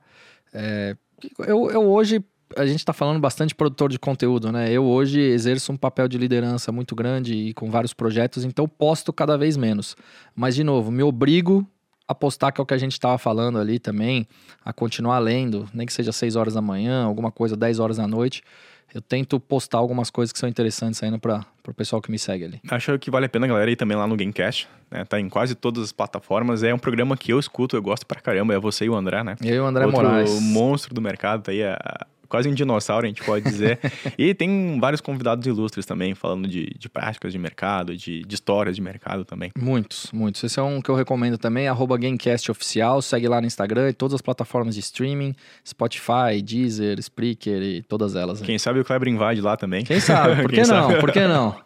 É, 0.54 0.96
eu, 1.40 1.70
eu 1.70 1.82
hoje 1.82 2.24
a 2.54 2.66
gente 2.66 2.78
está 2.78 2.92
falando 2.92 3.18
bastante 3.18 3.54
produtor 3.54 3.90
de 3.90 3.98
conteúdo, 3.98 4.52
né? 4.52 4.70
Eu 4.70 4.84
hoje 4.84 5.20
exerço 5.20 5.72
um 5.72 5.76
papel 5.76 6.06
de 6.06 6.18
liderança 6.18 6.70
muito 6.70 6.94
grande 6.94 7.34
e 7.34 7.54
com 7.54 7.70
vários 7.70 7.92
projetos, 7.92 8.44
então 8.44 8.68
posto 8.68 9.12
cada 9.12 9.36
vez 9.36 9.56
menos. 9.56 9.96
Mas, 10.34 10.54
de 10.54 10.62
novo, 10.62 10.90
me 10.90 11.02
obrigo 11.02 11.66
a 12.06 12.14
postar, 12.14 12.52
que 12.52 12.60
é 12.60 12.62
o 12.62 12.66
que 12.66 12.74
a 12.74 12.78
gente 12.78 12.92
estava 12.92 13.18
falando 13.18 13.58
ali 13.58 13.78
também, 13.78 14.28
a 14.64 14.72
continuar 14.72 15.18
lendo, 15.18 15.68
nem 15.74 15.86
que 15.86 15.92
seja 15.92 16.12
6 16.12 16.36
horas 16.36 16.54
da 16.54 16.62
manhã, 16.62 17.04
alguma 17.04 17.32
coisa 17.32 17.56
10 17.56 17.80
horas 17.80 17.96
da 17.96 18.06
noite. 18.06 18.42
Eu 18.94 19.00
tento 19.00 19.40
postar 19.40 19.78
algumas 19.78 20.10
coisas 20.10 20.32
que 20.32 20.38
são 20.38 20.48
interessantes 20.48 21.02
ainda 21.02 21.18
para 21.18 21.44
o 21.66 21.74
pessoal 21.74 22.00
que 22.00 22.10
me 22.10 22.18
segue 22.18 22.44
ali. 22.44 22.60
Acho 22.70 22.96
que 22.98 23.10
vale 23.10 23.26
a 23.26 23.28
pena, 23.28 23.46
galera, 23.46 23.68
ir 23.68 23.76
também 23.76 23.96
lá 23.96 24.06
no 24.06 24.16
Gamecast. 24.16 24.68
Né? 24.90 25.04
Tá 25.04 25.18
em 25.18 25.28
quase 25.28 25.56
todas 25.56 25.82
as 25.82 25.92
plataformas. 25.92 26.62
É 26.62 26.72
um 26.72 26.78
programa 26.78 27.16
que 27.16 27.32
eu 27.32 27.38
escuto, 27.40 27.76
eu 27.76 27.82
gosto 27.82 28.06
pra 28.06 28.20
caramba. 28.20 28.54
É 28.54 28.58
você 28.60 28.84
e 28.84 28.88
o 28.88 28.94
André, 28.94 29.24
né? 29.24 29.34
Eu 29.44 29.54
e 29.56 29.60
o 29.60 29.66
André 29.66 29.86
Outro 29.86 30.02
Moraes. 30.02 30.40
monstro 30.40 30.94
do 30.94 31.02
mercado, 31.02 31.42
tá 31.42 31.50
aí. 31.50 31.60
É 31.60 31.76
quase 32.28 32.48
um 32.48 32.54
dinossauro, 32.54 33.06
a 33.06 33.08
gente 33.08 33.22
pode 33.22 33.44
dizer. 33.44 33.78
e 34.18 34.34
tem 34.34 34.78
vários 34.80 35.00
convidados 35.00 35.46
ilustres 35.46 35.86
também, 35.86 36.14
falando 36.14 36.48
de, 36.48 36.66
de 36.78 36.88
práticas 36.88 37.32
de 37.32 37.38
mercado, 37.38 37.96
de, 37.96 38.22
de, 38.22 38.34
histórias 38.34 38.76
de 38.76 38.82
mercado 38.82 39.24
também. 39.24 39.50
Muitos, 39.58 40.10
muitos. 40.12 40.42
Esse 40.44 40.58
é 40.58 40.62
um 40.62 40.80
que 40.80 40.90
eu 40.90 40.94
recomendo 40.94 41.38
também, 41.38 41.68
arroba 41.68 41.96
Gamecast 41.96 42.50
Oficial, 42.50 43.00
segue 43.02 43.28
lá 43.28 43.40
no 43.40 43.46
Instagram 43.46 43.90
e 43.90 43.92
todas 43.92 44.14
as 44.14 44.22
plataformas 44.22 44.74
de 44.74 44.80
streaming, 44.80 45.34
Spotify, 45.66 46.42
Deezer, 46.42 46.98
Spreaker 46.98 47.62
e 47.62 47.82
todas 47.82 48.14
elas. 48.14 48.40
Quem 48.40 48.58
sabe 48.58 48.80
o 48.80 48.84
Kleber 48.84 49.08
invade 49.08 49.40
lá 49.40 49.56
também. 49.56 49.84
Quem 49.84 50.00
sabe, 50.00 50.40
por 50.42 50.52
que 50.52 50.62
não? 50.62 51.00
Por 51.00 51.12
que 51.12 51.26
não? 51.26 51.56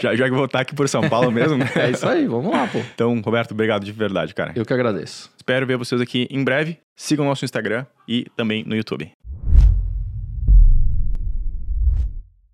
já, 0.00 0.14
já 0.14 0.24
que 0.24 0.34
vou 0.34 0.44
estar 0.44 0.60
aqui 0.60 0.74
por 0.74 0.88
São 0.88 1.08
Paulo 1.08 1.30
mesmo, 1.30 1.56
né? 1.56 1.70
É 1.76 1.90
isso 1.90 2.08
aí, 2.08 2.26
vamos 2.26 2.52
lá, 2.52 2.66
pô. 2.66 2.78
Então, 2.94 3.20
Roberto, 3.20 3.52
obrigado 3.52 3.84
de 3.84 3.92
verdade, 3.92 4.34
cara. 4.34 4.52
Eu 4.54 4.64
que 4.64 4.72
agradeço. 4.72 5.30
Espero 5.36 5.66
ver 5.66 5.76
vocês 5.76 6.00
aqui 6.00 6.28
em 6.30 6.44
breve. 6.44 6.78
Sigam 6.94 7.24
o 7.24 7.28
nosso 7.28 7.44
Instagram 7.44 7.86
e 8.06 8.26
também 8.36 8.62
no 8.64 8.76
YouTube. 8.76 9.10